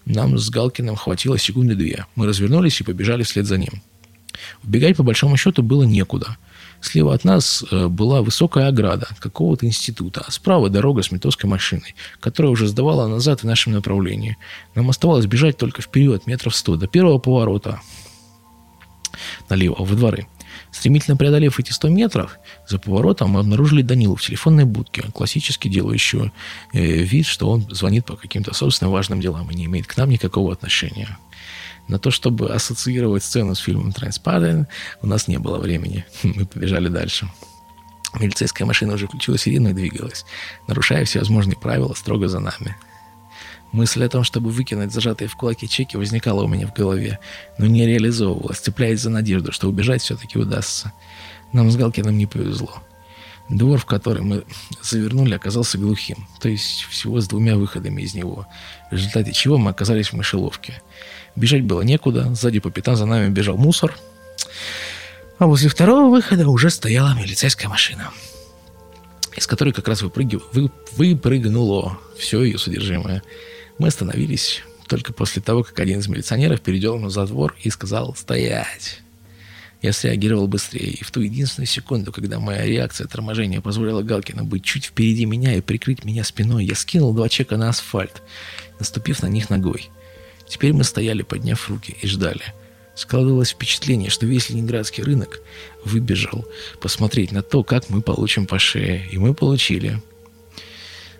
[0.04, 2.06] нам с Галкиным хватило секунды две.
[2.14, 3.82] Мы развернулись и побежали вслед за ним.
[4.64, 6.36] Убегать, по большому счету, было некуда–
[6.84, 11.94] Слева от нас э, была высокая ограда какого-то института, а справа дорога с метовской машиной,
[12.20, 14.36] которая уже сдавала назад в нашем направлении.
[14.74, 17.80] Нам оставалось бежать только вперед, метров сто, до первого поворота
[19.48, 20.26] налево, во дворы.
[20.72, 22.36] Стремительно преодолев эти 100 метров,
[22.68, 26.32] за поворотом мы обнаружили Данилу в телефонной будке, классически делающую
[26.74, 30.10] э, вид, что он звонит по каким-то собственным важным делам и не имеет к нам
[30.10, 31.16] никакого отношения.
[31.88, 34.68] На то, чтобы ассоциировать сцену с фильмом «Транспарент»,
[35.02, 36.06] у нас не было времени.
[36.22, 37.28] Мы побежали дальше.
[38.18, 40.24] Милицейская машина уже включила сирену и двигалась,
[40.68, 42.76] нарушая всевозможные правила строго за нами.
[43.72, 47.18] Мысль о том, чтобы выкинуть зажатые в кулаки чеки, возникала у меня в голове,
[47.58, 50.92] но не реализовывалась, цепляясь за надежду, что убежать все-таки удастся.
[51.52, 52.82] Нам с Галкиным не повезло.
[53.48, 54.44] Двор, в который мы
[54.80, 58.46] завернули, оказался глухим, то есть всего с двумя выходами из него,
[58.90, 60.80] в результате чего мы оказались в мышеловке–
[61.36, 63.98] Бежать было некуда, сзади по пятам за нами бежал мусор.
[65.38, 68.12] А возле второго выхода уже стояла милицейская машина,
[69.36, 70.42] из которой как раз выпрыгив...
[70.52, 70.70] вы...
[70.92, 73.22] выпрыгнуло все ее содержимое.
[73.78, 79.00] Мы остановились только после того, как один из милиционеров передернул за двор и сказал «Стоять!».
[79.82, 84.64] Я среагировал быстрее, и в ту единственную секунду, когда моя реакция торможения позволила Галкину быть
[84.64, 88.22] чуть впереди меня и прикрыть меня спиной, я скинул два чека на асфальт,
[88.78, 89.90] наступив на них ногой.
[90.48, 92.54] Теперь мы стояли, подняв руки, и ждали.
[92.94, 95.40] Складывалось впечатление, что весь ленинградский рынок
[95.84, 96.46] выбежал
[96.80, 99.08] посмотреть на то, как мы получим по шее.
[99.10, 100.00] И мы получили.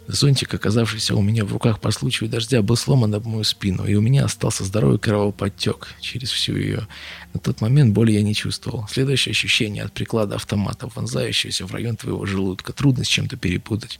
[0.06, 3.94] Зонтик, оказавшийся у меня в руках по случаю дождя, был сломан об мою спину, и
[3.94, 6.86] у меня остался здоровый кровоподтек через всю ее.
[7.32, 8.86] На тот момент боли я не чувствовал.
[8.88, 13.98] Следующее ощущение от приклада автомата, вонзающегося в район твоего желудка, трудно с чем-то перепутать.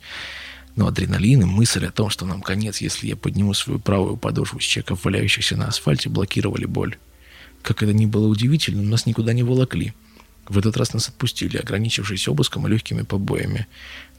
[0.75, 4.59] Но адреналин и мысль о том, что нам конец, если я подниму свою правую подошву
[4.59, 6.97] с чеков, валяющихся на асфальте, блокировали боль.
[7.61, 9.93] Как это ни было удивительно, нас никуда не волокли.
[10.47, 13.67] В этот раз нас отпустили, ограничившись обыском и легкими побоями.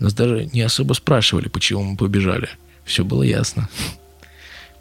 [0.00, 2.48] Нас даже не особо спрашивали, почему мы побежали.
[2.84, 3.68] Все было ясно.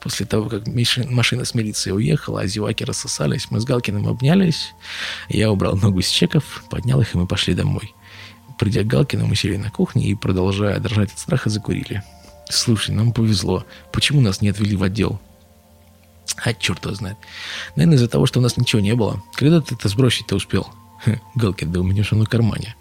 [0.05, 4.73] После того, как машина с милицией уехала, а зеваки рассосались, мы с Галкиным обнялись.
[5.29, 7.94] Я убрал ногу с чеков, поднял их, и мы пошли домой.
[8.57, 12.03] Придя к Галкину, мы сели на кухне и, продолжая дрожать от страха, закурили.
[12.49, 13.65] «Слушай, нам повезло.
[13.91, 15.19] Почему нас не отвели в отдел?»
[16.37, 17.17] А черт его знает.
[17.75, 19.21] Наверное, из-за того, что у нас ничего не было.
[19.33, 20.67] Когда ты это сбросить-то успел?
[21.35, 22.75] Галкин, да у меня же на кармане.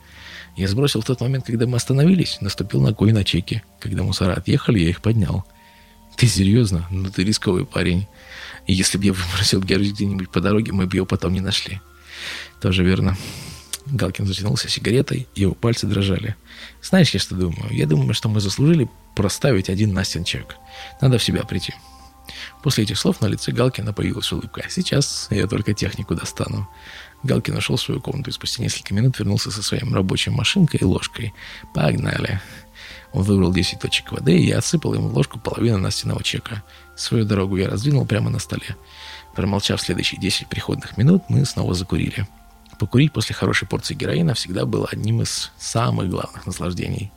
[0.56, 3.62] Я сбросил в тот момент, когда мы остановились, наступил на кой на чеки.
[3.80, 5.44] Когда мусора отъехали, я их поднял.
[6.16, 6.86] Ты серьезно?
[6.90, 8.06] Ну ты рисковый парень.
[8.66, 11.80] И если бы я выбросил Герж где-нибудь по дороге, мы бы его потом не нашли.
[12.60, 13.16] Тоже верно.
[13.86, 16.36] Галкин затянулся сигаретой, его пальцы дрожали.
[16.82, 17.70] Знаешь, я что думаю?
[17.70, 20.56] Я думаю, что мы заслужили проставить один Настин чек.
[21.00, 21.74] Надо в себя прийти.
[22.62, 24.64] После этих слов на лице Галкина появилась улыбка.
[24.70, 26.68] Сейчас я только технику достану.
[27.22, 31.34] Галкин нашел свою комнату и спустя несколько минут вернулся со своей рабочей машинкой и ложкой.
[31.74, 32.40] Погнали.
[33.12, 36.64] Он выбрал 10 точек воды, и я отсыпал ему в ложку половину настенного чека.
[36.96, 38.76] Свою дорогу я раздвинул прямо на столе.
[39.34, 42.26] Промолчав следующие 10 приходных минут, мы снова закурили.
[42.78, 47.12] Покурить после хорошей порции героина всегда было одним из самых главных наслаждений.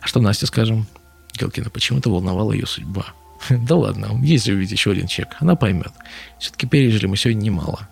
[0.00, 0.86] А что Настя, скажем?
[1.38, 3.06] Галкина почему-то волновала ее судьба.
[3.50, 5.92] Да ладно, есть же ведь еще один чек, она поймет.
[6.38, 7.88] Все-таки пережили мы сегодня немало.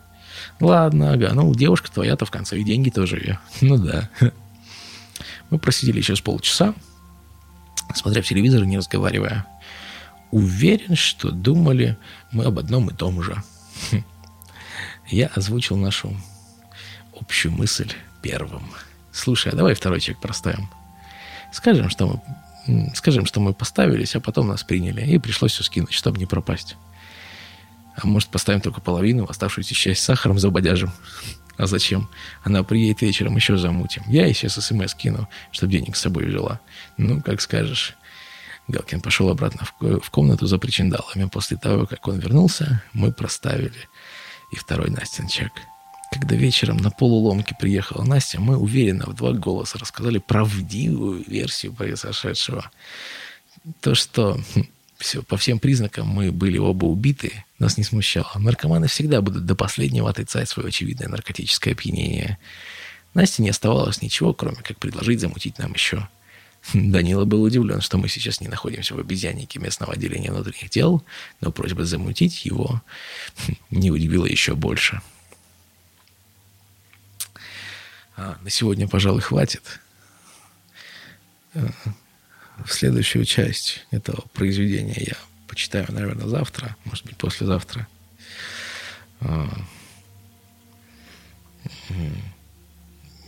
[0.61, 3.41] Ладно, ага, ну девушка твоя-то в конце, и деньги тоже ее.
[3.61, 4.09] Ну да.
[5.51, 6.75] Мы просидели еще с полчаса,
[7.95, 9.47] смотря в телевизор и не разговаривая.
[10.33, 11.97] Уверен, что думали
[12.33, 13.41] мы об одном и том же.
[15.09, 16.17] Я озвучил нашу
[17.21, 18.63] общую мысль первым.
[19.13, 20.69] Слушай, а давай второй чек проставим.
[21.53, 22.21] Скажем, что мы
[22.95, 26.77] скажем, что мы поставились, а потом нас приняли, и пришлось все скинуть, чтобы не пропасть.
[27.97, 30.93] А может, поставим только половину, оставшуюся часть сахаром забодяжим.
[31.57, 32.09] А зачем?
[32.45, 34.03] Она приедет вечером, еще замутим.
[34.09, 36.61] Я ей сейчас смс кину, чтобы денег с собой взяла.
[36.99, 37.95] Ну, как скажешь.
[38.69, 41.29] Галкин пошел обратно в, в комнату за причиндалами.
[41.33, 43.89] После того, как он вернулся, мы проставили
[44.53, 45.53] и второй Настин чек.
[46.11, 52.71] Когда вечером на полуломке приехала Настя, мы уверенно в два голоса рассказали правдивую версию произошедшего.
[53.81, 54.65] То, что хм,
[54.99, 58.31] все, по всем признакам мы были оба убиты, нас не смущало.
[58.37, 62.39] Наркоманы всегда будут до последнего отрицать свое очевидное наркотическое опьянение.
[63.15, 66.09] Насте не оставалось ничего, кроме как предложить замутить нам еще.
[66.75, 71.03] Данила был удивлен, что мы сейчас не находимся в обезьяннике местного отделения внутренних дел,
[71.41, 72.83] но просьба замутить его
[73.47, 75.01] хм, не удивила еще больше.
[78.17, 79.81] А, на сегодня, пожалуй, хватит.
[81.53, 81.69] Э,
[82.65, 85.17] в следующую часть этого произведения я
[85.47, 87.87] почитаю, наверное, завтра, может быть, послезавтра.
[89.21, 89.51] А,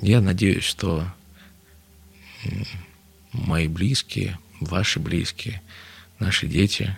[0.00, 1.06] я надеюсь, что
[3.32, 5.60] мои близкие, ваши близкие,
[6.18, 6.96] наши дети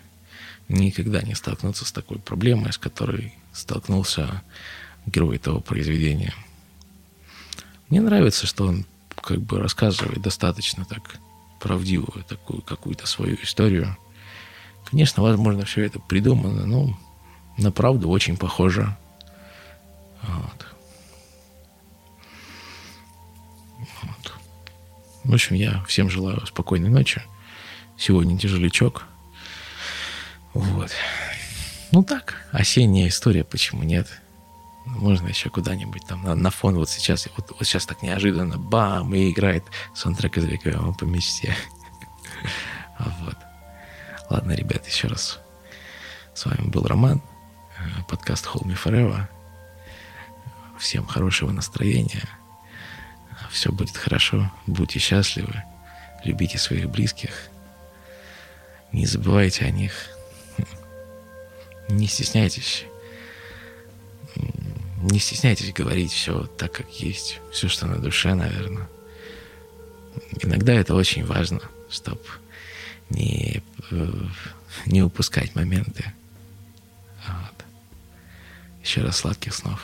[0.69, 4.43] никогда не столкнутся с такой проблемой, с которой столкнулся
[5.07, 6.33] герой этого произведения–
[7.91, 8.87] мне нравится, что он
[9.17, 11.17] как бы рассказывает достаточно так
[11.59, 13.97] правдивую такую какую-то свою историю.
[14.89, 16.99] Конечно, возможно, все это придумано, но
[17.59, 18.97] на правду очень похоже.
[20.23, 20.67] Вот.
[24.03, 24.33] Вот.
[25.25, 27.23] В общем, я всем желаю спокойной ночи.
[27.99, 29.05] Сегодня тяжелячок.
[30.55, 30.91] Вот.
[31.93, 34.09] Ну так, осенняя история, почему нет?
[34.87, 36.77] Можно еще куда-нибудь там на, на фон.
[36.77, 41.55] Вот сейчас, вот, вот сейчас так неожиданно, бам, и играет саундтрек из «Реквиема по мечте».
[43.23, 43.37] Вот.
[44.29, 45.41] Ладно, ребят, еще раз.
[46.35, 47.23] С вами был Роман,
[47.79, 49.27] э, подкаст Hold Me Forever.
[50.79, 52.29] Всем хорошего настроения.
[53.51, 54.53] Все будет хорошо.
[54.67, 55.63] Будьте счастливы.
[56.25, 57.49] Любите своих близких.
[58.93, 59.95] Не забывайте о них.
[61.89, 62.85] Не стесняйтесь
[65.03, 68.89] не стесняйтесь говорить все так, как есть, все, что на душе, наверное.
[70.43, 72.21] Иногда это очень важно, чтобы
[73.09, 73.63] не,
[74.87, 76.13] не упускать моменты.
[77.27, 77.65] Вот.
[78.83, 79.81] Еще раз сладких снов.